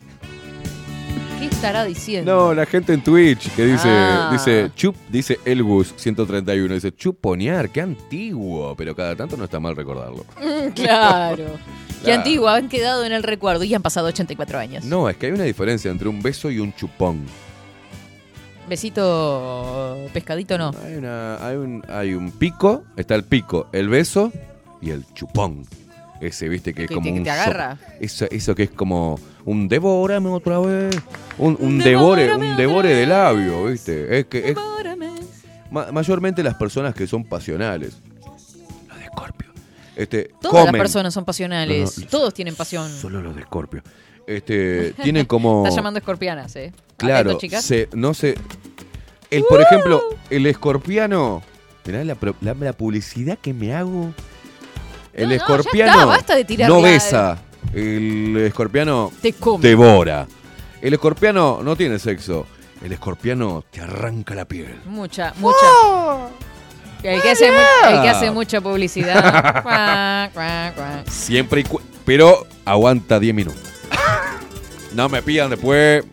[1.38, 2.34] ¿Qué estará diciendo?
[2.34, 4.28] No, la gente en Twitch que dice, Ah.
[4.30, 9.74] dice, chup, dice Elgus 131, dice chuponear, qué antiguo, pero cada tanto no está mal
[9.74, 10.26] recordarlo.
[10.38, 11.44] Mm, claro.
[12.00, 12.18] Qué Claro.
[12.20, 14.84] antigua, han quedado en el recuerdo y han pasado 84 años.
[14.86, 17.26] No, es que hay una diferencia entre un beso y un chupón.
[18.70, 20.70] Besito pescadito no.
[20.84, 24.32] Hay, una, hay, un, hay un pico, está el pico, el beso
[24.80, 25.64] y el chupón.
[26.20, 27.78] Ese, viste, que es como que un te so- agarra.
[27.98, 30.96] eso, eso que es como un devórame otra vez.
[31.38, 33.08] Un, un devore, devórame un otra devore de vez.
[33.08, 34.18] labio, viste.
[34.20, 34.56] Es que es,
[35.70, 37.96] ma- mayormente las personas que son pasionales.
[38.88, 39.50] Los de Scorpio.
[39.96, 40.80] Este, Todas las comen.
[40.80, 41.98] personas son pasionales.
[41.98, 42.88] No, no, Todos tienen pasión.
[42.90, 43.82] Solo los de Scorpio.
[44.36, 45.64] Este, tienen como.
[45.64, 46.72] Estás llamando escorpianas, ¿eh?
[46.96, 47.64] Claro, Atento, chicas.
[47.64, 48.34] se, no sé.
[49.30, 50.00] El, por ejemplo,
[50.30, 51.42] el escorpiano.
[51.86, 54.12] Mirá la, pro- la- la publicidad que me hago.
[55.12, 57.38] El No, no, ya escorpiano está, basta de tirar no besa.
[57.74, 59.66] El escorpiano Te come.
[59.66, 60.26] devora.
[60.80, 62.46] El escorpiano no tiene sexo.
[62.84, 64.76] El escorpiano te arranca la piel.
[64.86, 65.56] Mucha, mucha.
[67.02, 70.30] El que, hace, mu- el que hace mucha publicidad.
[71.08, 71.64] Siempre y
[72.04, 73.62] Pero aguanta 10 minutos.
[74.94, 76.04] No me pidan después.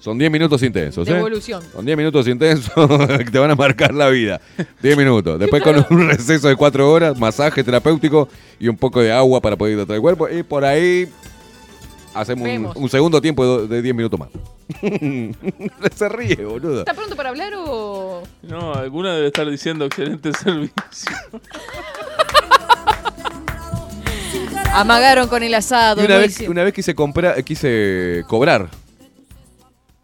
[0.00, 1.12] Son 10 minutos intensos, ¿eh?
[1.12, 1.62] Devolución.
[1.74, 2.72] Son 10 minutos intensos
[3.18, 4.40] que te van a marcar la vida.
[4.82, 5.38] 10 minutos.
[5.38, 8.26] Después con un receso de 4 horas, masaje terapéutico
[8.58, 10.26] y un poco de agua para poder hidratar el cuerpo.
[10.28, 11.06] Y por ahí
[12.14, 14.30] hacemos un, segundo tiempo de 10 minutos más.
[15.94, 16.80] Se ríe, boludo.
[16.80, 18.22] ¿Está pronto para hablar o.?
[18.42, 21.12] No, alguna debe estar diciendo excelente servicio.
[24.72, 26.00] Amagaron con el asado.
[26.02, 28.68] Y una vez, una vez quise, comprar, quise cobrar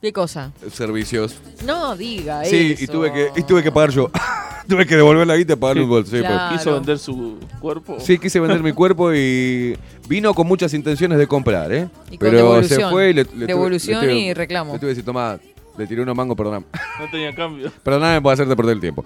[0.02, 0.52] ¿Qué cosa?
[0.72, 1.36] servicios.
[1.64, 2.84] No diga Sí, eso.
[2.84, 4.10] y tuve, que, y tuve que pagar yo.
[4.68, 6.04] tuve que devolver la guita y pagarle un gol.
[6.04, 6.22] Sí, pues.
[6.22, 6.56] Claro.
[6.56, 7.98] Quiso vender su cuerpo.
[8.00, 9.76] Sí, quise vender mi cuerpo y
[10.08, 11.88] vino con muchas intenciones de comprar, ¿eh?
[12.10, 14.72] Y con Pero se fue y le, le tuve- Devolución le tuve- y reclamo.
[14.74, 15.38] Le tuve que decir, toma,
[15.78, 16.66] le tiré unos mangos, perdóname.
[17.00, 17.70] No tenía cambio.
[17.82, 19.04] Perdóname por hacerte perder el tiempo.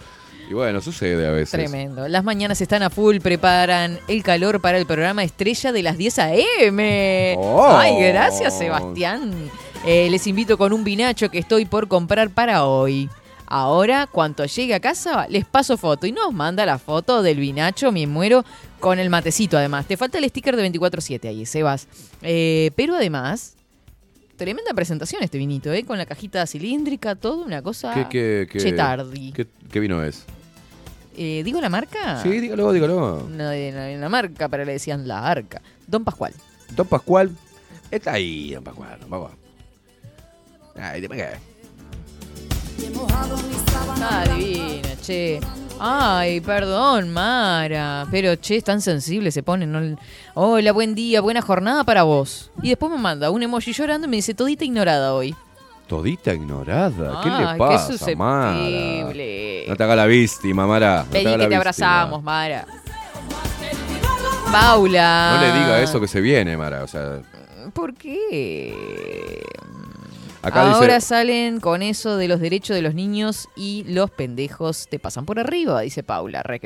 [0.51, 1.53] Y bueno, sucede a veces.
[1.53, 2.09] Tremendo.
[2.09, 6.19] Las mañanas están a full, preparan el calor para el programa Estrella de las 10
[6.19, 7.37] a.m.
[7.39, 7.77] Oh.
[7.77, 9.33] Ay, gracias, Sebastián.
[9.87, 13.09] Eh, les invito con un vinacho que estoy por comprar para hoy.
[13.47, 17.93] Ahora, cuando llegue a casa, les paso foto y nos manda la foto del vinacho,
[17.93, 18.45] me muero,
[18.81, 19.87] con el matecito además.
[19.87, 21.87] Te falta el sticker de 24-7 ahí, Sebas.
[22.23, 23.55] Eh, pero además,
[24.37, 25.85] tremenda presentación este vinito, ¿eh?
[25.85, 27.95] Con la cajita cilíndrica, todo una cosa...
[27.95, 28.49] ¿Qué, qué,
[29.33, 30.27] qué, qué vino es?
[31.17, 32.23] Eh, ¿Digo la marca?
[32.23, 33.29] Sí, dígalo, dígalo.
[33.29, 35.61] No, no, una marca, pero le decían la arca.
[35.87, 36.33] Don Pascual.
[36.75, 37.31] Don Pascual.
[37.91, 38.99] Está ahí, Don Pascual.
[39.09, 39.33] Vamos.
[40.77, 41.29] Ay, dime qué.
[44.03, 45.41] Ah, divina, che.
[45.79, 48.07] Ay, perdón, Mara.
[48.11, 49.73] Pero, che, es tan sensible, se ponen.
[49.73, 49.97] ¿no?
[50.35, 52.51] Hola, buen día, buena jornada para vos.
[52.63, 55.35] Y después me manda un emoji llorando y me dice, todita ignorada hoy.
[55.91, 57.21] Todita ignorada.
[57.21, 58.53] ¿Qué le pasa, qué Mara?
[59.67, 61.03] No te haga la víctima, Mara.
[61.03, 61.57] No Vení que te víctima.
[61.57, 62.65] abrazamos, Mara.
[64.53, 65.33] Paula.
[65.35, 66.85] No le diga eso que se viene, Mara.
[66.85, 67.19] O sea,
[67.73, 69.43] ¿Por qué?
[70.43, 74.87] Acá Ahora dice, salen con eso de los derechos de los niños y los pendejos
[74.89, 76.61] te pasan por arriba, dice Paula, re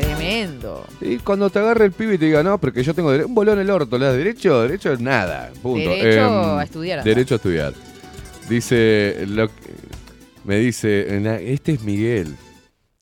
[0.00, 0.84] Tremendo.
[1.00, 3.58] y cuando te agarre el pibe y te diga, no, porque yo tengo un bolón
[3.58, 4.62] en el orto, ¿le das derecho?
[4.62, 5.90] Derecho, nada, punto.
[5.90, 7.04] Em, Derecho a estudiar.
[7.04, 7.72] Derecho a estudiar.
[8.48, 9.54] Dice, lo que-
[10.44, 12.34] me dice, "Na- este es Miguel.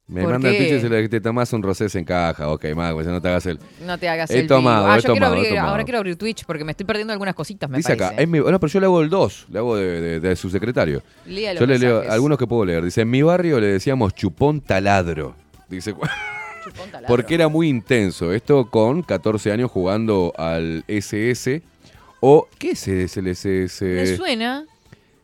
[0.09, 2.49] Me ¿Por manda el pinche y dice, te tomás un rosés en caja.
[2.49, 3.59] Ok, mago, no te hagas el...
[3.85, 4.87] No te hagas He el tomado.
[4.87, 5.69] Ah, he yo quiero tomado, he abrir, tomado.
[5.70, 8.39] ahora quiero abrir Twitch porque me estoy perdiendo algunas cositas, me Dice acá, es mi-
[8.39, 11.03] no, pero yo le hago el 2, le hago de, de- de su secretario.
[11.27, 12.83] Los Yo le leo algunos que puedo leer.
[12.85, 15.35] Dice, en mi barrio le decíamos chupón taladro.
[15.69, 15.95] Dice.
[17.07, 18.32] porque era muy intenso.
[18.32, 21.62] Esto con 14 años jugando al SS.
[22.20, 23.85] O, ¿qué es el SS?
[23.85, 24.65] Me suena.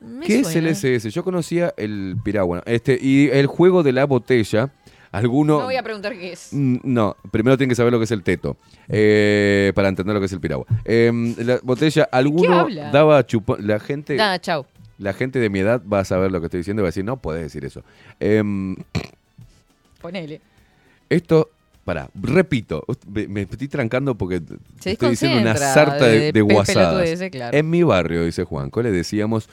[0.01, 0.49] me ¿Qué suena.
[0.71, 1.11] es el SS?
[1.11, 2.63] Yo conocía el piragua.
[2.67, 4.71] Este, y el juego de la botella.
[5.11, 5.59] Alguno.
[5.61, 6.49] No voy a preguntar qué es.
[6.53, 8.57] Mm, No, primero tienen que saber lo que es el teto.
[8.89, 10.67] eh, para entender lo que es el piragua.
[10.85, 13.65] Em, la botella, alguno daba chupón.
[13.65, 14.17] La gente.
[14.17, 14.67] Nada, chau.
[14.99, 16.91] La gente de mi edad va a saber lo que estoy diciendo y va a
[16.91, 17.83] decir, no puedes decir eso.
[18.21, 18.77] Em,
[20.01, 20.41] Ponele.
[21.15, 21.51] Esto,
[21.85, 24.43] pará, repito, me, me estoy trancando porque
[24.81, 27.31] Se estoy diciendo una sarta de, de guasadas.
[27.31, 27.57] claro.
[27.57, 29.49] En mi barrio, dice Juanco, le decíamos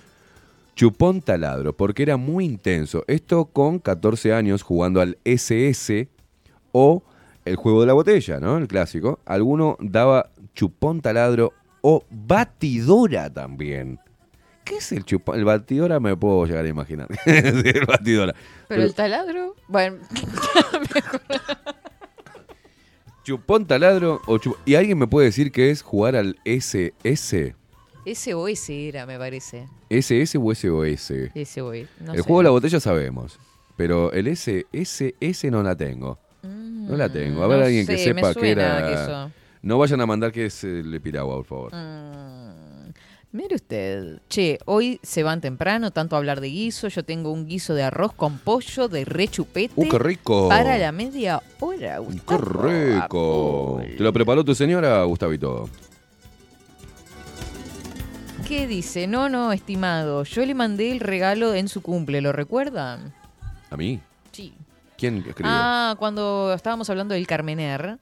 [0.75, 3.03] chupón taladro, porque era muy intenso.
[3.07, 6.07] Esto con 14 años jugando al SS
[6.71, 7.03] o
[7.45, 8.57] el juego de la botella, ¿no?
[8.57, 9.19] El clásico.
[9.25, 13.99] Alguno daba chupón taladro o batidora también.
[14.71, 15.37] ¿Qué es el chupón?
[15.37, 17.07] El batidora me puedo llegar a imaginar.
[17.25, 18.33] El batidora.
[18.69, 19.55] Pero el taladro.
[19.67, 19.97] Bueno,
[23.23, 27.53] Chupón taladro o chup- ¿Y alguien me puede decir qué es jugar al SS?
[28.05, 29.67] SOS era, me parece.
[29.89, 31.01] ¿SS o SOS?
[31.35, 31.87] SOS.
[31.99, 32.21] No el sé.
[32.23, 33.37] juego de la botella sabemos.
[33.77, 36.17] Pero el SSS no la tengo.
[36.43, 37.43] No la tengo.
[37.43, 38.87] A ver Mm, no alguien que sé, sepa qué era.
[38.87, 39.31] que eso.
[39.61, 41.71] No vayan a mandar que es el piragua, por favor.
[41.75, 42.40] Mm,
[43.33, 47.45] Mire usted, che, hoy se van temprano, tanto a hablar de guiso, yo tengo un
[47.47, 50.49] guiso de arroz con pollo de rechupete ¡Uh, qué rico!
[50.49, 52.67] para la media hora, ¡Qué Gustavo.
[52.67, 53.77] rico!
[53.79, 53.95] Apol.
[53.95, 55.69] ¿Te lo preparó tu señora, Gustavito?
[58.45, 59.07] ¿Qué dice?
[59.07, 63.13] No, no, estimado, yo le mandé el regalo en su cumple, ¿lo recuerdan?
[63.69, 64.01] ¿A mí?
[64.33, 64.53] Sí.
[64.97, 65.45] ¿Quién escribió?
[65.55, 67.97] Ah, cuando estábamos hablando del Carmener,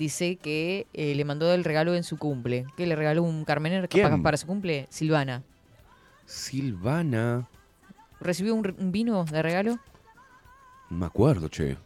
[0.00, 2.64] dice que eh, le mandó el regalo en su cumple.
[2.76, 4.86] ¿Qué le regaló un Carmener capaz para su cumple?
[4.88, 5.42] Silvana.
[6.24, 7.46] Silvana.
[8.18, 9.78] ¿Recibió un, un vino de regalo?
[10.88, 11.76] No me acuerdo, che.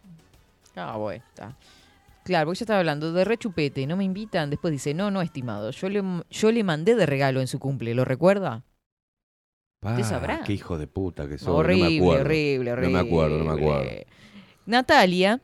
[0.77, 1.57] Ah, bueno, está.
[2.23, 4.49] Claro, porque yo estaba hablando de rechupete no me invitan.
[4.49, 5.73] Después dice, no, no, estimado.
[5.73, 8.63] Yo le, yo le mandé de regalo en su cumple, ¿lo recuerda?
[9.81, 10.43] Pa, sabrá?
[10.45, 11.53] Qué hijo de puta que soy.
[11.53, 12.21] horrible, no me acuerdo.
[12.25, 12.93] horrible, horrible.
[12.93, 13.91] No me acuerdo, no me acuerdo.
[14.67, 15.41] Natalia,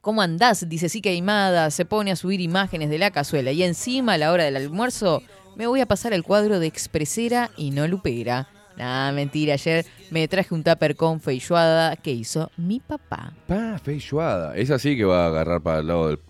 [0.00, 0.68] ¿cómo andás?
[0.68, 3.52] Dice, sí queimada, se pone a subir imágenes de la cazuela.
[3.52, 5.22] Y encima, a la hora del almuerzo,
[5.56, 8.48] me voy a pasar el cuadro de expresera y no lupera.
[8.76, 13.32] Nah, mentira, ayer me traje un tupper con feijoada que hizo mi papá.
[13.48, 14.56] Pa, feijoada.
[14.56, 16.20] Esa sí que va a agarrar para el lado del.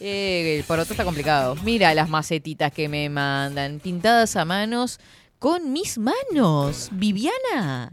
[0.00, 1.56] Eh, el poroto está complicado.
[1.56, 4.98] Mira las macetitas que me mandan, pintadas a manos
[5.38, 6.88] con mis manos.
[6.92, 7.92] Viviana.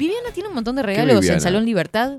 [0.00, 2.18] Viviana tiene un montón de regalos en Salón Libertad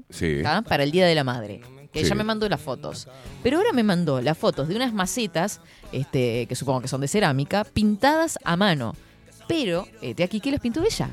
[0.68, 1.62] para el Día de la Madre.
[1.92, 2.06] Que Sí.
[2.06, 3.08] ella me mandó las fotos.
[3.44, 5.60] Pero ahora me mandó las fotos de unas macetas,
[5.92, 8.96] este, que supongo que son de cerámica, pintadas a mano.
[9.48, 11.10] Pero, de aquí que las pintó ella.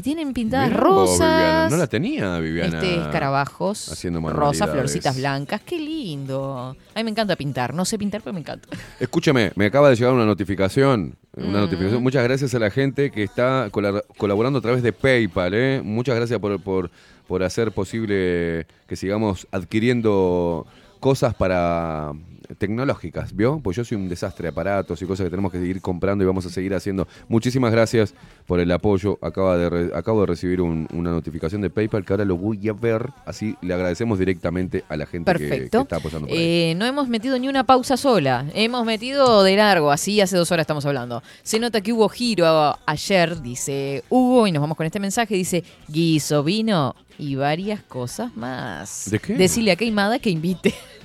[0.00, 1.36] Y tienen pintadas Mirá vos, Viviana.
[1.66, 1.70] rosas.
[1.72, 2.78] No la tenía, Viviana.
[2.80, 4.72] Este, escarabajos, haciendo rosas, manualidades.
[4.72, 5.60] florcitas blancas.
[5.60, 6.74] Qué lindo.
[6.94, 7.74] A mí me encanta pintar.
[7.74, 8.66] No sé pintar, pero me encanta.
[8.98, 11.16] Escúchame, me acaba de llegar una notificación.
[11.36, 11.52] Una Mm.
[11.60, 12.02] notificación.
[12.02, 15.52] Muchas gracias a la gente que está cola- colaborando a través de PayPal.
[15.52, 15.82] ¿eh?
[15.84, 16.90] Muchas gracias por, por,
[17.28, 20.66] por hacer posible que sigamos adquiriendo
[20.98, 22.12] cosas para
[22.58, 23.60] tecnológicas, ¿vio?
[23.62, 26.26] Pues yo soy un desastre de aparatos y cosas que tenemos que seguir comprando y
[26.26, 27.06] vamos a seguir haciendo.
[27.28, 28.14] Muchísimas gracias
[28.46, 29.18] por el apoyo.
[29.22, 32.68] Acaba de re- acabo de recibir un- una notificación de PayPal que ahora lo voy
[32.68, 33.08] a ver.
[33.26, 36.42] Así le agradecemos directamente a la gente que- está apoyando por ahí.
[36.42, 38.46] Eh, no hemos metido ni una pausa sola.
[38.54, 41.22] Hemos metido de largo, así hace dos horas estamos hablando.
[41.42, 45.34] Se nota que hubo giro ayer, dice Hugo, y nos vamos con este mensaje.
[45.34, 49.08] Dice guiso, vino y varias cosas más.
[49.10, 49.34] ¿De qué?
[49.34, 50.74] Decirle a Queimada que invite.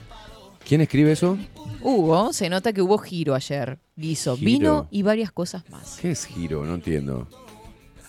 [0.68, 1.38] ¿Quién escribe eso?
[1.82, 3.78] Hugo, se nota que hubo giro ayer.
[3.96, 4.46] Guiso, Giro.
[4.50, 6.00] vino y varias cosas más.
[6.02, 6.66] ¿Qué es Giro?
[6.66, 7.28] No entiendo.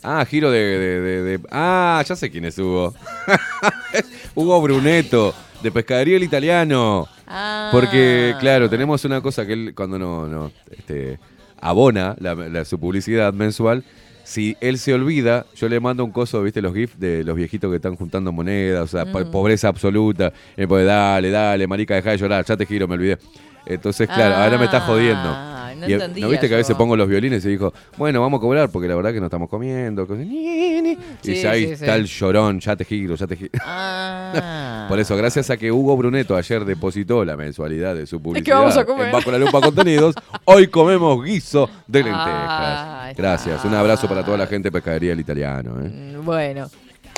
[0.02, 2.94] Ah, Giro de, de- de- de- Ah, ya sé quién es Hugo.
[4.34, 7.06] Hugo Brunetto, de Pescadería el Italiano.
[7.26, 7.68] Ah.
[7.72, 11.18] Porque, claro, tenemos una cosa que él cuando no, no este,
[11.60, 13.84] abona la- la- su publicidad mensual,
[14.26, 17.70] si él se olvida, yo le mando un coso, viste, los GIFs de los viejitos
[17.70, 19.30] que están juntando monedas, o sea, Mm.
[19.30, 20.32] pobreza absoluta.
[20.56, 23.18] Y pues, dale, dale, marica, deja de llorar, ya te giro, me olvidé.
[23.66, 25.28] Entonces, claro, ahora me está jodiendo.
[25.28, 26.24] Ah, no Y, entendía.
[26.24, 28.88] ¿No viste que a veces pongo los violines y dijo, bueno, vamos a cobrar porque
[28.88, 30.06] la verdad que no estamos comiendo?
[30.06, 30.90] cosas, ni, ni.
[30.92, 33.50] Y dice, ahí está el llorón, ya te giro, ya te giro.
[33.64, 34.86] Ah.
[34.88, 38.52] Por eso, gracias a que Hugo Bruneto ayer depositó la mensualidad de su publicidad que
[38.52, 39.06] vamos a comer.
[39.06, 40.14] en Bajo la Lupa Contenidos,
[40.44, 42.24] hoy comemos guiso de lentejas.
[42.28, 43.64] Ah, gracias.
[43.64, 45.76] Un abrazo para toda la gente de Pescadería El Italiano.
[45.82, 45.88] ¿eh?
[46.16, 46.68] Mm, Bueno.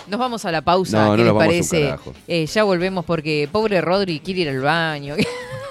[0.09, 1.95] Nos vamos a la pausa, No, no ¿qué les nos vamos un parece?
[2.27, 5.15] Eh, ya volvemos porque pobre Rodri quiere ir al baño.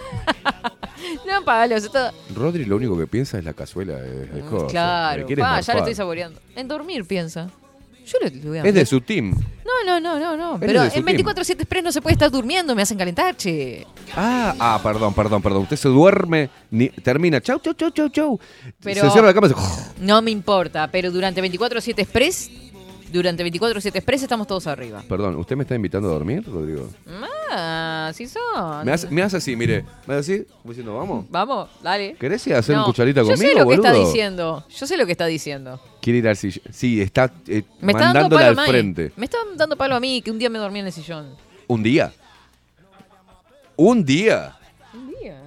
[1.27, 2.11] no, palos, esto...
[2.35, 4.71] Rodri lo único que piensa es la cazuela de, cosas.
[4.71, 6.39] Claro, pa, ya lo estoy saboreando.
[6.55, 7.49] En dormir piensa.
[8.07, 9.31] Yo le, le voy a Es de su team.
[9.31, 10.59] No, no, no, no, no.
[10.59, 11.05] Pero en team.
[11.05, 13.85] 24-7 Express no se puede estar durmiendo, me hacen calentar, che.
[14.15, 15.63] Ah, ah, perdón, perdón, perdón.
[15.63, 18.39] Usted se duerme, ni- termina, chau, chau, chau, chau, chau.
[18.81, 19.55] Pero- Se cierra la cama y se...
[20.05, 22.49] No me importa, pero durante 24-7 Express,
[23.17, 25.03] durante 24-7 Express estamos todos arriba.
[25.07, 26.89] Perdón, ¿usted me está invitando a dormir, Rodrigo?
[27.51, 28.85] Ah, sí son.
[28.85, 29.83] Me hace, me hace así, mire.
[30.05, 31.25] Me hace así, como diciendo, vamos.
[31.29, 32.15] Vamos, dale.
[32.19, 34.05] ¿Querés ir a hacer No, un cucharita yo conmigo, sé lo que está boludo?
[34.07, 34.65] diciendo.
[34.69, 35.81] Yo sé lo que está diciendo.
[36.01, 36.63] Quiere ir al sillón.
[36.71, 38.69] Sí, está eh, Me está dando palo al a mí.
[38.69, 39.11] frente.
[39.15, 41.35] Me está dando palo a mí que un día me dormí en el sillón.
[41.67, 42.11] ¿Un día?
[43.75, 44.57] ¿Un día?
[44.93, 45.41] Un día.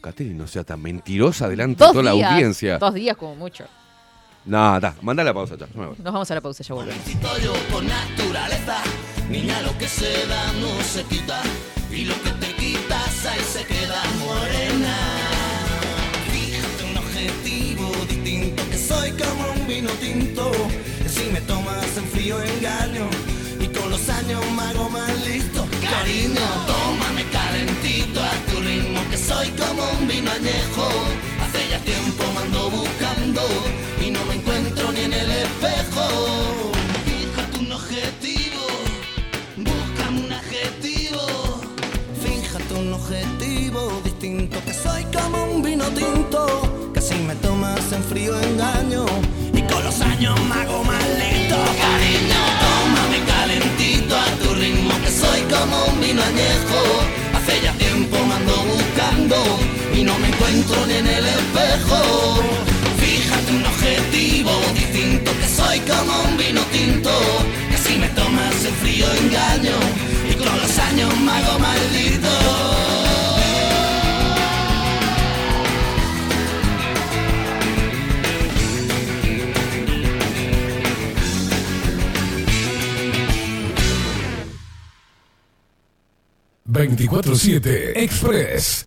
[0.00, 2.28] Catherine, no sea tan mentirosa delante Dos de toda días.
[2.28, 2.78] la audiencia.
[2.78, 3.64] Dos días como mucho.
[4.44, 5.66] No, da, manda la pausa ya.
[5.66, 5.96] yo me voy.
[5.98, 7.04] Nos vamos a la pausa, ya volvemos.
[7.42, 8.82] yo por naturaleza.
[9.28, 11.40] Niña, lo que se da no se quita.
[11.90, 14.96] Y lo que te quitas ahí se queda morena.
[16.32, 18.62] Fíjate un objetivo distinto.
[18.70, 20.50] Que soy como un vino tinto.
[21.02, 23.08] Que si me tomas en frío engaño.
[23.60, 25.66] Y con los años me hago más listo.
[25.82, 29.00] Cariño, tómame calentito a tu ritmo.
[29.10, 30.88] Que soy como un vino añejo.
[31.70, 33.42] Ya tiempo me ando buscando.
[34.04, 36.72] Y no me encuentro ni en el espejo.
[37.04, 38.66] Fíjate un objetivo.
[39.56, 41.22] Búscame un adjetivo.
[42.24, 44.58] Fíjate un objetivo distinto.
[44.66, 46.90] Que soy como un vino tinto.
[46.92, 49.06] Que si me tomas en frío engaño.
[49.54, 51.56] Y con los años me hago más listo.
[51.84, 54.92] Cariño, tómame calentito a tu ritmo.
[55.04, 56.80] Que soy como un vino añejo.
[57.36, 59.79] Hace ya tiempo me ando buscando.
[60.50, 62.42] Encuentro ni en el espejo.
[62.98, 65.30] Fíjate un objetivo distinto.
[65.38, 67.10] Que soy como un vino tinto.
[67.70, 69.76] Que si me tomas en frío engaño.
[70.28, 72.28] Y con los años me hago maldito.
[86.72, 88.86] ...24-7 Express...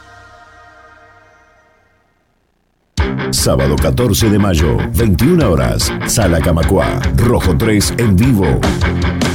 [3.31, 8.59] Sábado 14 de mayo, 21 horas, Sala Camacua, Rojo 3 en vivo.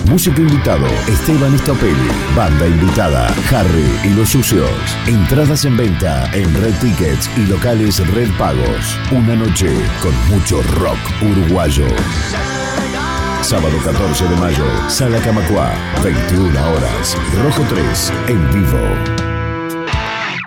[0.08, 2.08] Músico invitado, Esteban Estopelli.
[2.36, 4.70] Banda invitada, Harry y los Sucios.
[5.06, 8.98] Entradas en venta en Red Tickets y locales Red Pagos.
[9.10, 9.68] Una noche
[10.00, 11.86] con mucho rock uruguayo.
[13.42, 15.72] Sábado 14 de mayo, Sala Camacua,
[16.02, 19.25] 21 horas, Rojo 3 en vivo.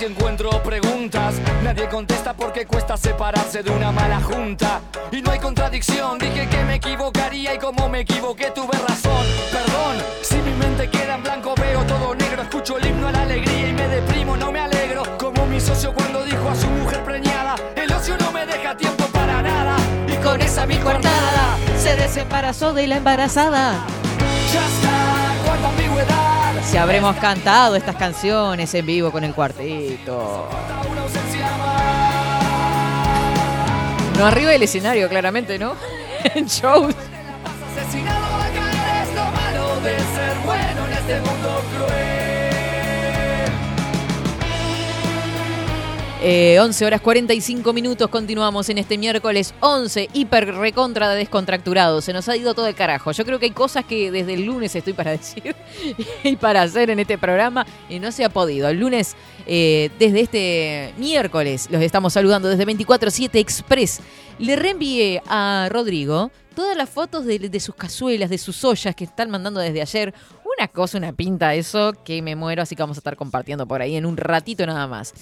[0.00, 1.34] Y encuentro preguntas.
[1.62, 4.80] Nadie contesta porque cuesta separarse de una mala junta.
[5.10, 9.26] Y no hay contradicción, dije que me equivocaría y como me equivoqué tuve razón.
[9.52, 12.42] Perdón, si mi mente queda en blanco veo todo negro.
[12.42, 15.02] Escucho el himno a la alegría y me deprimo, no me alegro.
[15.18, 19.04] Como mi socio cuando dijo a su mujer preñada, el ocio no me deja tiempo
[19.06, 19.76] para nada.
[20.06, 23.84] Y con esa mi coartada Se desembarazó de la embarazada.
[24.52, 26.39] ya está, cuánta ambigüedad.
[26.64, 29.34] Si habremos cantado estas canciones en vivo con el
[31.02, 31.48] ausencia
[34.16, 35.74] No arriba del escenario, claramente, ¿no?
[36.34, 36.94] En shows.
[37.74, 41.39] Asesinado acá es lo malo de ser bueno en este mundo
[46.22, 52.02] Eh, 11 horas 45 minutos, continuamos en este miércoles 11, hiper recontra descontracturado.
[52.02, 53.10] Se nos ha ido todo el carajo.
[53.12, 55.56] Yo creo que hay cosas que desde el lunes estoy para decir
[56.22, 58.68] y para hacer en este programa y no se ha podido.
[58.68, 59.16] El lunes,
[59.46, 64.00] eh, desde este miércoles, los estamos saludando desde 24-7 Express.
[64.38, 69.04] Le reenvié a Rodrigo todas las fotos de, de sus cazuelas, de sus ollas que
[69.04, 70.12] están mandando desde ayer.
[70.58, 73.80] Una cosa, una pinta, eso que me muero, así que vamos a estar compartiendo por
[73.80, 75.14] ahí en un ratito nada más.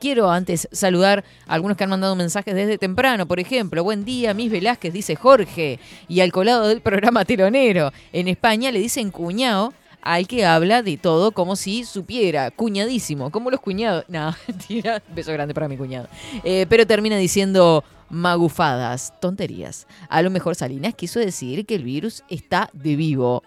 [0.00, 3.26] Quiero antes saludar a algunos que han mandado mensajes desde temprano.
[3.26, 5.78] Por ejemplo, buen día, Miss Velázquez, dice Jorge.
[6.08, 7.92] Y al colado del programa telonero.
[8.12, 9.72] En España le dicen cuñado
[10.02, 12.50] al que habla de todo como si supiera.
[12.50, 13.30] Cuñadísimo.
[13.30, 14.04] Como los cuñados.
[14.08, 15.02] No, mentira.
[15.14, 16.08] Beso grande para mi cuñado.
[16.44, 19.86] Eh, pero termina diciendo magufadas, tonterías.
[20.08, 23.42] A lo mejor Salinas quiso decir que el virus está de vivo.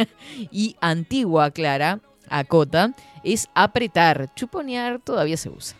[0.50, 4.34] y antigua, Clara, acota, es apretar.
[4.34, 5.76] Chuponear todavía se usa.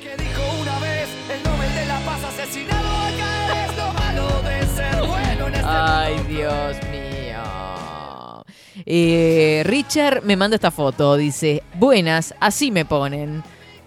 [0.00, 4.66] Que dijo una vez el Nobel de la Paz asesinado acá es lo malo de
[4.66, 8.44] ser bueno en Ay, Dios mío.
[8.86, 11.16] Eh, Richard me manda esta foto.
[11.16, 13.42] Dice, buenas, así me ponen.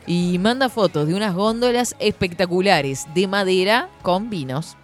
[0.05, 4.75] Y manda fotos de unas góndolas espectaculares de madera con vinos.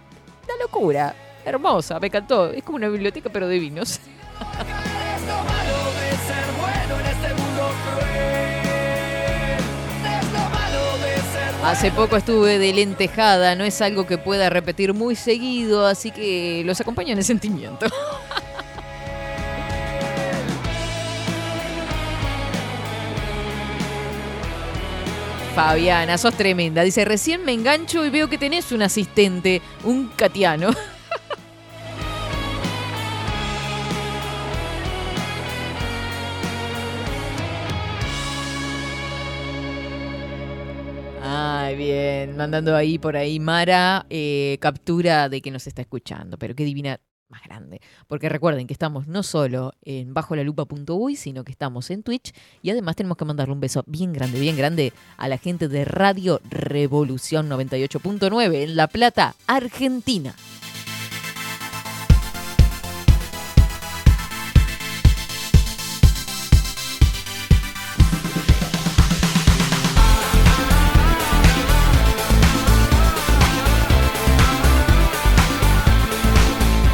[0.46, 1.14] La locura.
[1.44, 2.50] Hermosa, me encantó.
[2.50, 4.00] Es como una biblioteca, pero de vinos.
[11.64, 16.62] Hace poco estuve de lentejada, no es algo que pueda repetir muy seguido, así que
[16.64, 17.86] los acompaño en el sentimiento.
[25.54, 26.82] Fabiana, sos tremenda.
[26.84, 30.70] Dice, recién me engancho y veo que tenés un asistente, un catiano.
[41.30, 42.38] Ay, bien.
[42.38, 46.38] Mandando ahí por ahí Mara eh, captura de que nos está escuchando.
[46.38, 47.82] Pero qué divina más grande.
[48.06, 52.32] Porque recuerden que estamos no solo en bajolalupa.uy, sino que estamos en Twitch.
[52.62, 55.84] Y además tenemos que mandarle un beso bien grande, bien grande a la gente de
[55.84, 60.34] Radio Revolución 98.9 en La Plata, Argentina.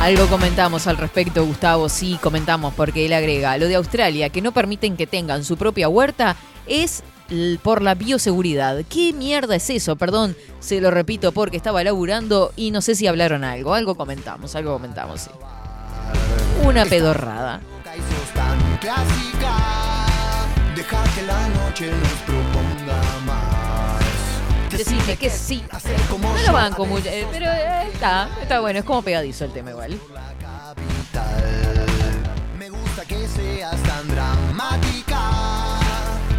[0.05, 4.53] Algo comentamos al respecto, Gustavo, sí, comentamos, porque él agrega, lo de Australia, que no
[4.53, 6.37] permiten que tengan su propia huerta,
[6.67, 7.03] es
[7.63, 8.85] por la bioseguridad.
[8.87, 9.97] ¿Qué mierda es eso?
[9.97, 13.73] Perdón, se lo repito porque estaba laburando y no sé si hablaron algo.
[13.73, 15.31] Algo comentamos, algo comentamos, sí.
[16.63, 17.63] Una pedorrada.
[20.77, 23.54] Deja que la noche nos proponga más.
[24.77, 25.63] Decime que sí.
[26.21, 29.71] No lo banco mucho, eh, pero eh, está, está bueno, es como pegadizo el tema
[29.71, 29.99] igual.
[32.59, 35.31] Me gusta que seas tan dramática.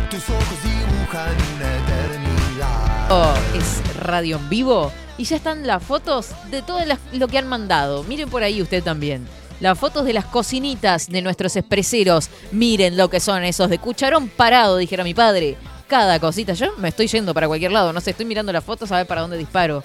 [0.10, 3.12] Tus ojos dibujan una eternidad.
[3.12, 6.80] Oh, es radio en vivo y ya están las fotos de todo
[7.14, 8.03] lo que han mandado.
[8.03, 9.28] Miren por ahí usted también.
[9.62, 12.30] Las fotos de las cocinitas de nuestros expreseros.
[12.52, 15.57] Miren lo que son esos de cucharón parado, dijera mi padre.
[15.88, 16.53] Cada cosita.
[16.53, 17.94] Yo me estoy yendo para cualquier lado.
[17.94, 19.84] No sé, estoy mirando las fotos a ver para dónde disparo.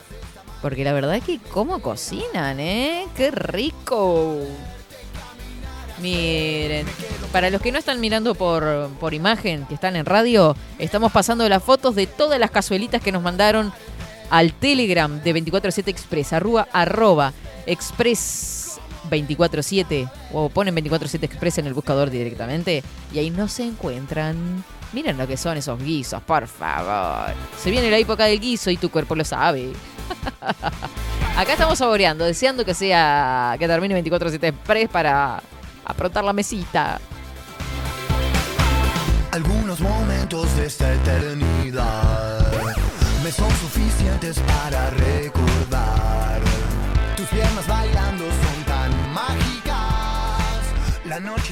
[0.63, 3.07] Porque la verdad es que cómo cocinan, ¿eh?
[3.17, 4.39] ¡Qué rico!
[6.01, 6.87] Miren,
[7.33, 11.47] para los que no están mirando por, por imagen, que están en radio, estamos pasando
[11.49, 13.73] las fotos de todas las cazuelitas que nos mandaron
[14.31, 17.33] al Telegram de 247 Express, arroba, arroba
[17.67, 22.83] Express 247, o ponen 247 Express en el buscador directamente,
[23.13, 24.65] y ahí no se encuentran.
[24.93, 27.33] Miren lo que son esos guisos, por favor.
[27.59, 29.73] Se viene la época del guiso y tu cuerpo lo sabe.
[31.37, 35.43] Acá estamos saboreando, deseando que sea que termine 247 Express para
[35.85, 37.01] aprontar la mesita.
[39.31, 42.53] Algunos momentos de esta eternidad
[43.23, 44.91] me son suficientes para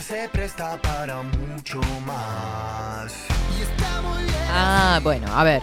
[0.09, 3.13] se presta para mucho más.
[3.59, 4.37] Y está muy bien.
[4.51, 5.61] Ah, bueno, a ver.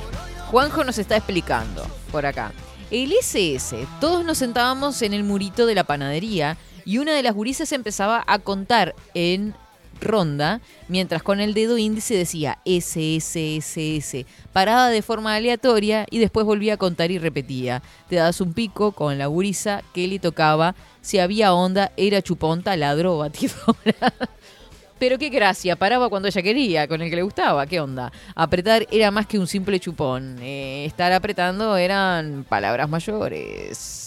[0.51, 2.51] Juanjo nos está explicando por acá.
[2.91, 7.33] El SS, todos nos sentábamos en el murito de la panadería y una de las
[7.33, 9.55] gurises empezaba a contar en
[9.99, 14.25] ronda, mientras con el dedo índice decía SSSS.
[14.53, 17.81] Paraba de forma aleatoria y después volvía a contar y repetía.
[18.09, 20.75] Te das un pico con la gurisa que le tocaba.
[21.05, 24.11] Si había onda, era chupón, taladro o batidora.
[24.97, 28.11] Pero qué gracia, paraba cuando ella quería, con el que le gustaba, qué onda.
[28.33, 30.37] Apretar era más que un simple chupón.
[30.41, 34.04] Eh, estar apretando eran palabras mayores.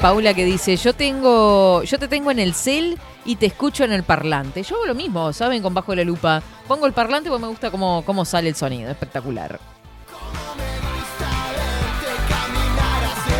[0.00, 3.92] Paula que dice, yo tengo, yo te tengo en el cel y te escucho en
[3.92, 4.62] el parlante.
[4.62, 5.62] Yo hago lo mismo, ¿saben?
[5.62, 6.42] Con bajo la lupa.
[6.68, 9.58] Pongo el parlante porque me gusta cómo, cómo sale el sonido, espectacular.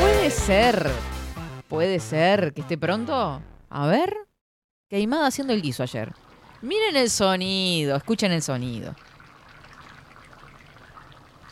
[0.01, 0.91] Puede ser,
[1.69, 3.41] puede ser que esté pronto.
[3.69, 4.27] A ver,
[4.89, 6.15] Queimada haciendo el guiso ayer.
[6.63, 8.95] Miren el sonido, escuchen el sonido.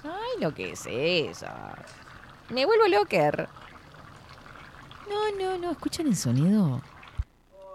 [0.04, 1.46] Ay, lo que es eso.
[2.50, 3.48] Me vuelvo locker.
[5.08, 6.80] No, no, no, escuchan el sonido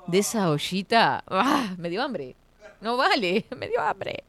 [0.08, 1.24] de esa ollita.
[1.28, 1.74] ¡Ah!
[1.78, 2.36] Me dio hambre.
[2.82, 4.24] No vale, me dio hambre.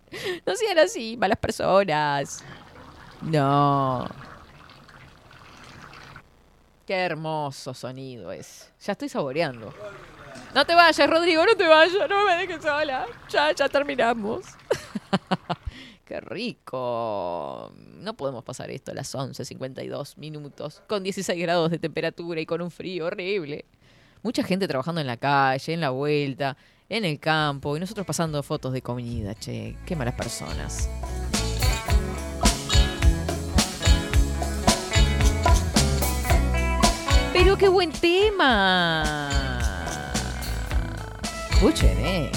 [0.47, 2.45] No sean así, malas personas.
[3.23, 4.07] No.
[6.87, 8.73] Qué hermoso sonido es.
[8.85, 9.73] Ya estoy saboreando.
[10.55, 13.07] No te vayas, Rodrigo, no te vayas, no me dejes sola.
[13.29, 14.45] Ya, ya terminamos.
[16.11, 17.73] Qué rico.
[18.01, 22.61] No podemos pasar esto a las 11.52 minutos, con 16 grados de temperatura y con
[22.63, 23.65] un frío horrible.
[24.25, 26.57] Mucha gente trabajando en la calle, en la vuelta,
[26.89, 29.77] en el campo, y nosotros pasando fotos de comida, che.
[29.87, 30.91] Qué malas personas.
[37.33, 39.31] Pero qué buen tema.
[41.53, 42.33] Escuchen, eh.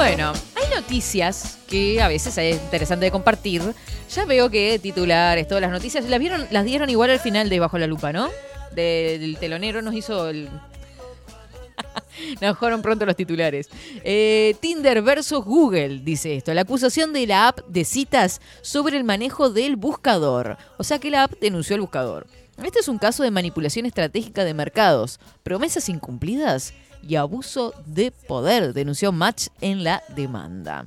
[0.00, 3.60] Bueno, hay noticias que a veces es interesante de compartir.
[4.14, 7.60] Ya veo que titulares, todas las noticias, las vieron, las dieron igual al final de
[7.60, 8.30] Bajo la Lupa, ¿no?
[8.74, 10.48] Del telonero nos hizo el,
[12.40, 13.68] nos fueron pronto los titulares.
[14.02, 16.54] Eh, Tinder versus Google, dice esto.
[16.54, 20.56] La acusación de la app de citas sobre el manejo del buscador.
[20.78, 22.26] O sea que la app denunció al buscador.
[22.64, 26.72] Este es un caso de manipulación estratégica de mercados, promesas incumplidas
[27.06, 30.84] y abuso de poder, denunció Match en la demanda.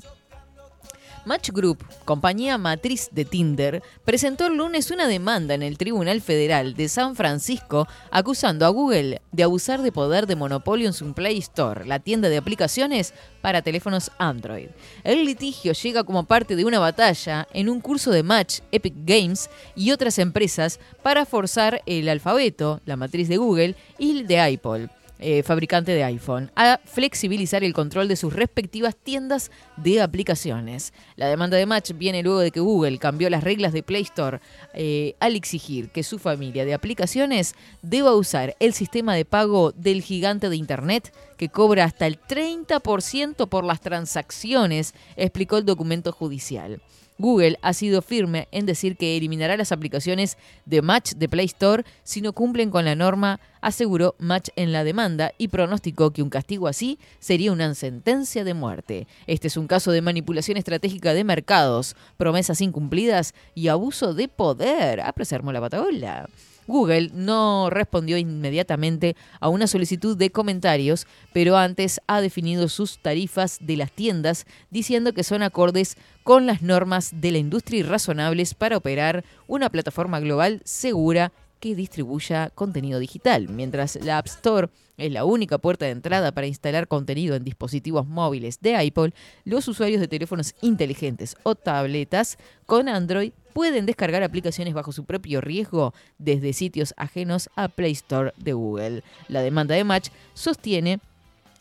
[1.26, 6.74] Match Group, compañía matriz de Tinder, presentó el lunes una demanda en el Tribunal Federal
[6.74, 11.38] de San Francisco acusando a Google de abusar de poder de monopolio en su Play
[11.38, 14.68] Store, la tienda de aplicaciones para teléfonos Android.
[15.06, 19.50] El litigio llega como parte de una batalla en un curso de Match, Epic Games
[19.76, 24.90] y otras empresas para forzar el alfabeto, la matriz de Google, y el de Apple
[25.26, 30.92] eh, fabricante de iPhone, a flexibilizar el control de sus respectivas tiendas de aplicaciones.
[31.16, 34.42] La demanda de Match viene luego de que Google cambió las reglas de Play Store
[34.74, 40.02] eh, al exigir que su familia de aplicaciones deba usar el sistema de pago del
[40.02, 46.82] gigante de Internet que cobra hasta el 30% por las transacciones, explicó el documento judicial.
[47.24, 51.86] Google ha sido firme en decir que eliminará las aplicaciones de Match de Play Store
[52.04, 56.30] si no cumplen con la norma, aseguró Match en la demanda y pronosticó que un
[56.30, 59.08] castigo así sería una sentencia de muerte.
[59.26, 65.00] Este es un caso de manipulación estratégica de mercados, promesas incumplidas y abuso de poder.
[65.00, 66.28] Ah, la patagola.
[66.68, 73.58] Google no respondió inmediatamente a una solicitud de comentarios, pero antes ha definido sus tarifas
[73.62, 78.54] de las tiendas diciendo que son acordes con las normas de la industria y razonables
[78.54, 81.32] para operar una plataforma global segura
[81.64, 84.68] que distribuya contenido digital, mientras la App Store
[84.98, 89.14] es la única puerta de entrada para instalar contenido en dispositivos móviles de Apple,
[89.46, 95.40] los usuarios de teléfonos inteligentes o tabletas con Android pueden descargar aplicaciones bajo su propio
[95.40, 99.04] riesgo desde sitios ajenos a Play Store de Google.
[99.30, 101.00] La demanda de Match sostiene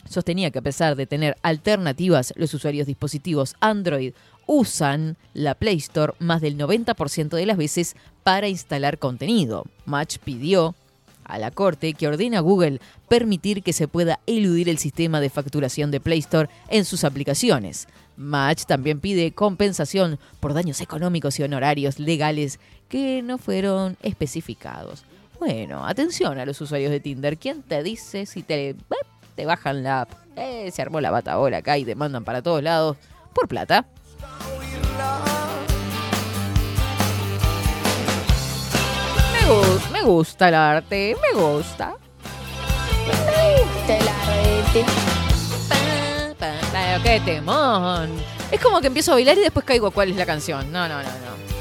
[0.09, 4.15] sostenía que a pesar de tener alternativas, los usuarios dispositivos Android
[4.47, 9.65] usan la Play Store más del 90% de las veces para instalar contenido.
[9.87, 10.75] Match pidió
[11.25, 15.31] a la Corte que ordena a Google permitir que se pueda eludir el sistema de
[15.31, 17.89] facturación de Play Store en sus aplicaciones.
[18.17, 25.05] Match también pide compensación por daños económicos y honorarios legales que no fueron especificados.
[25.39, 27.39] Bueno, atención a los usuarios de Tinder.
[27.39, 30.13] ¿Quién te dice si te, eh, bajan la app?
[30.37, 32.97] Eh, se armó la batabola acá y te mandan para todos lados
[33.35, 33.87] por plata.
[39.33, 41.95] Me, gu- me gusta el arte, me gusta.
[46.39, 48.11] Pero qué temón.
[48.51, 50.71] Es como que empiezo a bailar y después caigo cuál es la canción.
[50.73, 51.52] No, no, no, no.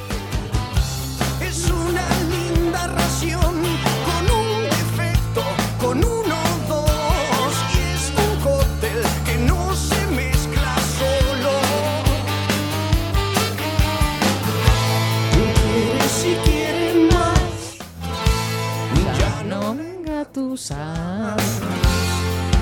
[20.61, 21.35] Sal.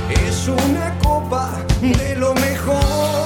[0.10, 3.26] Es una copa de lo mejor.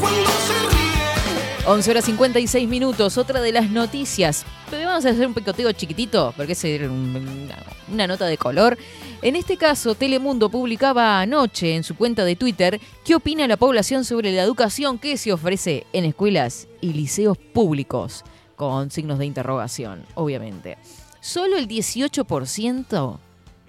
[0.00, 1.66] Cuando se ríe.
[1.66, 4.44] 11 horas 56 minutos, otra de las noticias.
[4.70, 7.50] Pero vamos a hacer un picoteo chiquitito, porque es un-
[7.92, 8.76] una nota de color.
[9.22, 14.04] En este caso, Telemundo publicaba anoche en su cuenta de Twitter qué opina la población
[14.04, 18.22] sobre la educación que se ofrece en escuelas y liceos públicos,
[18.56, 20.76] con signos de interrogación, obviamente.
[21.24, 23.18] Solo el 18%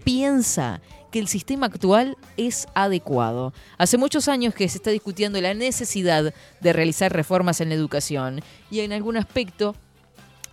[0.03, 3.53] piensa que el sistema actual es adecuado.
[3.77, 8.41] Hace muchos años que se está discutiendo la necesidad de realizar reformas en la educación
[8.69, 9.73] y en algún aspecto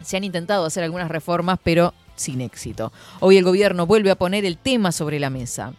[0.00, 2.92] se han intentado hacer algunas reformas, pero sin éxito.
[3.18, 5.72] Hoy el gobierno vuelve a poner el tema sobre la mesa.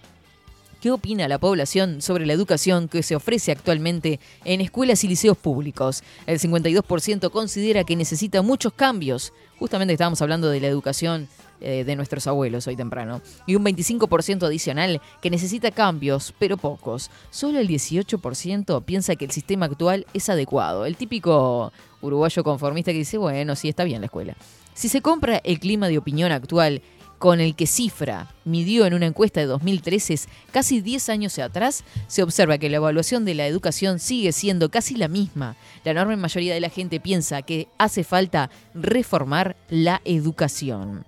[0.83, 5.37] ¿Qué opina la población sobre la educación que se ofrece actualmente en escuelas y liceos
[5.37, 6.03] públicos?
[6.27, 9.31] El 52% considera que necesita muchos cambios.
[9.59, 11.29] Justamente estábamos hablando de la educación
[11.61, 13.21] eh, de nuestros abuelos hoy temprano.
[13.47, 17.09] Y un 25% adicional que necesita cambios, pero pocos.
[17.29, 20.85] Solo el 18% piensa que el sistema actual es adecuado.
[20.85, 24.35] El típico uruguayo conformista que dice, bueno, sí, está bien la escuela.
[24.73, 26.81] Si se compra el clima de opinión actual
[27.23, 32.21] con el que Cifra midió en una encuesta de 2013, casi 10 años atrás, se
[32.21, 35.55] observa que la evaluación de la educación sigue siendo casi la misma.
[35.85, 41.05] La enorme mayoría de la gente piensa que hace falta reformar la educación.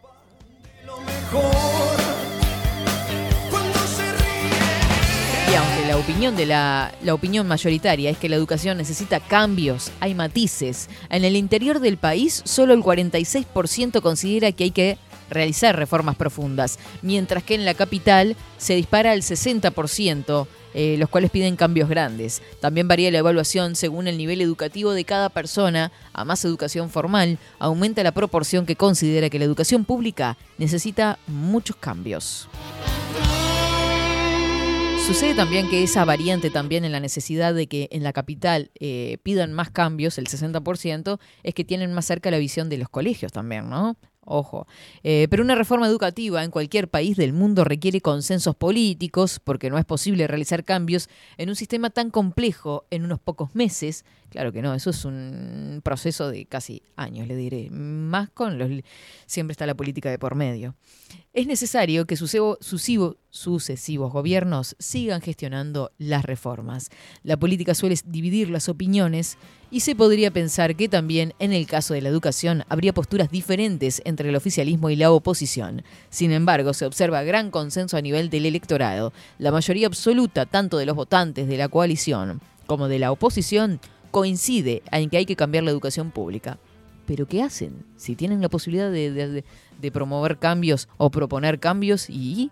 [5.52, 9.92] Y aunque la opinión de la, la opinión mayoritaria es que la educación necesita cambios,
[10.00, 10.88] hay matices.
[11.10, 14.98] En el interior del país, solo el 46% considera que hay que
[15.30, 20.48] realizar reformas profundas, mientras que en la capital se dispara al 60%,
[20.78, 22.42] eh, los cuales piden cambios grandes.
[22.60, 25.94] También varía la evaluación según el nivel educativo de cada persona.
[26.12, 31.78] A más educación formal, aumenta la proporción que considera que la educación pública necesita muchos
[31.78, 32.50] cambios.
[35.06, 39.20] Sucede también que esa variante también en la necesidad de que en la capital eh,
[39.22, 43.32] pidan más cambios, el 60%, es que tienen más cerca la visión de los colegios
[43.32, 43.98] también, ¿no?
[44.26, 44.68] Ojo.
[45.04, 49.78] Eh, pero una reforma educativa en cualquier país del mundo requiere consensos políticos, porque no
[49.78, 54.04] es posible realizar cambios en un sistema tan complejo en unos pocos meses.
[54.36, 57.70] Claro que no, eso es un proceso de casi años, le diré.
[57.70, 58.70] Más con los.
[59.26, 60.76] Siempre está la política de por medio.
[61.32, 66.90] Es necesario que sucevo- sucesivo- sucesivos gobiernos sigan gestionando las reformas.
[67.24, 69.38] La política suele dividir las opiniones
[69.72, 74.02] y se podría pensar que también en el caso de la educación habría posturas diferentes
[74.03, 75.84] entre el oficialismo y la oposición.
[76.10, 79.14] Sin embargo, se observa gran consenso a nivel del electorado.
[79.40, 83.80] La mayoría absoluta, tanto de los votantes de la coalición como de la oposición,
[84.16, 86.58] coincide en que hay que cambiar la educación pública.
[87.06, 87.84] Pero ¿qué hacen?
[87.98, 89.12] Si tienen la posibilidad de,
[89.82, 92.50] de- promover cambios o proponer cambios y...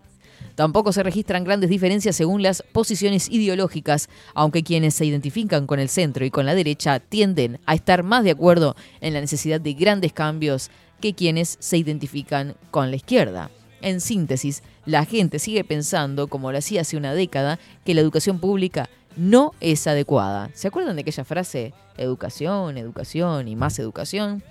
[0.55, 5.87] Tampoco se registran grandes diferencias según las posiciones ideológicas, aunque quienes se identifican con el
[5.87, 9.73] centro y con la derecha tienden a estar más de acuerdo en la necesidad de
[9.73, 10.69] grandes cambios
[10.99, 13.51] que quienes se identifican con la izquierda.
[13.81, 18.39] En síntesis, la gente sigue pensando, como lo hacía hace una década, que la educación
[18.39, 20.49] pública no es adecuada.
[20.53, 21.73] ¿Se acuerdan de aquella frase?
[21.97, 24.43] Educación, educación y más educación.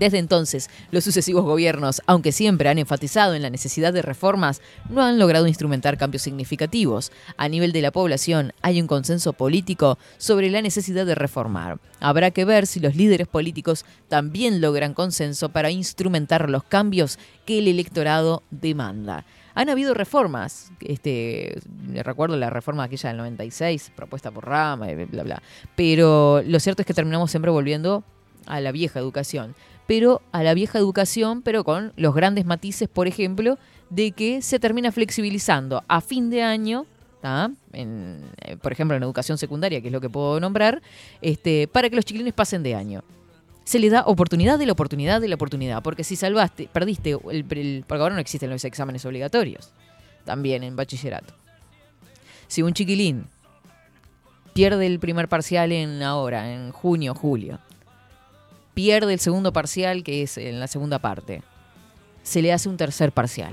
[0.00, 5.02] Desde entonces, los sucesivos gobiernos, aunque siempre han enfatizado en la necesidad de reformas, no
[5.02, 7.12] han logrado instrumentar cambios significativos.
[7.36, 11.80] A nivel de la población hay un consenso político sobre la necesidad de reformar.
[11.98, 17.58] Habrá que ver si los líderes políticos también logran consenso para instrumentar los cambios que
[17.58, 19.26] el electorado demanda.
[19.60, 21.60] Han habido reformas, este,
[22.02, 25.42] recuerdo la reforma aquella del 96, propuesta por Rama, y bla, bla.
[25.76, 28.02] Pero lo cierto es que terminamos siempre volviendo
[28.46, 29.54] a la vieja educación.
[29.86, 33.58] Pero a la vieja educación, pero con los grandes matices, por ejemplo,
[33.90, 36.86] de que se termina flexibilizando a fin de año,
[37.74, 40.80] eh, por ejemplo, en educación secundaria, que es lo que puedo nombrar,
[41.20, 43.04] este, para que los chiquilines pasen de año.
[43.70, 47.46] Se les da oportunidad de la oportunidad de la oportunidad, porque si salvaste, perdiste, el,
[47.50, 49.70] el- porque ahora no existen los exámenes obligatorios,
[50.24, 51.34] también en bachillerato.
[52.48, 53.26] Si un chiquilín
[54.54, 57.60] pierde el primer parcial en ahora, en junio, julio,
[58.74, 61.44] pierde el segundo parcial, que es en la segunda parte,
[62.24, 63.52] se le hace un tercer parcial.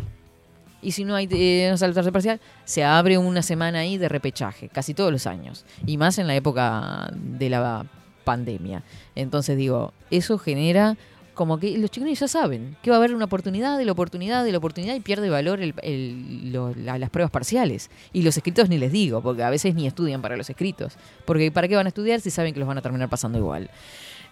[0.82, 4.00] Y si no hay eh, no sale el tercer parcial, se abre una semana ahí
[4.00, 5.64] de repechaje, casi todos los años.
[5.86, 7.86] Y más en la época de la
[8.28, 8.84] pandemia.
[9.16, 10.98] Entonces digo, eso genera
[11.34, 14.44] como que los chiquilines ya saben que va a haber una oportunidad de la oportunidad
[14.44, 17.92] de la oportunidad y pierde valor el- el- lo- la- las pruebas parciales.
[18.12, 20.94] Y los escritos ni les digo, porque a veces ni estudian para los escritos.
[21.26, 23.70] Porque ¿para qué van a estudiar si saben que los van a terminar pasando igual?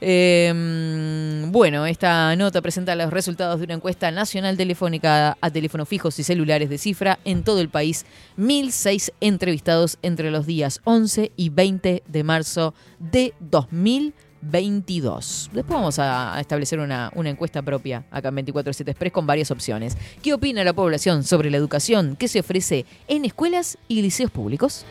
[0.02, 6.20] Eh, bueno, esta nota presenta los resultados de una encuesta nacional telefónica a teléfonos fijos
[6.20, 8.06] y celulares de cifra en todo el país.
[8.38, 15.52] 1.006 entrevistados entre los días 11 y 20 de marzo de 2022.
[15.54, 19.52] Después vamos a a establecer una, una encuesta propia acá en 24-7 Express con varias
[19.52, 19.98] opciones.
[20.22, 24.86] ¿Qué opina la población sobre la educación que se ofrece en escuelas y liceos públicos?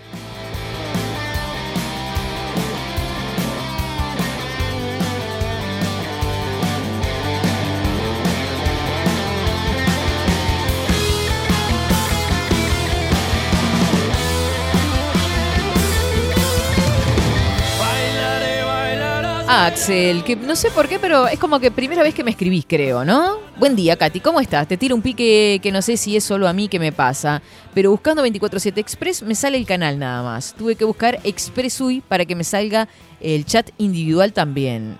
[19.54, 22.66] Axel, que no sé por qué, pero es como que primera vez que me escribís,
[22.68, 23.38] creo, ¿no?
[23.56, 24.66] Buen día, Katy, ¿cómo estás?
[24.66, 27.40] Te tiro un pique que no sé si es solo a mí que me pasa,
[27.72, 30.54] pero buscando 247 Express me sale el canal nada más.
[30.54, 32.88] Tuve que buscar Expressui para que me salga
[33.20, 34.98] el chat individual también.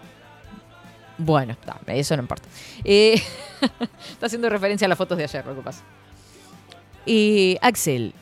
[1.19, 1.57] Bueno,
[1.89, 2.49] eso no importa.
[2.85, 3.21] Eh,
[4.13, 5.71] está haciendo referencia a las fotos de ayer, lo que.
[7.07, 8.15] Eh, Axel,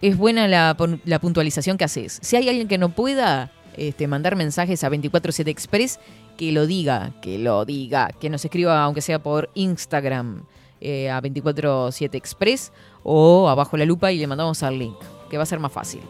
[0.00, 2.20] es buena la, la puntualización que haces.
[2.22, 6.00] Si hay alguien que no pueda este, mandar mensajes a 247 Express,
[6.36, 10.42] que lo diga, que lo diga, que nos escriba aunque sea por Instagram
[10.80, 12.72] eh, a 247 Express
[13.02, 14.96] o abajo la lupa y le mandamos al link,
[15.30, 16.00] que va a ser más fácil.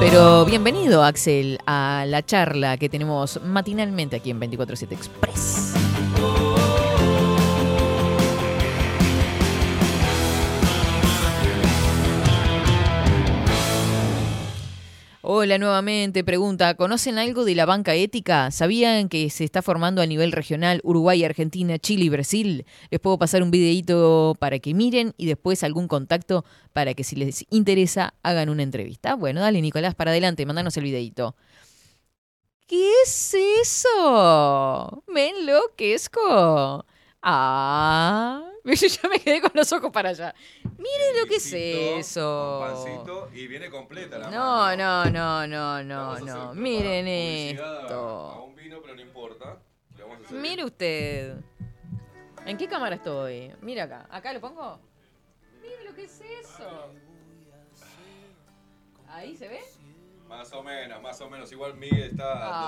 [0.00, 5.83] Pero bienvenido, Axel, a la charla que tenemos matinalmente aquí en 247 Express.
[15.26, 18.50] Hola nuevamente, pregunta, ¿conocen algo de la banca ética?
[18.50, 22.66] ¿Sabían que se está formando a nivel regional Uruguay, Argentina, Chile y Brasil?
[22.90, 26.44] Les puedo pasar un videito para que miren y después algún contacto
[26.74, 29.14] para que si les interesa hagan una entrevista.
[29.14, 31.34] Bueno, dale Nicolás, para adelante, mandanos el videito.
[32.66, 35.02] ¿Qué es eso?
[35.06, 36.84] Me enloquezco.
[37.26, 40.34] Ah, yo ya me quedé con los ojos para allá.
[40.62, 43.30] Miren lo que es eso.
[43.32, 46.54] y viene completa la No, no, no, no, no, no.
[46.54, 48.44] Miren esto.
[48.46, 49.58] un vino, pero no importa.
[49.98, 51.36] A Mire usted.
[52.44, 53.52] ¿En qué cámara estoy?
[53.62, 54.06] Mira acá.
[54.10, 54.78] ¿Acá lo pongo?
[55.62, 56.90] Mire lo que es eso.
[59.08, 59.60] ¿Ahí se ve?
[60.28, 61.50] Más o menos, más o menos.
[61.52, 62.24] Igual Miguel está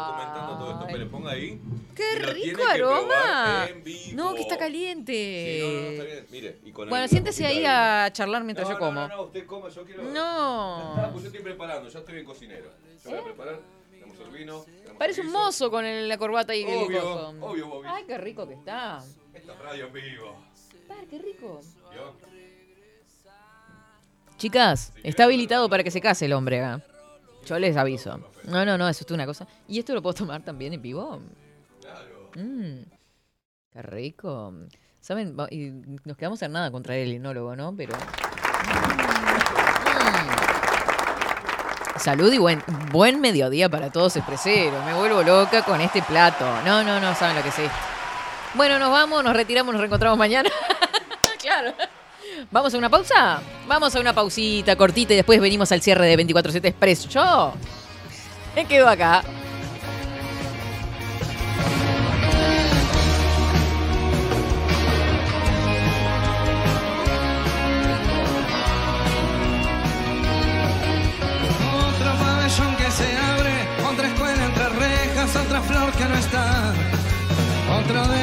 [0.07, 0.87] documentando todo esto.
[0.93, 1.61] Pero ponga ahí.
[1.95, 3.67] ¡Qué rico aroma!
[4.15, 5.59] No, que está Sí, caliente.
[5.63, 6.27] no, no, está bien.
[6.31, 9.01] Mire, y con Bueno, el- siéntese ahí a charlar mientras No, yo como.
[9.01, 10.03] No, no, usted coma, yo quiero.
[10.05, 10.95] No.
[10.97, 12.71] Está, pues yo estoy preparando, ya estoy bien cocinero.
[13.05, 13.59] Yo voy a preparar.
[13.91, 14.61] Tenemos el vino.
[14.63, 17.29] tenemos Parece el un mozo con el- la corbata y el Obvio, coso.
[17.41, 17.91] obvio, obvio.
[17.91, 19.03] Ay, qué rico que está.
[19.35, 20.37] Esta radio en vivo.
[20.87, 21.61] Par, qué rico.
[21.93, 22.15] ¿Vio?
[24.37, 26.83] Chicas, está habilitado para que se case el hombre acá.
[27.47, 28.19] Yo les aviso.
[28.45, 29.47] No, no, no, eso es una cosa.
[29.69, 31.21] ¿Y esto lo puedo tomar también en vivo?
[31.81, 32.31] Claro.
[32.35, 32.83] Mm,
[33.73, 34.53] qué rico.
[35.01, 35.37] ¿Saben?
[35.51, 35.71] Y
[36.05, 37.73] nos quedamos en nada contra el enólogo, ¿no?
[37.77, 37.95] Pero.
[37.95, 38.97] Mm.
[42.01, 44.85] Salud y buen, buen mediodía para todos expreseros.
[44.85, 46.45] Me vuelvo loca con este plato.
[46.65, 47.77] No, no, no, saben lo que es esto.
[48.55, 50.51] Bueno, nos vamos, nos retiramos, nos reencontramos mañana.
[51.41, 51.73] claro.
[52.51, 53.41] ¿Vamos a una pausa?
[53.67, 57.09] Vamos a una pausita cortita y después venimos al cierre de 24-7 Express.
[57.09, 57.53] Yo
[58.55, 59.23] me quedo acá.
[71.91, 72.15] Otra
[75.37, 76.75] otra flor que no está.
[77.81, 78.16] Otro delincuente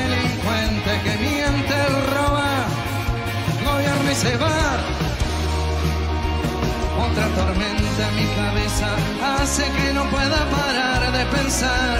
[4.13, 4.61] y se va.
[7.05, 8.89] Otra tormenta en mi cabeza
[9.33, 11.99] hace que no pueda parar de pensar.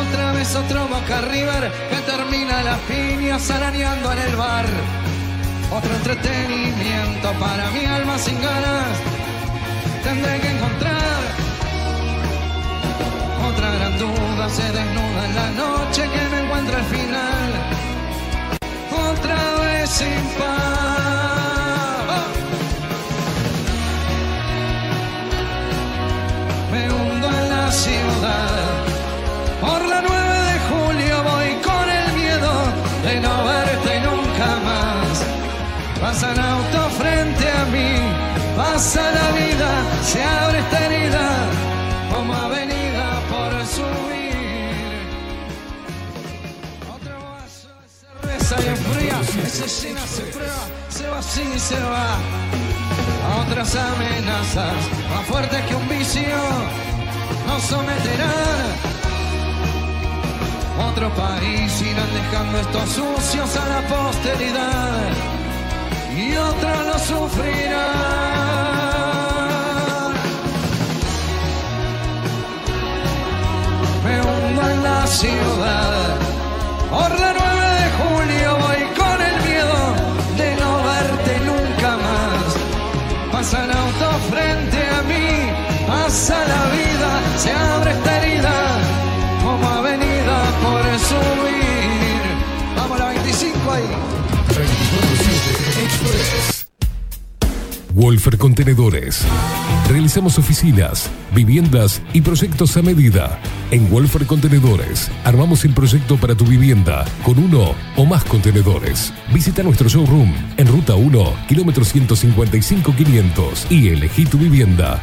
[0.00, 4.66] Otra vez otro Boca River que termina las piñas arañando en el bar.
[5.70, 8.94] Otro entretenimiento para mi alma sin ganas
[10.04, 11.20] tendré que encontrar.
[13.50, 17.51] Otra gran duda se desnuda en la noche que me encuentra al final.
[19.22, 20.62] Otra vez sin paz.
[26.72, 28.58] Me hundo en la ciudad.
[29.60, 32.52] Por la 9 de julio voy con el miedo
[33.04, 35.24] de no verte nunca más.
[36.00, 37.92] Pasan autos frente a mí,
[38.56, 39.70] pasa la vida,
[40.04, 40.86] se abre esta
[49.60, 52.16] enfría, se prueba, se vacía y se va.
[53.28, 54.74] A otras amenazas
[55.10, 56.38] más fuertes que un vicio
[57.46, 58.92] nos someterán.
[60.90, 65.10] Otro país irán dejando estos sucios a la posteridad
[66.16, 67.88] y otro lo sufrirá.
[74.04, 76.16] Me hundo en la ciudad.
[76.90, 77.41] Por
[87.42, 88.52] se abre esta herida
[89.42, 92.22] como avenida por subir.
[92.76, 93.82] Vamos a la 25 ahí.
[94.48, 96.66] 24-7 Express.
[97.94, 99.24] Wolfer Contenedores.
[99.88, 103.40] Realizamos oficinas, viviendas y proyectos a medida.
[103.72, 109.12] En Wolfer Contenedores armamos el proyecto para tu vivienda con uno o más contenedores.
[109.34, 115.02] Visita nuestro showroom en Ruta 1, kilómetro 155-500 y elegí tu vivienda.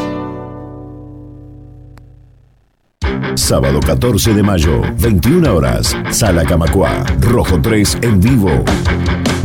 [3.35, 8.63] Sábado 14 de mayo, 21 horas, Sala Camacua, Rojo 3 en vivo.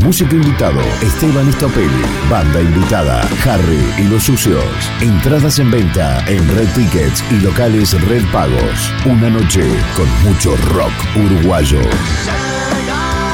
[0.02, 2.02] Músico invitado, Esteban Estopelli.
[2.30, 4.64] Banda invitada, Harry y los Sucios.
[5.00, 8.92] Entradas en venta en Red Tickets y locales Red Pagos.
[9.04, 9.64] Una noche
[9.96, 11.80] con mucho rock uruguayo.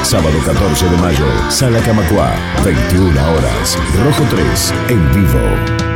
[0.03, 2.33] Sábado 14 de mayo, Sala Camacua,
[2.63, 5.92] 21 horas, Rojo 3 en vivo.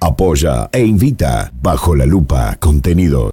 [0.00, 3.30] Apoya e invita bajo la lupa contenido.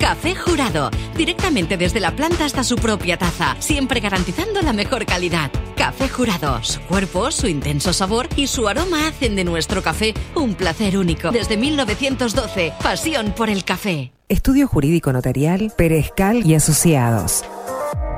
[0.00, 5.50] Café Jurado, directamente desde la planta hasta su propia taza, siempre garantizando la mejor calidad.
[5.82, 10.54] Café Jurado, su cuerpo, su intenso sabor y su aroma hacen de nuestro café un
[10.54, 11.32] placer único.
[11.32, 14.12] Desde 1912, pasión por el café.
[14.28, 17.44] Estudio Jurídico Notarial, Perezcal y Asociados.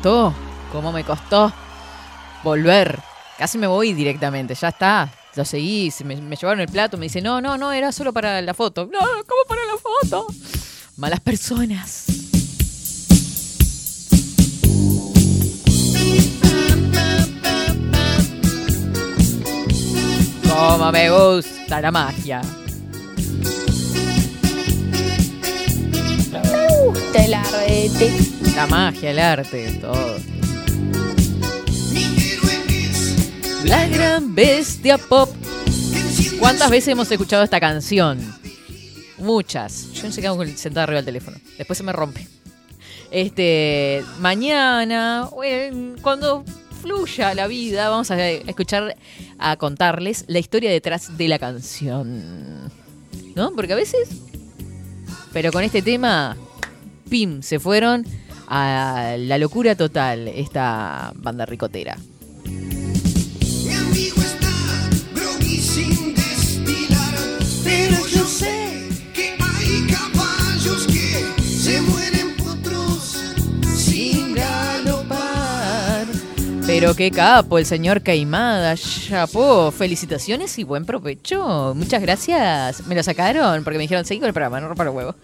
[0.00, 0.32] Costó,
[0.72, 1.52] cómo me costó
[2.42, 2.98] volver.
[3.36, 5.12] Casi me voy directamente, ya está.
[5.36, 8.10] Lo seguí, se me, me llevaron el plato, me dice, no, no, no, era solo
[8.10, 8.88] para la foto.
[8.90, 10.26] No, ¿cómo para la foto?
[10.96, 12.06] Malas personas.
[20.48, 22.40] Cómo me gusta la magia.
[26.32, 26.40] Me
[26.86, 28.39] gusta el arte.
[28.56, 30.16] La magia, el arte, todo.
[33.64, 35.30] La gran bestia pop.
[36.38, 38.18] ¿Cuántas veces hemos escuchado esta canción?
[39.18, 39.92] Muchas.
[39.92, 41.36] Yo no sé qué hago con- sentada arriba del teléfono.
[41.58, 42.26] Después se me rompe.
[43.10, 45.28] Este, mañana,
[46.02, 46.44] cuando
[46.80, 48.96] fluya la vida, vamos a escuchar,
[49.38, 52.70] a contarles la historia detrás de la canción.
[53.34, 53.52] ¿No?
[53.54, 54.08] Porque a veces.
[55.32, 56.36] Pero con este tema,
[57.08, 58.04] pim, se fueron
[58.50, 61.96] a la locura total esta banda ricotera.
[65.14, 67.14] groggy sin destilar.
[67.62, 73.22] Pero yo sé que hay caballos que se mueren potros
[73.76, 76.06] sin galopar.
[76.66, 81.72] Pero qué capo, el señor Caimada, chapó, felicitaciones y buen provecho.
[81.76, 82.84] Muchas gracias.
[82.88, 85.14] Me lo sacaron porque me dijeron, seguí con el programa, no rompa los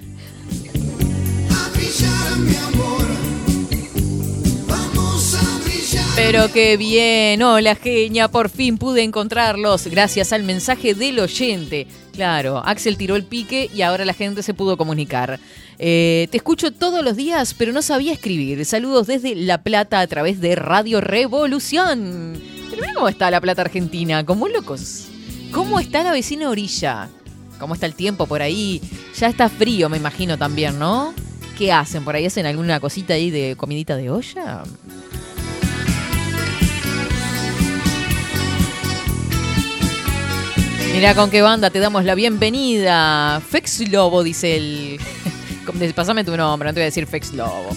[6.16, 11.86] Pero qué bien, hola genia, por fin pude encontrarlos gracias al mensaje del oyente.
[12.14, 15.38] Claro, Axel tiró el pique y ahora la gente se pudo comunicar.
[15.78, 18.64] Eh, te escucho todos los días, pero no sabía escribir.
[18.64, 22.40] Saludos desde La Plata a través de Radio Revolución.
[22.70, 25.04] Pero cómo está La Plata Argentina, como locos.
[25.52, 27.08] ¿Cómo está la vecina orilla?
[27.60, 28.80] ¿Cómo está el tiempo por ahí?
[29.18, 31.14] Ya está frío, me imagino también, ¿no?
[31.56, 32.04] ¿Qué hacen?
[32.04, 34.62] ¿Por ahí hacen alguna cosita ahí de comidita de olla?
[40.92, 43.40] Mira con qué banda te damos la bienvenida.
[43.40, 45.00] Fex Lobo, dice el.
[45.94, 47.70] Pasame tu nombre, no te voy a decir Fex Lobo.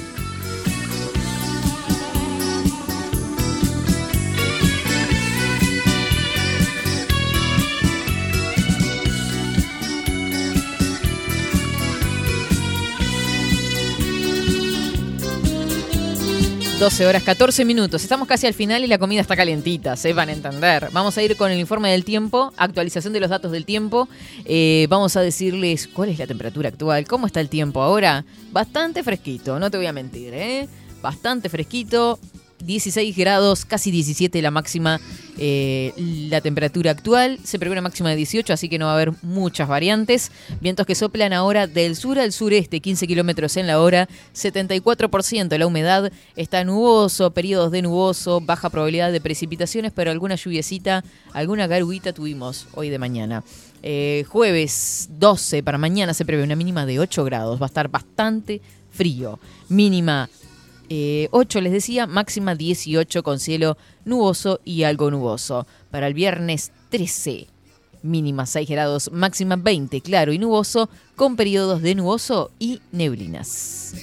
[16.80, 18.04] 12 horas 14 minutos.
[18.04, 20.88] Estamos casi al final y la comida está calentita, sepan entender.
[20.94, 24.08] Vamos a ir con el informe del tiempo, actualización de los datos del tiempo.
[24.46, 28.24] Eh, vamos a decirles cuál es la temperatura actual, cómo está el tiempo ahora.
[28.54, 30.70] Bastante fresquito, no te voy a mentir, ¿eh?
[31.02, 32.18] Bastante fresquito.
[32.64, 35.00] 16 grados, casi 17 la máxima,
[35.38, 35.94] eh,
[36.30, 37.40] la temperatura actual.
[37.44, 40.32] Se prevé una máxima de 18, así que no va a haber muchas variantes.
[40.62, 45.68] Vientos que soplan ahora del sur al sureste, 15 kilómetros en la hora, 74% la
[45.68, 46.12] humedad.
[46.36, 51.04] Está nuboso, periodos de nuboso, baja probabilidad de precipitaciones, pero alguna lluviecita,
[51.34, 53.44] alguna garuita tuvimos hoy de mañana.
[53.82, 57.62] Eh, jueves 12 para mañana se prevé una mínima de 8 grados.
[57.62, 58.62] Va a estar bastante
[58.92, 59.40] frío.
[59.70, 60.30] Mínima
[60.90, 65.68] eh, 8 les decía, máxima 18 con cielo nuboso y algo nuboso.
[65.92, 67.48] Para el viernes 13,
[68.02, 73.94] mínima 6 grados, máxima 20, claro y nuboso, con periodos de nuboso y neblinas.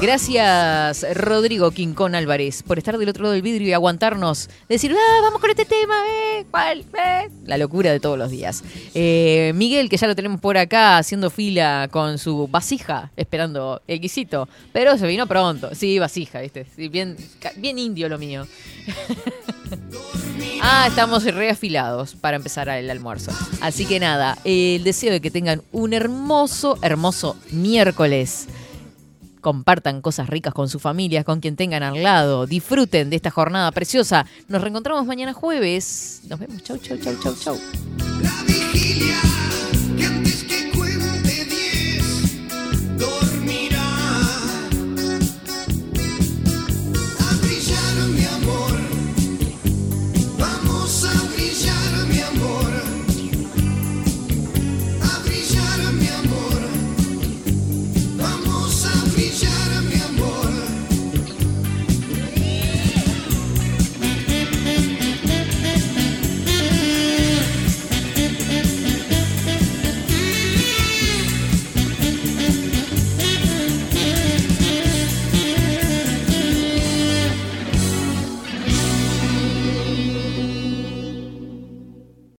[0.00, 4.48] Gracias, Rodrigo Quincón Álvarez, por estar del otro lado del vidrio y aguantarnos.
[4.68, 6.84] Decir, ah, vamos con este tema, eh, ¿cuál?
[6.96, 7.28] Eh?
[7.44, 8.62] La locura de todos los días.
[8.94, 13.98] Eh, Miguel, que ya lo tenemos por acá haciendo fila con su vasija, esperando el
[13.98, 14.48] guisito.
[14.72, 15.74] Pero se vino pronto.
[15.74, 16.64] Sí, vasija, ¿viste?
[16.76, 17.16] Sí, bien,
[17.56, 18.46] bien indio lo mío.
[20.60, 23.30] Ah, estamos reafilados para empezar el almuerzo.
[23.60, 28.48] Así que nada, el deseo de que tengan un hermoso, hermoso miércoles.
[29.40, 32.46] Compartan cosas ricas con sus familias, con quien tengan al lado.
[32.46, 34.26] Disfruten de esta jornada preciosa.
[34.48, 36.22] Nos reencontramos mañana jueves.
[36.28, 36.62] Nos vemos.
[36.62, 37.58] Chau, chau, chau, chau, chau.
[38.46, 39.37] Vigilia